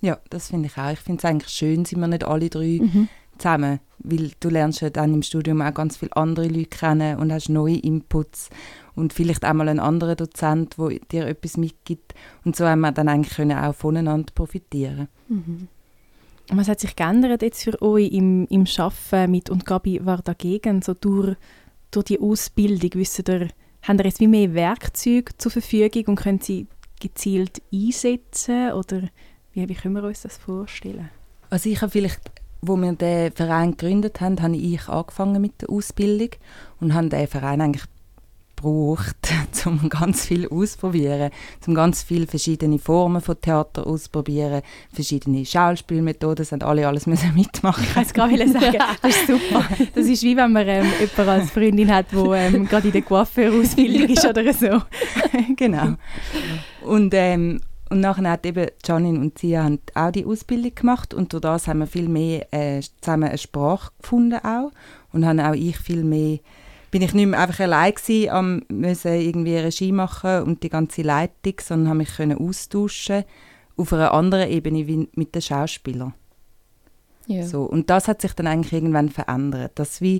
Ja, 0.00 0.18
das 0.30 0.48
finde 0.48 0.68
ich 0.68 0.78
auch. 0.78 0.90
Ich 0.90 1.00
finde 1.00 1.18
es 1.18 1.24
eigentlich 1.24 1.50
schön, 1.50 1.84
sind 1.84 2.00
wir 2.00 2.08
nicht 2.08 2.24
alle 2.24 2.48
drei 2.48 2.78
mhm 2.80 3.08
zusammen, 3.38 3.80
weil 3.98 4.30
du 4.40 4.48
lernst 4.48 4.80
ja 4.80 4.90
dann 4.90 5.14
im 5.14 5.22
Studium 5.22 5.62
auch 5.62 5.74
ganz 5.74 5.96
viele 5.96 6.16
andere 6.16 6.48
Leute 6.48 6.66
kennen 6.66 7.18
und 7.18 7.32
hast 7.32 7.48
neue 7.48 7.76
Inputs 7.76 8.50
und 8.94 9.12
vielleicht 9.12 9.44
auch 9.44 9.52
mal 9.52 9.68
einen 9.68 9.80
anderen 9.80 10.16
Dozent, 10.16 10.76
der 10.78 10.98
dir 11.10 11.26
etwas 11.26 11.56
mitgibt 11.56 12.14
und 12.44 12.56
so 12.56 12.66
haben 12.66 12.80
wir 12.80 12.92
dann 12.92 13.08
eigentlich 13.08 13.34
können 13.34 13.58
auch 13.58 13.74
voneinander 13.74 14.32
profitieren. 14.34 15.08
Mhm. 15.28 15.68
Was 16.50 16.68
hat 16.68 16.80
sich 16.80 16.94
geändert 16.94 17.42
jetzt 17.42 17.64
für 17.64 17.80
euch 17.80 18.12
im, 18.12 18.46
im 18.48 18.66
Arbeiten 18.76 19.30
mit 19.30 19.48
«Und 19.48 19.64
Gabi 19.64 20.04
war 20.04 20.20
dagegen» 20.20 20.82
so 20.82 20.92
durch, 20.92 21.36
durch 21.90 22.04
die 22.04 22.20
Ausbildung? 22.20 22.90
Wisst 22.94 23.26
ihr, 23.26 23.48
haben 23.82 23.98
ihr 23.98 24.04
jetzt 24.04 24.20
wie 24.20 24.26
mehr 24.26 24.52
Werkzeuge 24.52 25.32
zur 25.38 25.50
Verfügung 25.50 26.04
und 26.08 26.16
können 26.16 26.40
sie 26.40 26.66
gezielt 27.00 27.62
einsetzen 27.72 28.72
oder 28.72 29.02
wie, 29.52 29.68
wie 29.68 29.74
können 29.74 29.94
wir 29.94 30.04
uns 30.04 30.22
das 30.22 30.36
vorstellen? 30.36 31.08
Also 31.48 31.70
ich 31.70 31.80
habe 31.80 31.90
vielleicht, 31.90 32.20
wo 32.66 32.76
wir 32.76 32.92
den 32.92 33.32
Verein 33.32 33.72
gegründet 33.72 34.20
haben, 34.20 34.40
habe 34.42 34.56
ich 34.56 34.88
angefangen 34.88 35.40
mit 35.40 35.62
der 35.62 35.70
Ausbildung 35.70 36.30
und 36.80 36.94
habe 36.94 37.08
den 37.08 37.26
Verein 37.26 37.60
eigentlich 37.60 37.84
gebraucht, 38.64 39.16
um 39.66 39.88
ganz 39.88 40.24
viel 40.26 40.48
auszuprobieren, 40.48 41.30
um 41.66 41.74
ganz 41.74 42.02
viele 42.02 42.26
verschiedene 42.26 42.78
Formen 42.78 43.20
von 43.20 43.40
Theater 43.40 43.86
auszuprobieren, 43.86 44.62
verschiedene 44.92 45.44
Schauspielmethoden, 45.44 46.36
das 46.36 46.52
haben 46.52 46.62
alle 46.62 46.86
alles 46.86 47.06
müssen 47.08 47.34
mitmachen. 47.34 47.84
Ich 47.84 47.96
wollte 47.96 48.12
gerade 48.12 48.48
sagen, 48.48 48.78
das 49.02 49.16
ist 49.16 49.26
super. 49.26 49.64
Das 49.94 50.06
ist 50.06 50.22
wie 50.22 50.36
wenn 50.36 50.52
man 50.52 50.66
ähm, 50.66 50.86
jemanden 50.98 51.28
als 51.28 51.50
Freundin 51.50 51.92
hat, 51.92 52.06
die 52.12 52.16
ähm, 52.16 52.66
gerade 52.66 52.88
in 52.88 52.92
der 52.92 53.02
Coiffeur-Ausbildung 53.02 54.08
ist 54.08 54.26
oder 54.26 54.52
so. 54.52 54.82
genau. 55.56 55.94
Und, 56.82 57.12
ähm, 57.14 57.60
und 57.94 58.00
nachher 58.00 58.28
hat 58.28 58.44
eben 58.44 58.66
Janine 58.84 59.20
und 59.20 59.38
sie 59.38 59.56
haben 59.56 59.78
auch 59.94 60.10
die 60.10 60.26
Ausbildung 60.26 60.74
gemacht 60.74 61.14
und 61.14 61.32
durch 61.32 61.42
das 61.42 61.68
haben 61.68 61.78
wir 61.78 61.86
viel 61.86 62.08
mehr 62.08 62.52
äh, 62.52 62.82
zusammen 63.00 63.28
eine 63.28 63.38
Sprache 63.38 63.92
gefunden 64.02 64.40
auch 64.42 64.72
und 65.12 65.24
haben 65.24 65.38
auch 65.38 65.54
ich 65.54 65.78
viel 65.78 66.02
mehr 66.02 66.38
bin 66.90 67.02
ich 67.02 67.14
nicht 67.14 67.26
mehr 67.26 67.38
einfach 67.38 67.60
allein 67.60 67.94
gewesen, 67.94 68.30
am 68.30 68.62
müssen 68.68 69.12
irgendwie 69.12 69.56
Regie 69.56 69.92
machen 69.92 70.42
und 70.42 70.64
die 70.64 70.70
ganze 70.70 71.02
Leitung, 71.02 71.54
sondern 71.60 71.88
habe 71.88 71.98
mich 71.98 72.16
können 72.16 72.36
austauschen 72.36 73.22
auf 73.76 73.92
einer 73.92 74.12
anderen 74.12 74.50
Ebene 74.50 74.88
wie 74.88 75.08
mit 75.14 75.32
den 75.32 75.42
Schauspielern. 75.42 76.14
Ja. 77.28 77.46
So, 77.46 77.62
und 77.62 77.90
das 77.90 78.08
hat 78.08 78.22
sich 78.22 78.32
dann 78.32 78.48
eigentlich 78.48 78.72
irgendwann 78.72 79.08
verändert, 79.08 79.72
dass 79.76 80.00
wie 80.00 80.18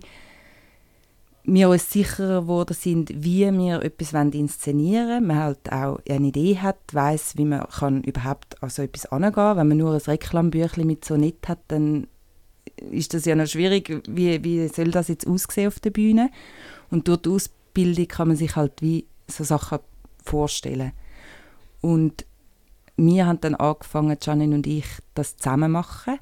wir 1.45 1.68
uns 1.68 1.90
sicherer 1.90 2.42
geworden 2.42 2.74
sind, 2.74 3.11
wie 3.14 3.51
wir 3.53 3.82
etwas 3.82 4.12
inszenieren 4.14 5.09
wollen. 5.09 5.26
Man 5.26 5.38
halt 5.38 5.72
auch 5.72 5.99
eine 6.09 6.28
Idee 6.28 6.59
hat, 6.59 6.78
weiß, 6.92 7.36
wie 7.36 7.45
man 7.45 7.68
kann 7.68 8.03
überhaupt 8.03 8.62
an 8.62 8.70
so 8.70 8.82
etwas 8.82 9.07
angehen 9.07 9.57
Wenn 9.57 9.68
man 9.68 9.76
nur 9.76 9.92
ein 9.92 10.01
Reklambüchlein 10.01 10.86
mit 10.86 11.05
so 11.05 11.16
nett 11.16 11.47
hat, 11.47 11.61
dann 11.68 12.07
ist 12.90 13.12
das 13.14 13.26
ja 13.26 13.34
noch 13.34 13.47
schwierig, 13.47 14.03
wie, 14.09 14.42
wie 14.42 14.66
soll 14.68 14.90
das 14.90 15.09
jetzt 15.09 15.26
aussehen 15.26 15.68
auf 15.68 15.80
der 15.80 15.90
Bühne. 15.90 16.30
Und 16.90 17.09
durch 17.09 17.18
die 17.22 17.30
Ausbildung 17.30 18.09
kann 18.09 18.28
man 18.28 18.36
sich 18.36 18.57
halt 18.57 18.80
wie 18.80 19.07
so 19.28 19.45
Sachen 19.45 19.80
vorstellen. 20.24 20.92
Und 21.82 22.24
wir 22.97 23.26
haben 23.26 23.40
dann 23.40 23.55
angefangen, 23.55 24.16
Janine 24.20 24.55
und 24.55 24.66
ich, 24.66 24.86
das 25.14 25.36
zusammen 25.36 25.72
machen, 25.72 26.18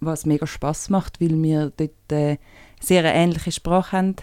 was 0.00 0.26
mega 0.26 0.46
Spaß 0.46 0.90
macht, 0.90 1.20
weil 1.20 1.42
wir 1.42 1.72
dort 1.76 2.12
äh, 2.12 2.38
sehr 2.80 3.00
eine 3.00 3.14
ähnliche 3.14 3.52
Sprache 3.52 3.96
haben 3.96 4.16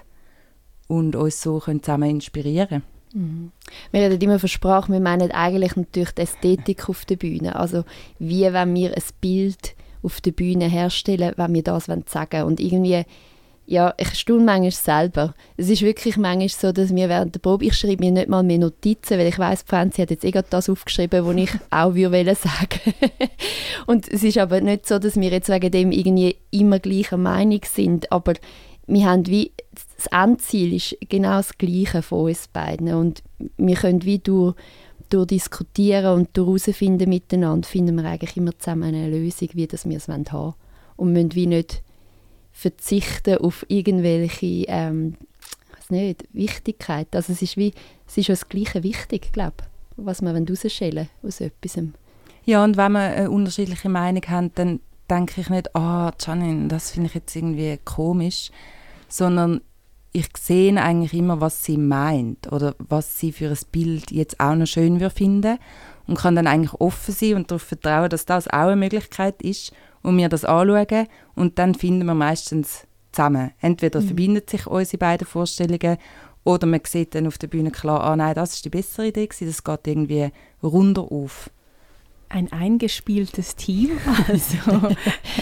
und 0.88 1.16
uns 1.16 1.42
so 1.42 1.60
können 1.60 1.82
zusammen 1.82 2.10
inspirieren 2.10 2.84
mhm. 3.14 3.52
Wir 3.92 4.02
reden 4.02 4.22
immer 4.22 4.40
von 4.40 4.50
Sprache, 4.50 4.92
wir 4.92 5.00
meinen 5.00 5.32
eigentlich 5.32 5.76
natürlich 5.76 6.12
die 6.12 6.22
Ästhetik 6.22 6.90
auf 6.90 7.06
der 7.06 7.16
Bühne. 7.16 7.56
Also 7.56 7.84
wie 8.20 8.44
wenn 8.52 8.76
wir 8.76 8.96
ein 8.96 9.04
Bild 9.22 9.76
auf 10.04 10.22
der 10.22 10.32
Bühne 10.32 10.68
herstellen, 10.68 11.34
wenn 11.38 11.54
wir 11.54 11.64
das 11.64 11.86
sagen 11.86 12.32
wollen. 12.32 12.44
Und 12.44 12.60
irgendwie, 12.60 13.04
ja, 13.66 13.94
ich 13.98 14.14
staune 14.16 14.44
manchmal 14.44 14.72
selber. 14.72 15.34
Es 15.56 15.70
ist 15.70 15.82
wirklich 15.82 16.18
manchmal 16.18 16.50
so, 16.50 16.72
dass 16.72 16.94
wir 16.94 17.08
während 17.10 17.34
der 17.34 17.40
Probe, 17.40 17.66
ich 17.66 17.78
schreibe 17.78 18.04
mir 18.04 18.12
nicht 18.12 18.28
mal 18.28 18.44
mehr 18.44 18.58
Notizen, 18.58 19.18
weil 19.18 19.28
ich 19.28 19.40
weiß, 19.40 19.64
Franzi 19.66 20.02
hat 20.02 20.12
jetzt 20.12 20.26
eh 20.26 20.32
das 20.32 20.70
aufgeschrieben, 20.70 21.26
was 21.26 21.36
ich 21.36 21.52
auch 21.70 21.96
würde 21.96 22.36
sagen 22.36 22.94
Und 23.88 24.12
es 24.12 24.24
ist 24.24 24.38
aber 24.38 24.62
nicht 24.62 24.88
so, 24.88 25.00
dass 25.00 25.16
wir 25.16 25.32
jetzt 25.32 25.50
wegen 25.50 25.72
dem 25.72 25.92
irgendwie 25.92 26.36
immer 26.52 26.80
gleicher 26.80 27.18
Meinung 27.18 27.62
sind, 27.66 28.12
aber 28.12 28.34
wir 28.86 29.06
haben 29.06 29.26
wie, 29.28 29.54
das 29.96 30.08
Endziel 30.08 30.74
ist 30.74 30.98
genau 31.08 31.38
das 31.38 31.58
Gleiche 31.58 32.02
von 32.02 32.28
uns 32.28 32.50
beiden 32.50 32.94
und 32.94 33.24
wir 33.58 33.76
können 33.76 34.04
wie 34.04 34.20
durch 34.20 34.56
durch 35.10 35.28
Diskutieren 35.28 36.16
und 36.16 36.30
durch 36.34 36.66
herausfinden 36.66 37.08
miteinander, 37.08 37.68
finden 37.68 37.96
wir 37.96 38.06
eigentlich 38.06 38.36
immer 38.36 38.58
zusammen 38.58 38.96
eine 38.96 39.10
Lösung, 39.10 39.50
wie 39.54 39.68
das 39.68 39.88
wir 39.88 39.98
es 39.98 40.08
haben 40.08 40.26
wollen. 40.32 40.54
Und 40.96 41.14
müssen 41.14 41.36
wie 41.36 41.46
nicht 41.46 41.84
verzichten 42.54 43.40
auf 43.40 43.66
irgendwelche, 43.68 44.66
ähm, 44.68 45.16
weiß 45.76 45.90
nicht, 45.90 46.24
Wichtigkeit. 46.32 47.08
Also 47.12 47.34
es 47.34 47.42
ist 47.42 47.58
wie, 47.58 47.74
es 48.08 48.18
ist 48.18 48.30
das 48.30 48.48
Gleiche 48.48 48.84
wichtig, 48.84 49.34
glaube 49.34 49.58
was 49.96 50.22
wir 50.22 50.34
herausstellen 50.34 51.10
aus 51.22 51.42
etwas. 51.42 51.78
Ja, 52.46 52.64
und 52.64 52.78
wenn 52.78 52.94
wir 52.94 53.00
eine 53.00 53.32
unterschiedliche 53.32 53.90
Meinung 53.90 54.24
haben, 54.28 54.52
dann 54.56 54.80
denke 55.10 55.42
ich 55.42 55.50
nicht, 55.50 55.76
ah, 55.76 56.10
oh, 56.10 56.12
Janine, 56.20 56.68
das 56.68 56.92
finde 56.92 57.08
ich 57.08 57.16
jetzt 57.16 57.36
irgendwie 57.36 57.78
komisch, 57.84 58.50
sondern 59.08 59.62
ich 60.12 60.28
sehe 60.38 60.76
eigentlich 60.82 61.14
immer, 61.14 61.42
was 61.42 61.64
sie 61.64 61.78
meint 61.78 62.52
oder 62.52 62.76
was 62.78 63.20
sie 63.20 63.32
für 63.32 63.50
ein 63.50 63.58
Bild 63.72 64.12
jetzt 64.12 64.40
auch 64.40 64.56
noch 64.56 64.68
schön 64.68 65.00
würde 65.00 65.16
finden 65.16 65.58
und 66.08 66.18
kann 66.18 66.36
dann 66.36 66.48
eigentlich 66.48 66.80
offen 66.80 67.14
sein 67.14 67.36
und 67.36 67.50
darauf 67.50 67.64
vertrauen, 67.64 68.10
dass 68.10 68.26
das 68.26 68.48
auch 68.48 68.68
eine 68.68 68.76
Möglichkeit 68.76 69.42
ist 69.42 69.74
und 70.04 70.18
wir 70.18 70.30
das 70.30 70.46
anschauen 70.46 71.08
und 71.36 71.58
dann 71.58 71.74
finden 71.74 72.06
wir 72.06 72.14
meistens 72.14 72.86
zusammen. 73.12 73.52
Entweder 73.62 74.02
mhm. 74.02 74.06
verbindet 74.06 74.50
sich 74.50 74.68
unsere 74.68 74.98
beiden 74.98 75.26
Vorstellungen 75.26 75.98
oder 76.44 76.68
man 76.68 76.82
sieht 76.86 77.16
dann 77.16 77.28
auf 77.28 77.38
der 77.38 77.48
Bühne 77.48 77.72
klar, 77.72 78.04
ah 78.04 78.16
nein, 78.16 78.36
das 78.36 78.56
ist 78.56 78.66
die 78.66 78.70
bessere 78.70 79.08
Idee 79.08 79.28
das 79.28 79.64
geht 79.64 79.88
irgendwie 79.88 80.30
runter 80.62 81.04
auf. 81.04 81.50
Ein 82.30 82.52
eingespieltes 82.52 83.56
Team, 83.56 83.92
also 84.28 84.92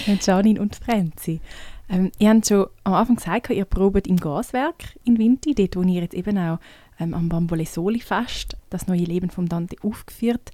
Janine 0.22 0.62
und 0.62 0.76
Franzi. 0.76 1.42
Ähm, 1.90 2.12
ihr 2.20 2.30
habt 2.30 2.48
schon 2.48 2.68
am 2.84 2.94
Anfang 2.94 3.16
gesagt, 3.16 3.50
ihr 3.50 3.66
probt 3.66 4.08
im 4.08 4.18
Gaswerk 4.18 4.98
in 5.04 5.18
Vinti, 5.18 5.56
dort 5.56 5.76
wo 5.76 5.82
ihr 5.82 6.02
jetzt 6.02 6.14
eben 6.14 6.38
auch 6.38 6.60
ähm, 7.00 7.14
am 7.14 7.30
Bambole 7.30 7.66
Soli 7.66 8.00
Fest 8.00 8.56
das 8.70 8.88
neue 8.88 9.04
Leben 9.04 9.30
von 9.30 9.48
Dante 9.48 9.76
aufgeführt 9.84 10.52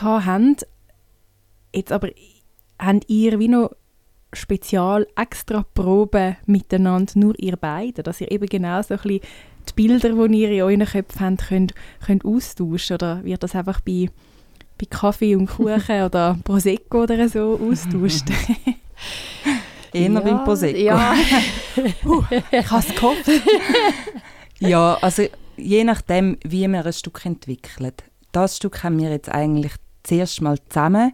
habt. 0.00 0.66
Jetzt 1.74 1.92
aber 1.92 2.10
habt 2.82 3.08
ihr 3.08 3.38
wie 3.38 3.48
noch 3.48 3.70
spezial 4.32 5.06
extra 5.16 5.64
Proben 5.74 6.36
miteinander, 6.46 7.12
nur 7.16 7.38
ihr 7.38 7.56
beide, 7.56 8.02
dass 8.02 8.20
ihr 8.20 8.30
eben 8.30 8.46
genau 8.46 8.80
so 8.82 8.94
ein 8.94 9.00
bisschen 9.00 9.20
die 9.68 9.72
Bilder, 9.74 10.28
die 10.28 10.40
ihr 10.40 10.50
in 10.50 10.62
euren 10.62 10.86
Köpfen 10.86 11.20
habt, 11.20 11.48
könnt, 11.48 11.74
könnt 12.04 12.24
austauschen 12.24 12.94
oder 12.94 13.24
wird 13.24 13.42
das 13.42 13.54
einfach 13.54 13.80
bei, 13.80 14.08
bei 14.78 14.86
Kaffee 14.88 15.36
und 15.36 15.46
Kuchen 15.46 16.02
oder 16.04 16.38
Prosecco 16.44 17.02
oder 17.02 17.28
so 17.28 17.60
austauscht? 17.62 18.24
Eher 19.92 20.10
ja, 20.10 20.20
beim 20.20 20.44
Prosecco. 20.44 20.78
Ja. 20.78 21.14
uh, 22.06 22.22
ich 22.50 22.70
habe 22.70 22.86
es 22.86 22.94
gehofft. 22.94 23.30
ja, 24.58 24.94
also 25.02 25.24
je 25.56 25.84
nachdem, 25.84 26.38
wie 26.44 26.66
man 26.66 26.86
ein 26.86 26.92
Stück 26.94 27.26
entwickelt. 27.26 28.02
Das 28.32 28.56
Stück 28.56 28.82
haben 28.82 28.98
wir 28.98 29.10
jetzt 29.10 29.28
eigentlich 29.28 29.72
zuerst 30.02 30.40
mal 30.40 30.56
zusammen 30.70 31.12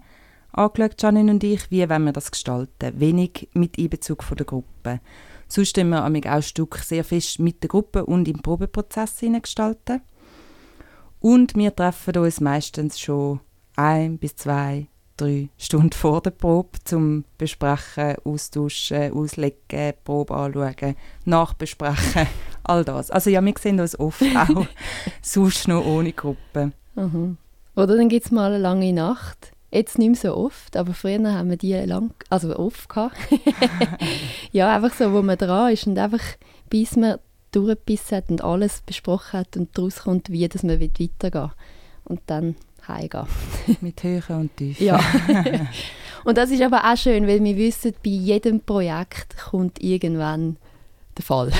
angeschaut, 0.59 1.01
Janine 1.01 1.33
und 1.33 1.45
ich, 1.45 1.71
wie 1.71 1.89
wollen 1.89 2.05
wir 2.05 2.13
das 2.13 2.31
gestalten. 2.31 3.01
Wenig 3.01 3.49
mit 3.55 3.79
Einbezug 3.79 4.23
von 4.23 4.37
der 4.37 4.47
Gruppe. 4.47 5.01
Sonst 5.49 5.75
können 5.75 5.91
wir 5.91 6.05
auch 6.05 6.21
das 6.21 6.49
Stück 6.49 6.77
sehr 6.79 7.05
fest 7.05 7.39
mit 7.39 7.63
der 7.63 7.69
Gruppe 7.69 8.05
und 8.05 8.29
im 8.29 8.41
Probeprozess 8.41 9.21
gestalten. 9.21 10.03
Und 11.21 11.57
wir 11.57 11.75
treffen 11.75 12.17
uns 12.19 12.41
meistens 12.41 13.01
schon 13.01 13.41
ein 13.77 14.19
bis 14.19 14.37
zwei 14.37 14.89
drei 15.19 15.49
Stunden 15.59 15.93
vor 15.93 16.23
der 16.23 16.31
Probe 16.31 16.79
zum 16.85 17.25
Besprechen, 17.37 18.17
Austauschen, 18.25 19.13
Auslegen, 19.13 19.95
Probe 20.05 20.35
anschauen, 20.35 20.97
Nachbesprechen, 21.25 22.27
all 22.63 22.85
das. 22.85 23.11
Also 23.11 23.29
ja, 23.31 23.45
wir 23.45 23.55
sehen 23.59 23.81
uns 23.81 23.99
oft 23.99 24.23
auch 24.37 24.67
sonst 25.21 25.69
noch 25.69 25.85
ohne 25.85 26.13
Gruppe. 26.13 26.73
Mhm. 26.95 27.37
Oder 27.77 27.97
dann 27.97 28.09
gibt 28.09 28.27
es 28.27 28.33
mal 28.33 28.53
eine 28.53 28.59
lange 28.63 28.93
Nacht. 28.93 29.53
Jetzt 29.71 29.99
nicht 29.99 30.09
mehr 30.09 30.17
so 30.17 30.35
oft, 30.35 30.77
aber 30.77 30.95
früher 30.95 31.33
haben 31.33 31.51
wir 31.51 31.59
die 31.59 31.75
lang, 31.75 32.15
also 32.31 32.57
oft 32.57 32.89
gehabt. 32.89 33.17
ja, 34.53 34.75
einfach 34.75 34.95
so, 34.95 35.13
wo 35.13 35.21
man 35.21 35.37
dran 35.37 35.73
ist 35.73 35.87
und 35.87 35.99
einfach 35.99 36.23
bis 36.71 36.97
man 36.97 37.19
durchgebissen 37.53 38.17
hat 38.17 38.31
und 38.31 38.43
alles 38.43 38.83
besprochen 38.83 39.41
hat 39.41 39.57
und 39.57 39.77
daraus 39.77 40.01
kommt, 40.01 40.31
wie 40.31 40.49
dass 40.49 40.63
man 40.63 40.81
weitergehen 40.81 41.11
will. 41.33 41.51
Und 42.05 42.21
dann 42.27 42.57
heimgehen. 42.87 43.27
Mit 43.81 44.03
Höhen 44.03 44.23
und 44.29 44.57
Tiefen. 44.57 44.87
Ja. 44.87 44.99
und 46.25 46.39
das 46.39 46.51
ist 46.51 46.63
aber 46.63 46.91
auch 46.91 46.97
schön, 46.97 47.27
weil 47.27 47.43
wir 47.43 47.57
wissen, 47.57 47.93
bei 48.03 48.11
jedem 48.11 48.61
Projekt 48.61 49.37
kommt 49.37 49.83
irgendwann 49.83 50.57
der 51.17 51.25
Fall. 51.25 51.53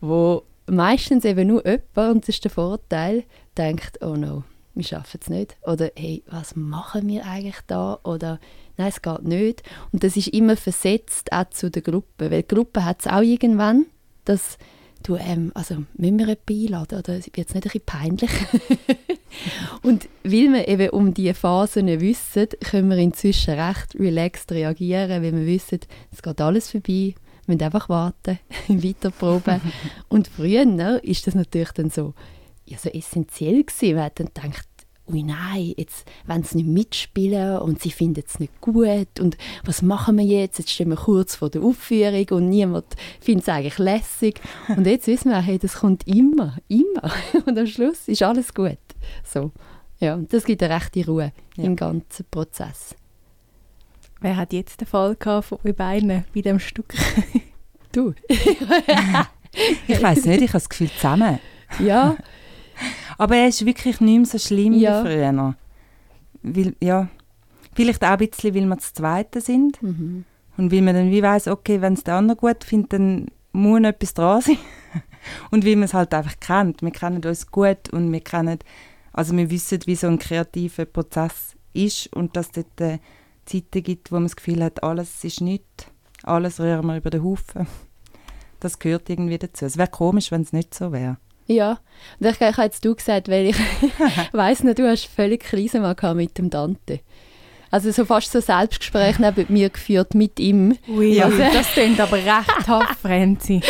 wo 0.00 0.44
meistens 0.66 1.24
eben 1.24 1.48
nur 1.48 1.66
jemand, 1.66 1.96
und 1.96 2.22
das 2.22 2.36
ist 2.36 2.44
der 2.44 2.50
Vorteil, 2.50 3.24
denkt, 3.56 4.00
oh 4.02 4.14
no, 4.14 4.44
wir 4.78 4.84
schaffen 4.84 5.18
es 5.20 5.28
nicht. 5.28 5.56
Oder 5.62 5.90
hey, 5.96 6.22
was 6.30 6.56
machen 6.56 7.06
wir 7.08 7.26
eigentlich 7.26 7.58
da? 7.66 7.98
Oder 8.04 8.38
nein, 8.76 8.88
es 8.88 9.02
geht 9.02 9.24
nicht. 9.24 9.62
Und 9.92 10.04
das 10.04 10.16
ist 10.16 10.28
immer 10.28 10.56
versetzt 10.56 11.32
auch 11.32 11.50
zu 11.50 11.70
der 11.70 11.82
Gruppe, 11.82 12.30
weil 12.30 12.42
die 12.42 12.54
Gruppe 12.54 12.84
hat 12.84 13.00
es 13.00 13.06
auch 13.08 13.20
irgendwann, 13.20 13.86
dass 14.24 14.56
du, 15.02 15.16
ähm, 15.16 15.50
also 15.54 15.82
müssen 15.96 16.18
wir 16.18 16.26
jemanden 16.26 16.42
einladen 16.48 16.98
oder 17.00 17.14
wird 17.14 17.24
es 17.24 17.34
nicht 17.34 17.54
ein 17.54 17.60
bisschen 17.60 17.80
peinlich? 17.84 18.30
und 19.82 20.08
weil 20.22 20.52
wir 20.52 20.68
eben 20.68 20.90
um 20.90 21.12
diese 21.12 21.34
Phasen 21.34 21.88
wissen, 22.00 22.46
können 22.60 22.90
wir 22.90 22.98
inzwischen 22.98 23.58
recht 23.58 23.96
relaxed 23.98 24.52
reagieren, 24.52 25.22
weil 25.22 25.34
wir 25.34 25.46
wissen, 25.46 25.80
es 26.12 26.22
geht 26.22 26.40
alles 26.40 26.70
vorbei, 26.70 27.14
wir 27.46 27.54
müssen 27.54 27.62
einfach 27.62 27.88
warten, 27.88 28.38
weiter 28.68 29.10
proben. 29.10 29.60
und 30.08 30.28
früher 30.28 30.64
ne, 30.64 30.98
ist 30.98 31.26
das 31.26 31.34
natürlich 31.34 31.72
dann 31.72 31.90
so, 31.90 32.14
ja, 32.68 32.78
so 32.78 32.88
essentiell 32.90 33.62
gewesen. 33.64 33.94
Man 33.96 34.04
hat 34.04 34.18
dann 34.20 34.26
gedacht, 34.26 34.68
ui 35.10 35.22
nein, 35.22 35.72
jetzt 35.78 36.06
wollen 36.26 36.42
sie 36.42 36.58
nicht 36.58 36.68
mitspielen 36.68 37.58
und 37.60 37.80
sie 37.80 37.90
finden 37.90 38.22
es 38.26 38.38
nicht 38.40 38.60
gut 38.60 39.20
und 39.20 39.38
was 39.64 39.80
machen 39.80 40.18
wir 40.18 40.24
jetzt? 40.24 40.58
Jetzt 40.58 40.70
stehen 40.70 40.90
wir 40.90 40.96
kurz 40.96 41.34
vor 41.34 41.48
der 41.48 41.62
Aufführung 41.62 42.26
und 42.32 42.48
niemand 42.50 42.84
findet 43.20 43.44
es 43.44 43.48
eigentlich 43.48 43.78
lässig. 43.78 44.38
Und 44.68 44.86
jetzt 44.86 45.06
wissen 45.06 45.30
wir, 45.30 45.40
hey, 45.40 45.58
das 45.58 45.76
kommt 45.76 46.06
immer, 46.06 46.58
immer. 46.68 47.10
Und 47.46 47.58
am 47.58 47.66
Schluss 47.66 48.06
ist 48.06 48.22
alles 48.22 48.52
gut. 48.52 48.76
So. 49.24 49.50
Ja, 50.00 50.14
und 50.14 50.32
das 50.32 50.44
gibt 50.44 50.62
eine 50.62 50.74
rechte 50.74 51.04
Ruhe 51.06 51.32
Ja. 51.56 51.64
im 51.64 51.74
ganzen 51.74 52.26
Prozess. 52.30 52.94
Wer 54.20 54.36
hat 54.36 54.52
jetzt 54.52 54.80
den 54.80 54.86
Fall 54.86 55.16
gehabt 55.16 55.46
von 55.46 55.58
euch 55.64 55.74
beiden 55.74 56.24
bei 56.34 56.40
dem 56.42 56.58
Stück? 56.60 56.94
Du? 57.92 58.12
Ich 59.88 60.00
weiß 60.02 60.26
nicht, 60.26 60.42
ich 60.42 60.48
habe 60.50 60.58
das 60.58 60.68
Gefühl 60.68 60.90
zusammen. 60.94 61.40
ja, 61.80 62.16
Aber 63.18 63.36
er 63.36 63.48
ist 63.48 63.66
wirklich 63.66 64.00
nicht 64.00 64.16
mehr 64.16 64.26
so 64.26 64.38
schlimm 64.38 64.72
Ja. 64.72 65.04
wie 65.04 65.08
früher. 65.08 65.54
Weil, 66.42 66.74
ja, 66.80 67.08
vielleicht 67.74 68.02
auch 68.04 68.10
ein 68.10 68.18
bisschen, 68.18 68.54
weil 68.54 68.66
wir 68.66 68.76
das 68.76 68.94
Zweite 68.94 69.40
sind. 69.40 69.82
mhm. 69.82 70.24
Und 70.56 70.72
weil 70.72 70.82
man 70.82 70.94
dann 70.96 71.10
wie 71.12 71.22
weiss, 71.22 71.46
okay, 71.46 71.80
wenn 71.80 71.92
es 71.92 72.02
der 72.02 72.14
andere 72.16 72.36
gut 72.36 72.64
findet, 72.64 72.92
dann 72.94 73.26
muss 73.52 73.80
etwas 73.82 74.12
dran 74.14 74.40
sein. 74.40 74.58
und 75.52 75.64
weil 75.64 75.76
man 75.76 75.84
es 75.84 75.94
halt 75.94 76.12
einfach 76.12 76.34
kennt. 76.40 76.82
Wir 76.82 76.90
kennen 76.90 77.24
uns 77.24 77.46
gut 77.50 77.90
und 77.92 78.12
wir 78.12 78.20
kennen, 78.20 78.58
also 79.12 79.36
wir 79.36 79.50
wissen, 79.50 79.78
wie 79.86 79.94
so 79.94 80.08
ein 80.08 80.18
kreativer 80.18 80.84
Prozess 80.84 81.54
ist 81.74 82.12
und 82.12 82.36
dass 82.36 82.46
es 82.46 82.52
dort 82.52 82.80
äh, 82.80 82.98
Zeiten 83.44 83.82
gibt, 83.84 84.10
wo 84.10 84.16
man 84.16 84.24
das 84.24 84.34
Gefühl 84.36 84.64
hat, 84.64 84.82
alles 84.82 85.22
ist 85.22 85.40
nichts, 85.40 85.86
alles 86.24 86.58
rühren 86.60 86.86
wir 86.86 86.96
über 86.96 87.10
den 87.10 87.22
Haufen. 87.22 87.66
Das 88.58 88.80
gehört 88.80 89.08
irgendwie 89.08 89.38
dazu. 89.38 89.64
Es 89.64 89.76
wäre 89.78 89.88
komisch, 89.88 90.32
wenn 90.32 90.42
es 90.42 90.52
nicht 90.52 90.74
so 90.74 90.90
wäre. 90.90 91.18
Ja, 91.48 91.80
und 92.20 92.26
ich, 92.26 92.40
ich 92.40 92.40
habe 92.40 92.62
jetzt 92.62 92.84
du 92.84 92.94
gesagt, 92.94 93.28
weil 93.28 93.46
ich 93.46 93.56
weiss 94.32 94.62
noch, 94.62 94.74
du 94.74 94.86
hast 94.88 95.06
völlig 95.06 95.40
Krise 95.40 95.80
mal 95.80 95.94
gehabt 95.94 96.16
mit 96.16 96.36
dem 96.36 96.50
Dante. 96.50 97.00
Also 97.70 97.90
so 97.90 98.04
fast 98.06 98.32
so 98.32 98.40
Selbstgespräch 98.40 99.18
neben 99.18 99.44
mir 99.52 99.68
geführt 99.68 100.14
mit 100.14 100.40
ihm. 100.40 100.76
Ui, 100.88 101.14
Ja. 101.16 101.28
das 101.28 101.66
klingt 101.72 102.00
aber 102.00 102.16
recht 102.16 102.50
tough, 102.66 102.96
Renzi. 103.04 103.60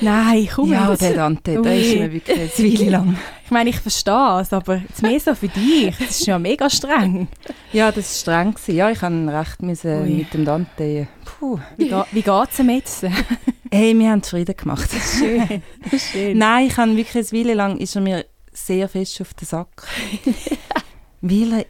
Nein, 0.00 0.48
komm 0.52 0.72
ja, 0.72 0.90
jetzt. 0.90 1.02
der 1.02 1.14
Dante, 1.14 1.62
der 1.62 1.76
ist 1.76 1.94
mir 1.96 2.12
wirklich 2.12 2.38
eine 2.58 2.72
Weile 2.80 2.90
lang. 2.90 3.18
Ich 3.44 3.50
meine, 3.50 3.70
ich 3.70 3.78
verstehe 3.78 4.40
es, 4.40 4.52
aber 4.52 4.76
jetzt 4.78 5.02
mehr 5.02 5.20
so 5.20 5.34
für 5.34 5.48
dich. 5.48 5.94
Das 5.98 6.10
ist 6.10 6.26
ja 6.26 6.38
mega 6.38 6.68
streng. 6.68 7.28
Ja, 7.72 7.92
das 7.92 8.26
war 8.26 8.34
streng. 8.42 8.54
Gewesen. 8.54 8.74
Ja, 8.76 8.90
ich 8.90 9.02
musste 9.02 9.38
recht 9.38 9.62
müssen 9.62 10.02
Ui. 10.02 10.10
mit 10.10 10.34
dem 10.34 10.44
Dante. 10.44 11.06
Puh. 11.24 11.58
Wie, 11.76 11.88
ga, 11.88 12.06
wie 12.10 12.22
geht 12.22 12.48
es 12.50 12.58
ihm 12.58 12.70
jetzt? 12.70 13.04
Hey, 13.70 13.96
wir 13.98 14.10
haben 14.10 14.22
Frieden 14.22 14.56
gemacht. 14.56 14.90
Schön. 15.18 15.62
Schön. 15.96 16.38
Nein, 16.38 16.66
ich 16.68 16.76
habe 16.76 16.96
wirklich 16.96 17.30
eine 17.32 17.40
Weile 17.44 17.54
lang 17.54 17.76
ist 17.78 17.94
er 17.94 18.00
mir 18.02 18.24
sehr 18.52 18.88
fest 18.88 19.20
auf 19.20 19.34
den 19.34 19.46
Sack. 19.46 19.86
Weil 21.20 21.52
er, 21.52 21.66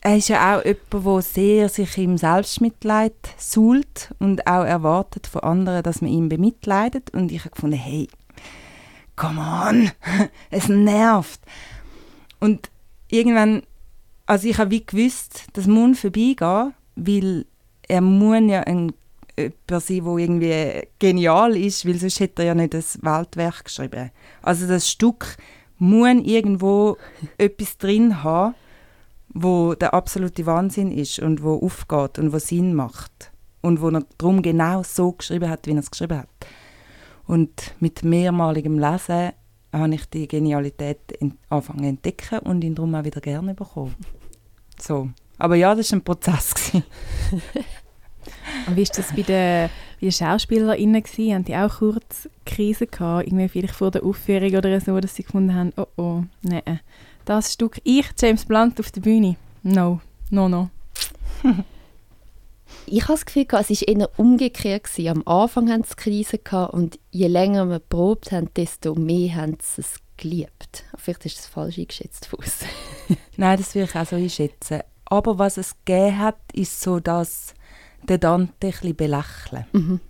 er 0.00 0.16
ist 0.16 0.28
ja 0.28 0.56
auch 0.56 0.64
jemand, 0.64 1.04
der 1.14 1.22
sehr 1.22 1.68
sich 1.68 1.98
im 1.98 2.18
Selbstmitleid 2.18 3.14
suhlt 3.36 4.14
und 4.18 4.46
auch 4.46 4.64
erwartet 4.64 5.26
von 5.26 5.42
anderen, 5.42 5.82
dass 5.82 6.00
man 6.00 6.10
ihn 6.10 6.28
bemitleidet. 6.28 7.10
Und 7.10 7.32
ich 7.32 7.40
habe 7.40 7.50
gefunden, 7.50 7.76
hey, 7.76 8.08
come 9.16 9.40
on, 9.40 9.90
es 10.50 10.68
nervt. 10.68 11.40
Und 12.38 12.70
irgendwann, 13.08 13.62
also 14.26 14.48
ich 14.48 14.58
habe 14.58 14.70
wie 14.70 14.86
gewusst, 14.86 15.46
das 15.54 15.66
muss 15.66 16.00
vorbeigehen, 16.00 16.74
weil 16.94 17.46
er 17.88 18.00
muss 18.00 18.50
ja 18.50 18.60
ein 18.60 18.92
jemand 19.38 19.84
sein, 19.84 20.04
der 20.04 20.16
irgendwie 20.16 20.88
genial 20.98 21.56
ist, 21.56 21.86
weil 21.86 21.96
sonst 21.96 22.20
hätte 22.20 22.42
er 22.42 22.48
ja 22.48 22.54
nicht 22.54 22.74
das 22.74 22.98
Weltwerk 23.02 23.64
geschrieben. 23.64 24.10
Also 24.42 24.66
das 24.66 24.88
Stück 24.88 25.36
muss 25.78 26.08
irgendwo 26.24 26.96
etwas 27.38 27.78
drin 27.78 28.22
haben, 28.22 28.54
wo 29.34 29.74
der 29.74 29.94
absolute 29.94 30.46
Wahnsinn 30.46 30.90
ist 30.90 31.18
und 31.18 31.42
wo 31.42 31.56
aufgeht 31.56 32.18
und 32.18 32.32
wo 32.32 32.38
Sinn 32.38 32.74
macht 32.74 33.30
und 33.60 33.80
wo 33.80 33.90
er 33.90 34.04
darum 34.16 34.42
genau 34.42 34.82
so 34.82 35.12
geschrieben 35.12 35.50
hat, 35.50 35.66
wie 35.66 35.72
er 35.72 35.78
es 35.78 35.90
geschrieben 35.90 36.18
hat. 36.18 36.28
Und 37.26 37.74
mit 37.80 38.02
mehrmaligem 38.04 38.78
Lesen 38.78 39.32
habe 39.72 39.94
ich 39.94 40.06
die 40.06 40.26
Genialität 40.26 41.00
angefangen 41.50 41.80
zu 41.80 41.88
entdecken 41.88 42.38
und 42.40 42.64
ihn 42.64 42.74
darum 42.74 42.94
auch 42.94 43.04
wieder 43.04 43.20
gerne 43.20 43.54
bekommen. 43.54 43.94
So. 44.80 45.10
Aber 45.36 45.54
ja, 45.56 45.74
das 45.74 45.92
war 45.92 45.98
ein 45.98 46.04
Prozess. 46.04 46.72
Und 48.66 48.76
wie 48.76 48.86
war 48.86 48.94
das 48.94 49.12
bei 49.14 49.22
den, 49.22 49.68
bei 50.00 50.06
den 50.06 50.12
SchauspielerInnen? 50.12 51.02
Gewesen? 51.02 51.34
Haben 51.34 51.44
die 51.44 51.56
auch 51.56 51.78
kurz 51.78 52.28
Krise 52.44 52.86
gehabt? 52.86 53.26
Irgendwie 53.26 53.48
vielleicht 53.48 53.74
vor 53.74 53.90
der 53.90 54.04
Aufführung 54.04 54.54
oder 54.54 54.80
so, 54.80 54.98
dass 55.00 55.14
sie 55.14 55.22
gefunden 55.22 55.54
haben, 55.54 55.72
oh 55.76 55.86
oh, 55.96 56.22
nein, 56.42 56.80
das 57.28 57.52
Stück, 57.52 57.80
ich, 57.84 58.06
James 58.18 58.44
Blunt, 58.44 58.80
auf 58.80 58.90
der 58.90 59.00
Bühne. 59.00 59.36
No, 59.62 60.00
no, 60.30 60.48
no. 60.48 60.70
Ich 62.90 63.02
habe 63.02 63.14
das 63.14 63.26
Gefühl, 63.26 63.46
es 63.50 63.70
war 63.70 63.88
eher 63.88 64.10
umgekehrt. 64.18 64.84
Gewesen. 64.84 65.08
Am 65.08 65.26
Anfang 65.26 65.70
hatten 65.70 65.84
sie 65.84 65.94
Krise 65.94 66.38
gehabt 66.38 66.72
und 66.72 66.98
je 67.10 67.26
länger 67.26 67.68
wir 67.68 67.80
probt 67.80 68.32
haben, 68.32 68.48
desto 68.56 68.94
mehr 68.94 69.34
haben 69.34 69.58
sie 69.60 69.82
es 69.82 69.96
geliebt. 70.16 70.84
Vielleicht 70.96 71.26
ist 71.26 71.38
das 71.38 71.46
falsch 71.46 71.78
eingeschätzt 71.78 72.26
von 72.26 72.40
uns. 72.40 72.60
Nein, 73.36 73.58
das 73.58 73.74
würde 73.74 73.88
ich 73.90 73.96
auch 73.96 74.06
so 74.06 74.16
einschätzen. 74.16 74.80
Aber 75.04 75.38
was 75.38 75.58
es 75.58 75.76
gegeben 75.84 76.18
hat, 76.18 76.38
ist 76.52 76.80
so, 76.80 76.98
dass 76.98 77.54
der 78.02 78.18
Dante 78.18 78.52
ein 78.68 78.70
bisschen 78.72 78.96
belächeln. 78.96 79.66
Mhm. 79.72 80.00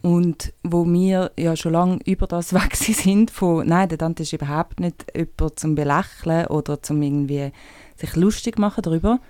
Und 0.00 0.52
wo 0.62 0.86
wir 0.86 1.32
ja 1.36 1.56
schon 1.56 1.72
lange 1.72 1.98
über 2.04 2.26
das 2.26 2.52
weg 2.54 2.76
sind, 2.76 3.30
von 3.30 3.66
nein, 3.66 3.88
der 3.88 3.98
Dante 3.98 4.22
ist 4.22 4.32
überhaupt 4.32 4.80
nicht 4.80 5.06
jemand 5.14 5.58
zum 5.58 5.74
Belächeln 5.74 6.46
oder 6.46 6.82
zum 6.82 7.02
irgendwie 7.02 7.52
sich 7.96 8.14
lustig 8.16 8.58
machen 8.58 8.82
darüber. 8.82 9.20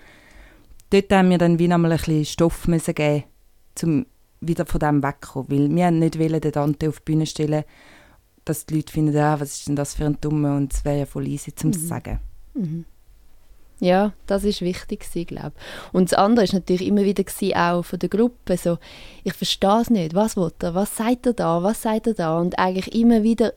Dort 0.90 1.12
haben 1.12 1.30
wir 1.30 1.38
dann 1.38 1.58
wie 1.58 1.72
einmal 1.72 1.92
ein 1.92 1.98
bisschen 1.98 2.24
Stoff 2.24 2.68
müssen 2.68 2.94
geben, 2.94 3.24
um 3.82 4.06
wieder 4.40 4.66
von 4.66 4.80
dem 4.80 5.02
wegzukommen. 5.02 5.50
Weil 5.50 5.74
wir 5.74 5.90
nicht 5.90 6.18
wollen, 6.18 6.40
den 6.40 6.52
Dante 6.52 6.88
auf 6.88 7.00
die 7.00 7.04
Bühne 7.04 7.26
stellen, 7.26 7.64
dass 8.44 8.66
die 8.66 8.76
Leute 8.76 8.92
finden, 8.92 9.16
ah, 9.16 9.38
was 9.40 9.58
ist 9.58 9.68
denn 9.68 9.76
das 9.76 9.94
für 9.94 10.06
ein 10.06 10.18
Dummer 10.20 10.56
und 10.56 10.72
es 10.72 10.84
wäre 10.84 11.00
ja 11.00 11.06
voll 11.06 11.26
easy 11.26 11.54
zum 11.54 11.72
zu 11.72 11.80
sagen. 11.80 12.20
Mhm. 12.54 12.84
Ja, 13.80 14.12
das 14.26 14.44
ist 14.44 14.60
wichtig 14.60 15.06
glaube 15.28 15.52
ich. 15.56 15.94
Und 15.94 16.10
das 16.10 16.18
andere 16.18 16.44
ist 16.44 16.52
natürlich 16.52 16.86
immer 16.86 17.04
wieder 17.04 17.22
gewesen, 17.22 17.56
auch 17.56 17.82
von 17.82 17.98
der 17.98 18.08
Gruppe 18.08 18.56
so, 18.56 18.78
ich 19.22 19.34
verstehe 19.34 19.80
es 19.80 19.90
nicht, 19.90 20.14
was 20.14 20.36
will 20.36 20.50
er, 20.60 20.74
was 20.74 20.96
sagt 20.96 21.26
er 21.26 21.32
da, 21.32 21.62
was 21.62 21.82
sagt 21.82 22.08
er 22.08 22.14
da 22.14 22.38
und 22.38 22.58
eigentlich 22.58 22.94
immer 22.94 23.22
wieder 23.22 23.52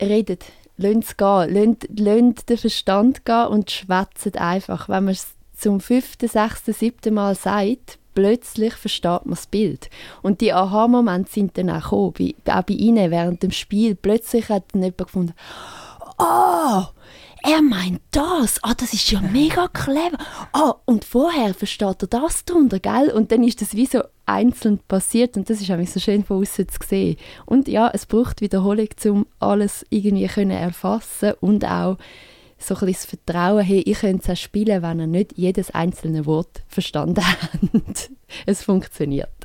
redet, 0.00 0.44
lasst 0.76 1.10
es 1.10 1.16
gehen, 1.16 1.76
lasst 1.96 2.48
den 2.48 2.58
Verstand 2.58 3.24
gehen 3.24 3.46
und 3.46 3.70
schwätzt 3.70 4.36
einfach. 4.36 4.88
Wenn 4.88 5.04
man 5.04 5.14
es 5.14 5.28
zum 5.56 5.80
fünften, 5.80 6.28
sechsten, 6.28 6.72
siebten 6.72 7.14
Mal 7.14 7.34
sagt, 7.34 7.98
plötzlich 8.14 8.74
versteht 8.74 9.24
man 9.24 9.34
das 9.34 9.46
Bild. 9.46 9.90
Und 10.22 10.40
die 10.40 10.52
Aha-Momente 10.52 11.30
sind 11.30 11.56
dann 11.56 11.70
auch 11.70 11.82
gekommen, 11.82 12.34
auch 12.46 12.62
bei 12.62 12.74
ihnen 12.74 13.10
während 13.10 13.42
dem 13.42 13.52
Spiel. 13.52 13.94
Plötzlich 13.94 14.48
hat 14.48 14.64
dann 14.72 14.82
jemand 14.82 14.98
gefunden, 14.98 15.34
oh, 16.18 16.82
er 17.42 17.62
meint 17.62 18.00
das. 18.10 18.62
Ah, 18.62 18.74
das 18.74 18.92
ist 18.92 19.10
ja 19.10 19.20
mega 19.20 19.68
clever. 19.68 20.18
Ah, 20.52 20.74
und 20.84 21.04
vorher 21.04 21.54
versteht 21.54 22.02
er 22.02 22.08
das 22.08 22.44
drunter, 22.44 22.78
gell? 22.78 23.10
Und 23.14 23.32
dann 23.32 23.42
ist 23.42 23.60
das 23.60 23.74
wie 23.74 23.86
so 23.86 24.02
einzeln 24.26 24.78
passiert 24.86 25.36
und 25.36 25.50
das 25.50 25.60
ist 25.60 25.70
auch 25.70 25.86
so 25.86 26.00
schön 26.00 26.24
von 26.24 26.40
außen 26.40 26.68
zu 26.68 26.78
sehen. 26.86 27.16
Und 27.46 27.68
ja, 27.68 27.90
es 27.92 28.06
braucht 28.06 28.40
Wiederholung, 28.40 28.88
um 29.06 29.26
alles 29.40 29.84
irgendwie 29.90 30.28
können 30.28 30.50
erfassen 30.52 31.32
und 31.40 31.64
auch 31.64 31.96
so 32.58 32.76
ein 32.76 32.86
das 32.86 33.06
Vertrauen, 33.06 33.64
hey, 33.64 33.80
ich 33.80 34.00
könnte 34.00 34.22
es 34.22 34.30
auch 34.30 34.40
spielen, 34.40 34.82
wenn 34.82 35.00
ihr 35.00 35.06
nicht 35.06 35.32
jedes 35.36 35.70
einzelne 35.70 36.26
Wort 36.26 36.62
verstanden 36.68 37.24
habt. 37.26 38.10
es 38.46 38.62
funktioniert. 38.62 39.39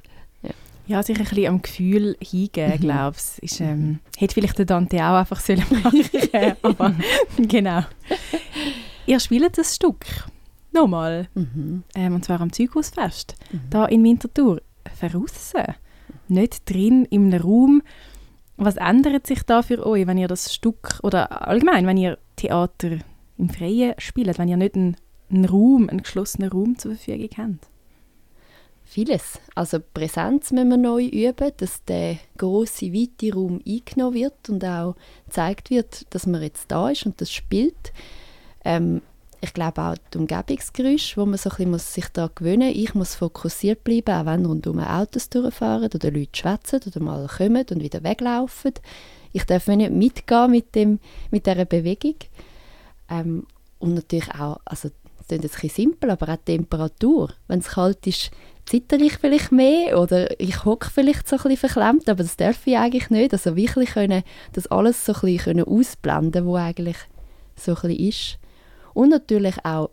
Ja, 0.88 1.02
sich 1.02 1.18
ein 1.18 1.26
bisschen 1.26 1.48
am 1.48 1.62
Gefühl 1.62 2.16
hingeben, 2.22 2.80
glaube 2.80 3.18
ich. 3.18 3.44
Ist, 3.44 3.62
ähm, 3.62 4.00
hätte 4.18 4.34
vielleicht 4.36 4.58
der 4.58 4.66
Dante 4.66 4.98
auch 4.98 5.20
einfach 5.20 5.40
sollen 5.40 5.64
machen 5.84 6.04
aber 6.62 6.96
genau. 7.38 7.82
Ihr 9.08 9.20
spielt 9.20 9.58
das 9.58 9.76
Stück. 9.76 10.06
Nochmal. 10.72 11.28
Mhm. 11.34 11.84
Ähm, 11.96 12.16
und 12.16 12.26
zwar 12.26 12.42
am 12.42 12.52
Zeughausfest. 12.52 13.36
Da 13.70 13.86
in 13.86 14.04
Winterthur. 14.04 14.62
Veraussen. 14.94 15.76
Nicht 16.28 16.70
drin, 16.70 17.06
in 17.06 17.34
einem 17.34 17.42
Raum. 17.42 17.82
Was 18.58 18.78
ändert 18.78 19.28
sich 19.28 19.44
da 19.44 19.62
für 19.62 19.86
euch, 19.86 20.08
wenn 20.08 20.18
ihr 20.18 20.28
das 20.28 20.54
Stück, 20.54 21.00
oder 21.04 21.48
allgemein, 21.48 21.88
wenn 21.88 21.98
ihr 21.98 22.18
Theater 22.36 23.00
im 23.38 23.50
Freien 23.50 23.96
spielt, 23.98 24.38
wenn 24.38 24.48
ihr 24.48 24.58
nicht 24.58 24.76
einen, 24.76 24.96
einen 25.30 25.46
Raum, 25.46 25.90
einen 25.90 26.04
geschlossenen 26.04 26.52
Raum 26.52 26.78
zur 26.78 26.96
Verfügung 26.96 27.30
habt? 27.38 27.68
Vieles. 28.88 29.40
Also 29.56 29.80
Präsenz 29.80 30.52
müssen 30.52 30.70
wir 30.70 30.78
neu 30.78 31.04
üben, 31.06 31.52
dass 31.58 31.84
der 31.86 32.18
große 32.38 32.94
weite 32.94 33.34
Raum 33.34 33.60
eingenommen 33.68 34.14
wird 34.14 34.50
und 34.50 34.64
auch 34.64 34.96
gezeigt 35.26 35.72
wird, 35.72 36.06
dass 36.12 36.28
man 36.28 36.42
jetzt 36.42 36.72
da 36.72 36.90
ist 36.90 37.06
und 37.06 37.20
das 37.20 37.32
spielt. 37.32 37.92
Ähm, 38.64 39.02
ich 39.42 39.54
glaube 39.54 39.82
auch 39.82 39.96
die 40.14 40.18
Umgebungsgeräusche, 40.18 41.18
wo 41.18 41.26
man 41.26 41.38
so 41.38 41.50
ein 41.58 41.70
muss 41.70 41.94
sich 41.94 42.08
daran 42.10 42.32
gewöhnen 42.36 42.70
muss. 42.70 42.78
Ich 42.78 42.96
muss 42.96 43.16
fokussiert 43.16 43.84
bleiben, 43.84 44.16
auch 44.16 44.26
wenn 44.26 44.46
rundum 44.46 44.80
Autos 44.80 45.30
durchfahren 45.30 45.92
oder 45.94 46.12
Leute 46.12 46.40
schwätzen 46.40 46.80
oder 46.86 47.00
mal 47.00 47.28
kommen 47.28 47.66
und 47.70 47.82
wieder 47.82 48.04
weglaufen. 48.04 48.74
Ich 49.34 49.44
darf 49.44 49.68
nicht 49.68 49.92
mitgehen 49.92 50.52
mit, 50.52 50.74
dem, 50.76 51.00
mit 51.32 51.46
dieser 51.46 51.66
Bewegung. 51.66 52.16
Ähm, 53.10 53.46
und 53.80 53.94
natürlich 53.94 54.34
auch, 54.34 54.60
also 54.64 54.90
das 55.18 55.28
klingt 55.28 55.44
jetzt 55.44 55.56
ein 55.56 55.62
bisschen 55.62 55.92
simpel, 55.92 56.12
aber 56.12 56.30
auch 56.30 56.38
die 56.38 56.58
Temperatur. 56.58 57.34
Wenn 57.48 57.60
es 57.60 57.68
kalt 57.68 58.08
ist, 58.08 58.32
zitter 58.66 59.00
ich 59.00 59.18
vielleicht 59.18 59.52
mehr 59.52 60.00
oder 60.00 60.40
ich 60.40 60.66
hocke 60.66 60.90
vielleicht 60.90 61.28
so 61.28 61.36
ein 61.36 61.44
bisschen 61.44 61.70
verklemmt, 61.70 62.10
aber 62.10 62.24
das 62.24 62.38
darf 62.38 62.66
ich 62.66 62.78
eigentlich 62.78 63.10
nicht. 63.10 63.34
Also 63.34 63.56
wirklich 63.56 63.92
können, 63.92 64.24
das 64.54 64.68
alles 64.68 65.06
so 65.06 65.14
ein 65.14 65.22
bisschen 65.22 65.64
ausblenden, 65.64 66.48
was 66.48 66.62
eigentlich 66.62 66.98
so 67.56 67.72
ein 67.72 67.82
bisschen 67.82 68.10
ist. 68.10 68.38
Und 68.94 69.10
natürlich 69.10 69.64
auch 69.64 69.92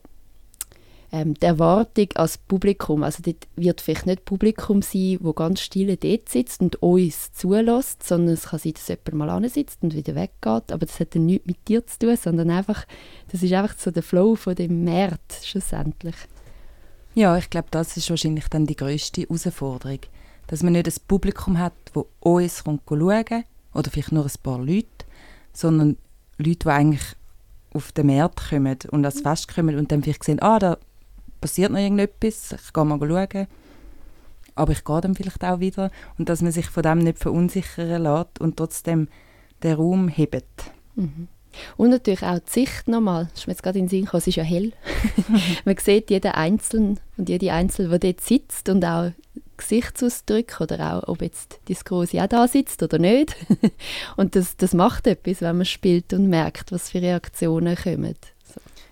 ähm, 1.12 1.34
die 1.34 1.46
Erwartung 1.46 2.08
als 2.14 2.38
Publikum. 2.38 3.02
Also 3.02 3.22
dort 3.22 3.46
wird 3.56 3.80
vielleicht 3.82 4.06
nicht 4.06 4.24
Publikum 4.24 4.80
sein, 4.80 5.18
wo 5.20 5.32
ganz 5.34 5.60
still 5.60 5.94
dort 5.96 6.28
sitzt 6.28 6.60
und 6.62 6.82
uns 6.82 7.32
zulässt, 7.32 8.02
sondern 8.02 8.34
es 8.34 8.44
kann 8.44 8.58
sein, 8.58 8.72
dass 8.72 8.88
jemand 8.88 9.14
mal 9.14 9.48
sitzt 9.48 9.82
und 9.82 9.94
wieder 9.94 10.14
weggeht. 10.14 10.72
Aber 10.72 10.86
das 10.86 10.98
hat 10.98 11.14
dann 11.14 11.26
nichts 11.26 11.46
mit 11.46 11.68
dir 11.68 11.86
zu 11.86 11.98
tun, 11.98 12.16
sondern 12.16 12.50
einfach, 12.50 12.86
das 13.30 13.42
ist 13.42 13.52
einfach 13.52 13.76
so 13.76 13.90
der 13.90 14.02
Flow 14.02 14.34
von 14.34 14.54
dem 14.54 14.84
Markt 14.84 15.40
schlussendlich. 15.44 16.16
Ja, 17.14 17.36
ich 17.36 17.50
glaube, 17.50 17.68
das 17.70 17.96
ist 17.96 18.08
wahrscheinlich 18.08 18.48
dann 18.48 18.66
die 18.66 18.76
größte 18.76 19.22
Herausforderung. 19.22 20.00
Dass 20.46 20.62
man 20.62 20.72
nicht 20.72 20.86
ein 20.86 20.94
Publikum 21.06 21.58
hat, 21.58 21.74
das 21.92 22.04
uns 22.20 22.62
schauen 22.64 23.44
oder 23.74 23.90
vielleicht 23.90 24.12
nur 24.12 24.24
ein 24.24 24.32
paar 24.42 24.58
Leute, 24.58 24.88
sondern 25.52 25.96
Leute, 26.38 26.58
die 26.64 26.68
eigentlich 26.68 27.16
auf 27.74 27.92
den 27.92 28.06
Markt 28.08 28.50
kommen 28.50 28.78
und 28.90 29.04
ans 29.04 29.20
Fest 29.20 29.54
kommen 29.54 29.78
und 29.78 29.92
dann 29.92 30.02
vielleicht 30.02 30.24
sehen, 30.24 30.42
ah, 30.42 30.58
da 30.58 30.78
passiert 31.40 31.72
noch 31.72 31.78
irgendetwas, 31.78 32.52
ich 32.52 32.72
gehe 32.72 32.84
mal 32.84 32.98
schauen. 32.98 33.46
Aber 34.54 34.72
ich 34.72 34.84
gehe 34.84 35.00
dann 35.00 35.14
vielleicht 35.14 35.42
auch 35.44 35.60
wieder. 35.60 35.90
Und 36.18 36.28
dass 36.28 36.42
man 36.42 36.52
sich 36.52 36.66
von 36.66 36.82
dem 36.82 36.98
nicht 36.98 37.18
verunsichern 37.18 38.02
lässt 38.02 38.38
und 38.38 38.56
trotzdem 38.56 39.08
den 39.62 39.74
Raum 39.76 40.08
hebt. 40.08 40.72
Mhm. 40.94 41.28
Und 41.76 41.90
natürlich 41.90 42.22
auch 42.22 42.38
die 42.38 42.50
Sicht 42.50 42.88
nochmal. 42.88 43.28
Das 43.30 43.40
ist 43.40 43.46
mir 43.46 43.52
jetzt 43.52 43.62
gerade 43.62 43.78
in 43.78 43.84
den 43.86 43.90
Sinn 43.90 44.04
gekommen, 44.04 44.20
es 44.20 44.26
ist 44.26 44.36
ja 44.36 44.44
hell. 44.44 44.72
man 45.64 45.76
sieht 45.76 46.10
jeden 46.10 46.32
Einzelnen 46.32 47.00
und 47.16 47.28
jede 47.28 47.52
Einzelne, 47.52 47.98
die 47.98 48.12
dort 48.12 48.20
sitzt 48.20 48.68
und 48.68 48.84
auch 48.84 49.12
Gesichtsausdrücke 49.56 50.62
oder 50.62 50.96
auch, 50.96 51.08
ob 51.08 51.22
jetzt 51.22 51.60
die 51.68 51.74
Große 51.74 52.22
auch 52.22 52.26
da 52.26 52.48
sitzt 52.48 52.82
oder 52.82 52.98
nicht. 52.98 53.36
und 54.16 54.34
das, 54.36 54.56
das 54.56 54.74
macht 54.74 55.06
etwas, 55.06 55.40
wenn 55.40 55.56
man 55.56 55.66
spielt 55.66 56.12
und 56.12 56.28
merkt, 56.28 56.72
was 56.72 56.90
für 56.90 57.00
Reaktionen 57.00 57.76
kommen. 57.76 58.16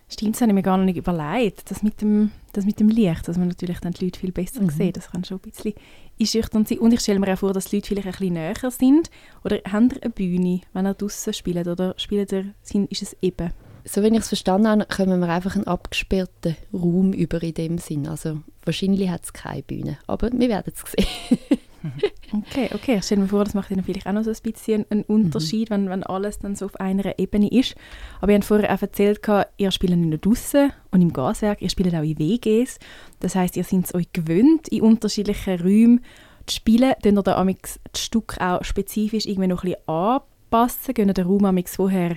Stimmt, 0.08 0.34
das 0.34 0.40
habe 0.40 0.50
ich 0.50 0.54
mir 0.54 0.62
gar 0.62 0.76
nicht 0.76 0.96
überlegt. 0.96 1.70
Das 1.70 1.82
mit 1.82 2.00
dem, 2.00 2.32
das 2.53 2.64
mit 2.64 2.80
dem 2.80 2.88
Licht, 2.88 3.28
dass 3.28 3.36
man 3.36 3.48
natürlich 3.48 3.80
dann 3.80 3.92
die 3.92 4.05
Leute 4.05 4.20
viel 4.20 4.32
besser 4.32 4.62
mhm. 4.62 4.70
sieht. 4.70 4.96
Das 4.96 5.11
kann 5.11 5.24
schon 5.24 5.38
ein 5.38 5.51
bisschen 5.51 5.74
einschüchtern 6.18 6.64
sein. 6.64 6.78
Und 6.78 6.92
ich 6.92 7.01
stelle 7.01 7.18
mir 7.18 7.32
auch 7.32 7.38
vor, 7.38 7.53
dass 7.53 7.66
die 7.66 7.76
Leute 7.76 7.88
vielleicht 7.88 8.07
ein 8.07 8.12
bisschen 8.12 8.34
näher 8.34 8.70
sind. 8.70 9.11
Oder 9.44 9.61
haben 9.70 9.90
ihr 9.90 10.03
eine 10.03 10.11
Bühne, 10.11 10.61
wenn 10.72 10.86
ihr 10.86 10.94
draußen 10.94 11.32
spielt? 11.32 11.66
Oder 11.66 11.94
spielt 11.96 12.32
ihr, 12.32 12.55
ist 12.88 13.03
es 13.03 13.16
eben? 13.22 13.53
So, 13.84 14.03
wenn 14.03 14.14
ich 14.14 14.20
es 14.20 14.28
verstanden 14.28 14.68
habe, 14.68 14.84
kommen 14.84 15.20
wir 15.20 15.28
einfach 15.28 15.57
einen 15.57 15.66
abgesperrten 15.66 16.57
Raum 16.72 17.12
über 17.12 17.42
in 17.42 17.55
dem 17.55 17.78
Sinn. 17.78 18.07
Also 18.07 18.40
wahrscheinlich 18.64 19.09
hat 19.09 19.24
es 19.24 19.32
keine 19.32 19.62
Bühne, 19.62 19.98
aber 20.07 20.30
wir 20.32 20.48
werden 20.48 20.72
es 20.74 20.92
sehen. 20.92 21.38
Okay, 22.33 22.70
okay. 22.74 22.97
Ich 22.99 23.05
stelle 23.07 23.22
mir 23.22 23.28
vor, 23.28 23.45
das 23.45 23.55
macht 23.55 23.70
dann 23.70 23.83
vielleicht 23.83 24.07
auch 24.07 24.12
noch 24.12 24.22
so 24.22 24.31
ein 24.31 24.37
bisschen 24.43 24.87
einen 24.89 25.03
Unterschied, 25.03 25.70
mhm. 25.70 25.74
wenn, 25.74 25.91
wenn 25.91 26.03
alles 26.05 26.39
dann 26.39 26.55
so 26.55 26.66
auf 26.66 26.76
einer 26.78 27.18
Ebene 27.18 27.51
ist. 27.51 27.74
Aber 28.20 28.31
ihr 28.31 28.37
habt 28.37 28.45
vorher 28.45 28.72
auch 28.72 28.81
erzählt, 28.81 29.20
ihr 29.57 29.70
spielt 29.70 29.97
nicht 29.97 30.09
nur 30.09 30.18
draußen 30.18 30.72
und 30.93 31.03
im 31.03 31.12
Gaswerk, 31.12 31.61
ihr 31.61 31.70
spielt 31.70 31.95
auch 31.95 32.03
in 32.03 32.18
WGs. 32.18 32.78
Das 33.18 33.35
heißt, 33.35 33.57
ihr 33.57 33.64
seid 33.64 33.85
es 33.85 33.95
euch 33.95 34.12
gewöhnt, 34.12 34.68
in 34.68 34.83
unterschiedlichen 34.83 35.61
Räumen 35.61 36.01
zu 36.47 36.57
spielen. 36.57 36.95
Dann 37.03 37.16
ihr 37.16 37.22
da 37.22 37.45
das 37.45 38.01
Stück 38.01 38.37
auch 38.41 38.62
spezifisch 38.62 39.26
irgendwie 39.26 39.49
noch 39.49 39.64
ein 39.64 39.70
bisschen 39.70 39.89
anpassen? 39.89 40.95
Gehen 40.95 41.12
den 41.12 41.26
Raum 41.26 41.64
vorher 41.66 42.16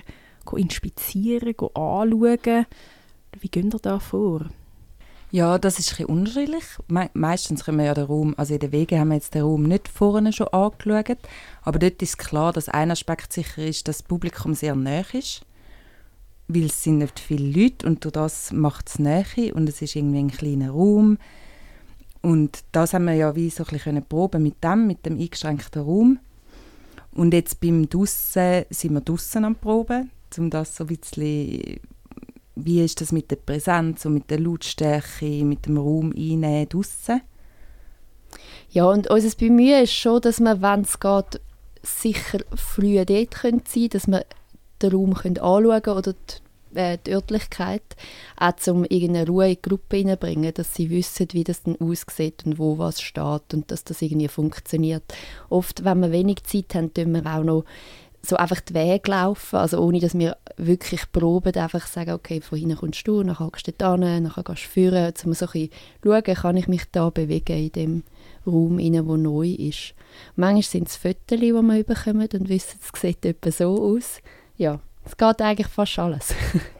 inspizieren, 0.56 1.54
anschauen? 1.74 2.66
Wie 3.40 3.48
geht 3.48 3.74
ihr 3.74 3.80
da 3.80 3.98
vor? 3.98 4.46
Ja, 5.34 5.58
das 5.58 5.80
ist 5.80 5.98
ein 5.98 6.06
unterschiedlich. 6.06 6.62
Me 6.86 7.10
meistens 7.12 7.64
können 7.64 7.78
wir 7.78 7.86
ja 7.86 7.94
den 7.94 8.04
Raum, 8.04 8.34
also 8.36 8.54
in 8.54 8.60
den 8.60 8.70
Wegen 8.70 9.00
haben 9.00 9.08
wir 9.08 9.16
jetzt 9.16 9.34
den 9.34 9.42
Raum 9.42 9.64
nicht 9.64 9.88
vorne 9.88 10.32
schon 10.32 10.46
angeschaut, 10.46 11.18
aber 11.62 11.80
dort 11.80 12.00
ist 12.02 12.18
klar, 12.18 12.52
dass 12.52 12.68
ein 12.68 12.92
Aspekt 12.92 13.32
sicher 13.32 13.66
ist, 13.66 13.88
dass 13.88 13.96
das 13.98 14.06
Publikum 14.06 14.54
sehr 14.54 14.76
nah 14.76 15.02
ist, 15.12 15.44
weil 16.46 16.66
es 16.66 16.84
sind 16.84 16.98
nicht 16.98 17.18
viele 17.18 17.62
Leute 17.62 17.84
und 17.84 18.04
durch 18.04 18.12
das 18.12 18.52
macht 18.52 18.88
es 18.88 19.00
Nähe 19.00 19.52
und 19.54 19.68
es 19.68 19.82
ist 19.82 19.96
irgendwie 19.96 20.20
ein 20.20 20.30
kleiner 20.30 20.70
Raum 20.70 21.18
und 22.22 22.62
das 22.70 22.94
haben 22.94 23.06
wir 23.06 23.14
ja 23.14 23.34
wie 23.34 23.50
so 23.50 23.64
ein 23.64 23.70
bisschen 23.70 24.04
proben 24.04 24.40
mit 24.40 24.62
dem, 24.62 24.86
mit 24.86 25.04
dem 25.04 25.18
eingeschränkten 25.18 25.82
Raum. 25.82 26.20
Und 27.10 27.34
jetzt 27.34 27.60
beim 27.60 27.88
Dussen 27.88 28.66
sind 28.70 28.92
wir 28.92 29.00
draussen 29.00 29.44
am 29.44 29.56
Proben, 29.56 30.12
um 30.38 30.48
das 30.48 30.76
so 30.76 30.84
ein 30.84 30.96
bisschen 30.96 31.80
wie 32.56 32.82
ist 32.82 33.00
das 33.00 33.12
mit 33.12 33.30
der 33.30 33.36
Präsenz 33.36 34.04
und 34.04 34.14
mit 34.14 34.30
der 34.30 34.40
Lautstärke, 34.40 35.44
mit 35.44 35.66
dem 35.66 35.76
Raum 35.76 36.12
einnehmen 36.16 36.68
draussen? 36.68 37.20
Ja, 38.70 38.86
und 38.86 39.08
unser 39.10 39.36
Bemühen 39.36 39.84
ist 39.84 39.92
schon, 39.92 40.20
dass 40.20 40.40
wir, 40.40 40.60
wenn 40.62 40.80
es 40.80 40.98
geht, 40.98 41.40
sicher 41.82 42.38
früh 42.54 43.04
dort 43.04 43.30
können 43.32 43.62
sein 43.66 43.88
dass 43.90 44.06
wir 44.06 44.24
den 44.80 44.92
Raum 44.92 45.14
können 45.14 45.38
anschauen 45.38 45.82
können 45.82 45.98
oder 45.98 46.12
die, 46.14 46.78
äh, 46.78 46.98
die 47.06 47.12
Örtlichkeit, 47.12 47.82
auch 48.36 48.54
um 48.68 48.84
irgendeine 48.84 49.26
Ruhe 49.26 49.50
in 49.50 49.54
die 49.54 49.62
Gruppe 49.62 49.96
reinzubringen, 49.98 50.52
dass 50.54 50.74
sie 50.74 50.90
wissen, 50.90 51.28
wie 51.32 51.44
das 51.44 51.62
dann 51.62 51.76
aussieht 51.80 52.44
und 52.46 52.58
wo 52.58 52.78
was 52.78 53.00
steht 53.00 53.52
und 53.52 53.70
dass 53.70 53.84
das 53.84 54.02
irgendwie 54.02 54.28
funktioniert. 54.28 55.04
Oft, 55.50 55.84
wenn 55.84 56.00
wir 56.00 56.10
wenig 56.10 56.42
Zeit 56.44 56.74
haben, 56.74 56.92
tun 56.92 57.12
wir 57.12 57.26
auch 57.26 57.44
noch 57.44 57.64
so 58.24 58.36
einfach 58.36 58.60
den 58.60 58.74
Weg 58.74 59.06
laufen, 59.06 59.56
also 59.56 59.80
ohne 59.80 60.00
dass 60.00 60.18
wir 60.18 60.36
wirklich 60.56 61.10
proben, 61.12 61.54
einfach 61.54 61.86
sagen, 61.86 62.12
okay, 62.12 62.40
von 62.40 62.58
hinten 62.58 62.76
kommst 62.76 63.06
du, 63.06 63.22
dann 63.22 63.36
gehst 63.52 63.66
du 63.66 63.72
da 63.72 63.96
dann 63.96 64.24
gehst 64.24 64.48
du 64.48 64.68
führen, 64.68 65.12
um 65.24 65.34
so 65.34 65.46
ein 65.52 65.70
schauen, 66.02 66.22
kann 66.22 66.56
ich 66.56 66.68
mich 66.68 66.82
da 66.90 67.10
bewegen 67.10 67.56
in 67.56 67.72
dem 67.72 68.02
Raum, 68.46 68.78
der 68.78 69.02
neu 69.02 69.48
ist. 69.48 69.94
Manchmal 70.36 70.62
sind 70.62 70.88
es 70.88 70.96
Fotos, 70.96 71.40
die 71.40 71.52
wir 71.52 71.84
bekommen 71.84 72.28
und 72.32 72.48
wissen, 72.48 72.78
es 72.80 73.00
sieht 73.00 73.24
etwa 73.24 73.50
so 73.50 73.82
aus. 73.82 74.18
Ja, 74.56 74.80
es 75.04 75.16
geht 75.16 75.42
eigentlich 75.42 75.68
fast 75.68 75.98
alles. 75.98 76.34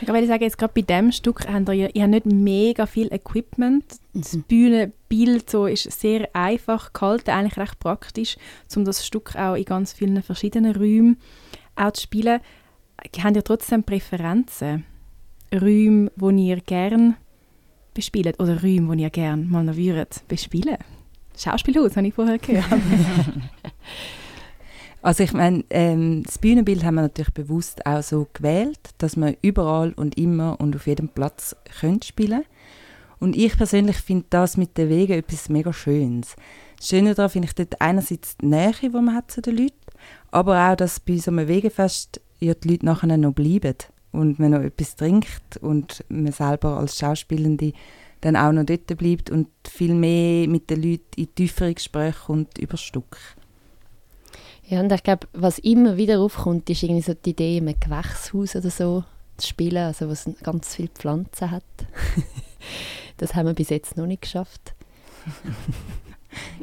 ich 0.00 0.08
würde 0.08 0.26
sagen, 0.26 0.42
jetzt 0.42 0.58
gerade 0.58 0.72
bei 0.74 0.82
diesem 0.82 1.12
Stück 1.12 1.46
habt 1.48 1.68
ihr, 1.68 1.94
ihr 1.94 2.02
habt 2.02 2.10
nicht 2.10 2.26
mega 2.26 2.86
viel 2.86 3.12
Equipment. 3.12 3.84
Das 4.14 4.34
mhm. 4.34 4.42
Bühnenbild 4.42 5.50
so 5.50 5.66
ist 5.66 5.90
sehr 6.00 6.28
einfach 6.34 6.92
gehalten, 6.92 7.30
eigentlich 7.30 7.56
recht 7.56 7.78
praktisch, 7.78 8.36
um 8.76 8.84
das 8.84 9.06
Stück 9.06 9.36
auch 9.36 9.54
in 9.54 9.64
ganz 9.64 9.92
vielen 9.92 10.22
verschiedenen 10.22 10.74
Räumen 10.76 11.18
auch 11.76 11.92
zu 11.92 12.02
spielen. 12.02 12.40
Habt 13.22 13.36
ihr 13.36 13.44
trotzdem 13.44 13.84
Präferenzen? 13.84 14.84
Räume, 15.52 16.10
die 16.16 16.48
ihr 16.48 16.60
gerne 16.60 17.16
bespielt 17.94 18.40
oder 18.40 18.62
Räume, 18.62 18.96
die 18.96 19.02
ihr 19.02 19.10
gerne 19.10 19.44
mal 19.44 19.64
noch 19.64 19.76
würdet 19.76 20.22
bespielen? 20.28 20.78
Schauspielhaus, 21.36 21.96
habe 21.96 22.06
ich 22.06 22.14
vorher 22.14 22.38
gehört. 22.38 22.66
Also 25.02 25.24
ich 25.24 25.32
meine, 25.32 25.64
ähm, 25.70 26.22
das 26.22 26.38
Bühnenbild 26.38 26.84
haben 26.84 26.94
wir 26.94 27.02
natürlich 27.02 27.34
bewusst 27.34 27.84
auch 27.86 28.04
so 28.04 28.28
gewählt, 28.32 28.78
dass 28.98 29.16
man 29.16 29.36
überall 29.42 29.92
und 29.94 30.16
immer 30.16 30.60
und 30.60 30.76
auf 30.76 30.86
jedem 30.86 31.08
Platz 31.08 31.56
können 31.80 32.00
spielen 32.02 32.44
Und 33.18 33.36
ich 33.36 33.56
persönlich 33.56 33.96
finde 33.96 34.26
das 34.30 34.56
mit 34.56 34.78
den 34.78 34.88
Wegen 34.88 35.14
etwas 35.14 35.48
mega 35.48 35.72
Schönes. 35.72 36.36
Das 36.76 36.88
Schöne 36.88 37.16
daran 37.16 37.30
finde 37.30 37.48
ich 37.48 37.54
dort 37.54 37.80
einerseits 37.80 38.36
die 38.36 38.46
Nähe, 38.46 38.74
die 38.80 38.88
man 38.90 39.14
hat 39.14 39.32
zu 39.32 39.42
den 39.42 39.56
Leuten, 39.56 39.74
aber 40.30 40.70
auch, 40.70 40.76
dass 40.76 41.00
bei 41.00 41.16
so 41.16 41.32
einem 41.32 41.48
Wegefest 41.48 42.20
ja 42.38 42.54
die 42.54 42.68
Leute 42.68 42.86
nachher 42.86 43.16
noch 43.16 43.32
bleiben 43.32 43.74
und 44.12 44.38
man 44.38 44.52
noch 44.52 44.60
etwas 44.60 44.94
trinkt 44.94 45.56
und 45.60 46.04
man 46.10 46.30
selber 46.30 46.76
als 46.76 46.96
Schauspielende 46.96 47.72
dann 48.20 48.36
auch 48.36 48.52
noch 48.52 48.64
dort 48.64 48.86
bleibt 48.98 49.30
und 49.30 49.48
viel 49.68 49.94
mehr 49.94 50.46
mit 50.46 50.70
den 50.70 50.80
Leuten 50.80 51.20
in 51.20 51.34
tiefere 51.34 51.74
Gespräche 51.74 52.26
kommt 52.26 52.58
über 52.58 52.76
Stück. 52.76 53.18
Ja, 54.66 54.80
und 54.80 54.92
ich 54.92 55.02
glaube, 55.02 55.26
was 55.32 55.58
immer 55.58 55.96
wieder 55.96 56.20
aufkommt, 56.20 56.70
ist 56.70 56.82
irgendwie 56.82 57.02
so 57.02 57.14
die 57.14 57.30
Idee, 57.30 57.58
in 57.58 57.68
einem 57.68 57.80
Gewächshaus 57.80 58.56
oder 58.56 58.70
so 58.70 59.04
zu 59.36 59.48
spielen, 59.48 59.78
also 59.78 60.08
was 60.08 60.30
ganz 60.42 60.76
viele 60.76 60.88
Pflanzen 60.88 61.50
hat. 61.50 61.64
das 63.16 63.34
haben 63.34 63.46
wir 63.46 63.54
bis 63.54 63.70
jetzt 63.70 63.96
noch 63.96 64.06
nicht 64.06 64.22
geschafft. 64.22 64.74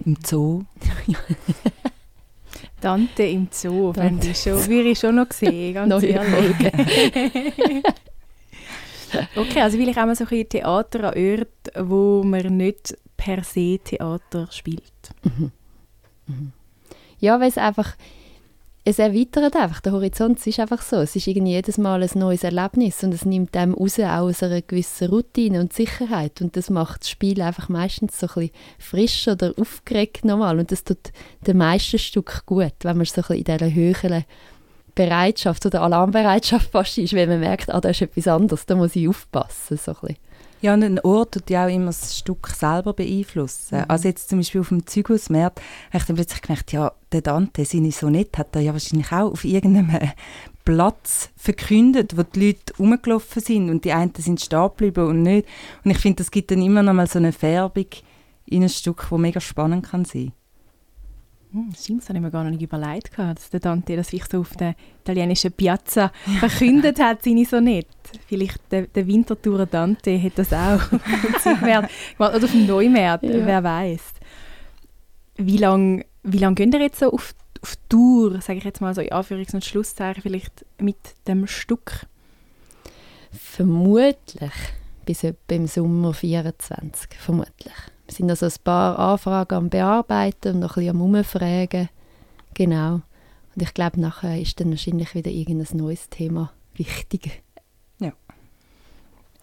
Im 0.06 0.18
Zoo? 0.26 0.64
Dante 2.82 3.24
im 3.24 3.50
Zoo, 3.52 3.92
Dante. 3.92 4.30
Ich 4.30 4.42
schon, 4.42 4.66
würde 4.68 4.90
ich 4.90 5.00
schon 5.00 5.16
noch 5.16 5.32
sehen, 5.32 5.74
ganz 5.76 5.90
Neue 5.90 6.06
ehrlich. 6.08 6.56
okay, 9.36 9.62
also 9.62 9.78
will 9.78 9.90
ich 9.90 9.98
auch 9.98 10.06
mal 10.06 10.16
so 10.16 10.26
ein 10.30 10.50
Theater 10.50 11.12
an 11.12 11.18
Orten, 11.18 11.90
wo 11.90 12.24
man 12.24 12.56
nicht 12.56 12.98
per 13.18 13.44
se 13.44 13.80
Theater 13.84 14.48
spielt. 14.52 14.84
Mhm. 15.24 15.52
Mhm. 16.28 16.54
Ja, 17.20 17.40
weil 17.40 17.50
es 17.50 17.58
einfach, 17.58 17.96
es 18.86 19.00
erweitert 19.00 19.56
einfach, 19.56 19.82
der 19.82 19.92
Horizont 19.92 20.46
ist 20.46 20.60
einfach 20.60 20.82
so. 20.82 20.98
Es 20.98 21.16
ist 21.16 21.28
irgendwie 21.28 21.52
jedes 21.52 21.78
Mal 21.78 22.02
ein 22.02 22.10
neues 22.16 22.44
Erlebnis 22.44 23.04
und 23.04 23.14
es 23.14 23.26
nimmt 23.26 23.56
einem 23.56 23.74
raus 23.74 24.00
aus 24.00 24.44
einer 24.44 24.62
gewissen 24.62 25.10
Routine 25.10 25.60
und 25.60 25.74
Sicherheit 25.74 26.42
und 26.42 26.56
das 26.56 26.70
macht 26.70 27.02
das 27.02 27.10
Spiel 27.10 27.42
einfach 27.42 27.70
meistens 27.70 28.20
so 28.20 28.28
ein 28.28 28.34
bisschen 28.34 28.52
frisch 28.80 29.28
oder 29.28 29.54
aufgeregt 29.58 30.26
nochmal 30.26 30.60
und 30.60 30.72
das 30.72 30.84
tut 30.84 31.12
dem 31.46 31.58
meisten 31.58 32.00
Stück 32.00 32.44
gut, 32.46 32.74
wenn 32.82 32.98
man 32.98 33.06
so 33.06 33.22
ein 33.22 33.28
bisschen 33.28 33.38
in 33.38 33.44
dieser 33.44 33.74
höheren 33.74 34.26
Bereitschaft 34.96 35.66
oder 35.66 35.82
Alarmbereitschaft 35.82 36.72
fast 36.72 36.98
ist, 36.98 37.14
wenn 37.14 37.30
man 37.30 37.40
merkt, 37.40 37.74
ah, 37.74 37.80
da 37.80 37.90
ist 37.90 38.02
etwas 38.02 38.28
anderes, 38.28 38.66
da 38.66 38.76
muss 38.76 38.96
ich 38.96 39.08
aufpassen. 39.08 39.78
So 39.78 39.92
ein 40.02 40.16
ja, 40.62 40.74
und 40.74 40.84
ein 40.84 41.00
Ort 41.00 41.34
tut 41.34 41.50
ja 41.50 41.66
auch 41.66 41.70
immer 41.70 41.88
das 41.88 42.18
Stück 42.18 42.48
selber 42.48 42.94
beeinflussen. 42.94 43.80
Mhm. 43.80 43.86
Also 43.88 44.08
jetzt 44.08 44.30
zum 44.30 44.40
Beispiel 44.40 44.62
auf 44.62 44.70
dem 44.70 44.86
Züghausmarkt 44.86 45.60
habe 45.60 45.98
ich 45.98 46.04
dann 46.04 46.16
plötzlich 46.16 46.42
gemerkt, 46.42 46.72
ja, 46.72 46.92
der 47.12 47.22
Dante, 47.22 47.66
seine 47.66 47.92
Sonette, 47.92 48.40
hat 48.40 48.56
er 48.56 48.62
ja 48.62 48.74
wahrscheinlich 48.74 49.12
auch 49.12 49.32
auf 49.32 49.46
irgendeinem 49.46 50.12
Platz 50.66 51.30
verkündet, 51.36 52.18
wo 52.18 52.24
die 52.24 52.48
Leute 52.48 52.74
rumgelaufen 52.78 53.42
sind 53.42 53.70
und 53.70 53.86
die 53.86 53.94
einen 53.94 54.14
sind 54.16 54.42
stehen 54.42 54.70
geblieben 54.70 55.08
und 55.08 55.24
nicht. 55.24 55.48
Und 55.84 55.92
ich 55.92 55.98
finde, 55.98 56.18
das 56.18 56.32
gibt 56.32 56.52
dann 56.52 56.62
immer 56.62 56.84
noch 56.84 56.94
mal 56.94 57.08
so 57.08 57.20
eine 57.20 57.32
Färbung 57.32 57.88
in 58.46 58.64
ein 58.64 58.70
Stück, 58.70 59.08
das 59.10 59.20
mega 59.20 59.40
spannend 59.40 59.90
kann 59.90 60.06
sein 60.06 60.34
hm, 61.52 61.74
stimmt, 61.76 62.02
das 62.02 62.10
habe 62.10 62.20
ich 62.20 62.24
mir 62.24 62.32
gar 62.32 62.44
nicht 62.44 62.62
überlegt, 62.62 63.18
dass 63.18 63.50
der 63.50 63.60
Dante 63.60 63.96
das 63.96 64.10
sich 64.10 64.24
so 64.26 64.42
auf 64.42 64.56
der 64.56 64.76
italienischen 65.02 65.52
Piazza 65.52 66.12
verkündet 66.40 67.00
hat, 67.00 67.24
seine 67.24 67.46
Sonette. 67.46 67.88
Vielleicht 68.28 68.60
der, 68.72 68.84
der 68.84 69.08
Winterthurer 69.08 69.66
Dante 69.66 70.22
hat 70.22 70.34
das 70.38 70.54
auch 70.54 70.82
Oder 72.20 72.36
auf 72.36 72.52
dem 72.52 72.68
Neumarkt, 72.68 73.24
ja. 73.24 73.46
wer 73.46 73.64
weiß. 73.64 74.02
Wie 75.38 75.58
lange 75.58 76.06
wie 76.24 76.38
lang 76.38 76.56
geht 76.56 76.74
ihr 76.74 76.82
jetzt 76.82 77.00
so 77.00 77.12
auf, 77.12 77.34
auf 77.62 77.76
Tour, 77.88 78.42
sage 78.42 78.60
ich 78.60 78.66
jetzt 78.66 78.82
mal 78.82 78.94
so 78.94 79.02
in 79.02 79.10
Anführungs- 79.10 79.54
und 79.54 79.66
Schlusszeichen, 79.66 80.22
vielleicht 80.22 80.66
mit 80.80 80.98
dem 81.28 81.48
Stück? 81.48 82.06
Vermutlich 83.32 84.52
bis 85.06 85.24
etwa 85.24 85.56
im 85.56 85.68
Sommer 85.68 86.14
24, 86.14 87.10
vermutlich. 87.18 87.74
Wir 88.10 88.16
sind 88.16 88.30
also 88.32 88.48
ein 88.48 88.64
paar 88.64 88.98
Anfragen 88.98 89.54
am 89.54 89.70
Bearbeiten 89.70 90.56
und 90.56 90.60
noch 90.62 90.78
ein 90.78 90.86
bisschen 90.86 90.96
am 90.96 91.16
Umfragen. 91.16 91.90
Genau. 92.56 92.94
Und 92.94 93.62
ich 93.62 93.72
glaube, 93.76 94.02
nachher 94.02 94.42
ist 94.42 94.60
dann 94.60 94.72
wahrscheinlich 94.72 95.14
wieder 95.14 95.30
irgendein 95.30 95.78
neues 95.78 96.10
Thema 96.10 96.52
wichtig. 96.74 97.44
Ja. 98.00 98.14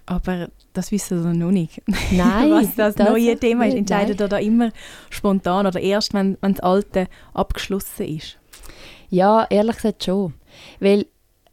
Aber 0.05 0.49
das 0.73 0.91
wissen 0.91 1.23
wir 1.23 1.33
noch 1.33 1.53
nicht. 1.53 1.81
Nein. 2.11 2.51
Was 2.51 2.75
das, 2.75 2.97
das 2.97 3.09
neue 3.09 3.39
Thema 3.39 3.69
ist, 3.69 3.77
entscheidet 3.77 4.21
ihr 4.21 4.27
da 4.27 4.39
immer 4.39 4.73
spontan 5.11 5.69
oder 5.69 5.79
erst, 5.79 6.13
wenn, 6.13 6.37
wenn 6.41 6.55
das 6.55 6.65
alte 6.65 7.07
abgeschlossen 7.35 8.07
ist? 8.07 8.37
Ja, 9.11 9.47
ehrlich 9.49 9.77
gesagt 9.77 10.03
schon. 10.03 10.35
Weil, 10.81 11.07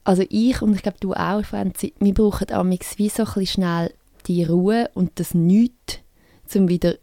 also 0.03 0.23
ich 0.29 0.63
und 0.63 0.73
ich 0.73 0.81
glaube 0.81 0.97
du 0.99 1.13
auch, 1.13 1.45
Franzi, 1.45 1.93
wir 1.99 2.15
brauchen 2.15 2.51
amix 2.51 2.97
wie 2.97 3.09
so 3.09 3.21
ein 3.21 3.25
bisschen 3.25 3.45
schnell 3.45 3.93
die 4.25 4.45
Ruhe 4.45 4.89
und 4.95 5.19
das 5.19 5.35
Nichts, 5.35 5.99
um 6.55 6.67
wieder 6.69 6.95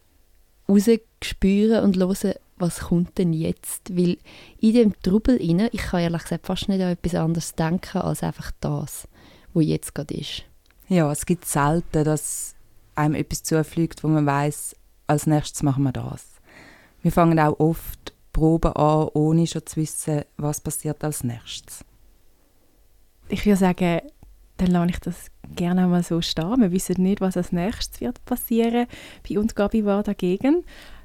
rausspüren 0.71 1.83
und 1.83 1.97
hören, 1.97 2.33
was 2.57 2.79
kommt 2.79 3.17
denn 3.17 3.33
jetzt? 3.33 3.95
Weil 3.95 4.17
in 4.59 4.73
dem 4.73 5.01
Trubel 5.01 5.37
rein, 5.37 5.69
ich 5.71 5.81
kann 5.81 6.01
ehrlich 6.01 6.23
gesagt 6.23 6.45
fast 6.45 6.69
nicht 6.69 6.81
an 6.81 6.91
etwas 6.91 7.15
anderes 7.15 7.55
denken, 7.55 7.99
als 7.99 8.23
einfach 8.23 8.51
das, 8.59 9.07
was 9.53 9.65
jetzt 9.65 9.95
gerade 9.95 10.13
ist. 10.13 10.43
Ja, 10.87 11.11
es 11.11 11.25
gibt 11.25 11.45
selten, 11.45 12.03
dass 12.03 12.55
einem 12.95 13.15
etwas 13.15 13.43
zufliegt, 13.43 14.03
wo 14.03 14.07
man 14.07 14.25
weiß, 14.25 14.75
als 15.07 15.25
nächstes 15.25 15.63
machen 15.63 15.83
wir 15.83 15.91
das. 15.91 16.25
Wir 17.01 17.11
fangen 17.11 17.39
auch 17.39 17.59
oft 17.59 18.13
Proben 18.31 18.73
an, 18.73 19.09
ohne 19.13 19.47
schon 19.47 19.65
zu 19.65 19.77
wissen, 19.77 20.21
was 20.37 20.61
passiert 20.61 21.03
als 21.03 21.23
nächstes. 21.23 21.83
Ich 23.27 23.45
würde 23.45 23.57
sagen, 23.57 24.01
dann 24.57 24.67
lasse 24.67 24.89
ich 24.91 24.99
das 24.99 25.31
gerne 25.55 25.87
mal 25.87 26.03
so 26.03 26.21
stehen. 26.21 26.61
Wir 26.61 26.71
wissen 26.71 27.01
nicht, 27.01 27.21
was 27.21 27.37
als 27.37 27.51
nächstes 27.51 28.01
wird 28.01 28.23
passieren 28.25 28.87
bei 29.27 29.39
uns 29.39 29.55
Gabi 29.55 29.85
war 29.85 30.03
dagegen. 30.03 30.63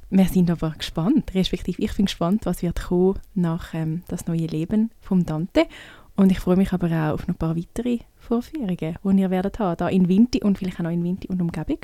Wir 0.09 0.27
sind 0.27 0.51
aber 0.51 0.71
gespannt, 0.71 1.35
respektive 1.35 1.83
ich 1.83 1.97
bin 1.97 2.07
gespannt, 2.07 2.47
was 2.47 2.63
wird 2.63 2.85
kommen 2.85 3.19
nach 3.35 3.75
ähm, 3.75 4.03
das 4.09 4.27
neue 4.27 4.47
Leben 4.47 4.91
vom 5.01 5.27
Dante. 5.27 5.67
Und 6.15 6.31
ich 6.31 6.39
freue 6.39 6.57
mich 6.57 6.73
aber 6.73 6.87
auch 6.87 7.15
auf 7.15 7.27
noch 7.27 7.35
ein 7.35 7.39
paar 7.39 7.57
weitere 7.57 7.99
Vorführungen, 8.17 8.77
die 8.79 9.21
ihr 9.21 9.31
werdet 9.31 9.59
haben, 9.59 9.77
da 9.77 9.89
in 9.89 10.09
Winti 10.09 10.43
und 10.43 10.59
vielleicht 10.59 10.79
auch 10.79 10.85
noch 10.85 10.91
in 10.91 11.05
Winti 11.05 11.29
und 11.29 11.43
Umgebung. 11.43 11.79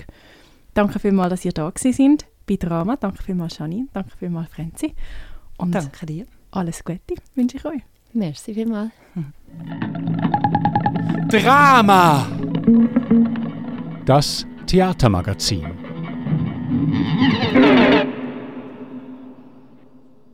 Danke 0.75 0.99
vielmals, 0.99 1.31
dass 1.31 1.45
ihr 1.45 1.53
da 1.53 1.71
sind 1.77 2.27
bei 2.47 2.57
Drama. 2.57 2.97
Danke 2.97 3.23
vielmals, 3.23 3.59
Janine. 3.59 3.89
Danke 3.93 4.17
vielmals, 4.17 4.51
Frenzi. 4.51 4.95
Und 5.59 5.75
Danke 5.75 6.07
dir. 6.07 6.27
Alles 6.51 6.83
Gute 6.85 7.15
wünsche 7.35 7.57
ich 7.57 7.65
euch. 7.65 7.83
Merci 8.15 8.55
vielmals. 8.55 8.93
Drama. 11.29 12.27
Das 14.05 14.47
Theatermagazin. 14.67 15.67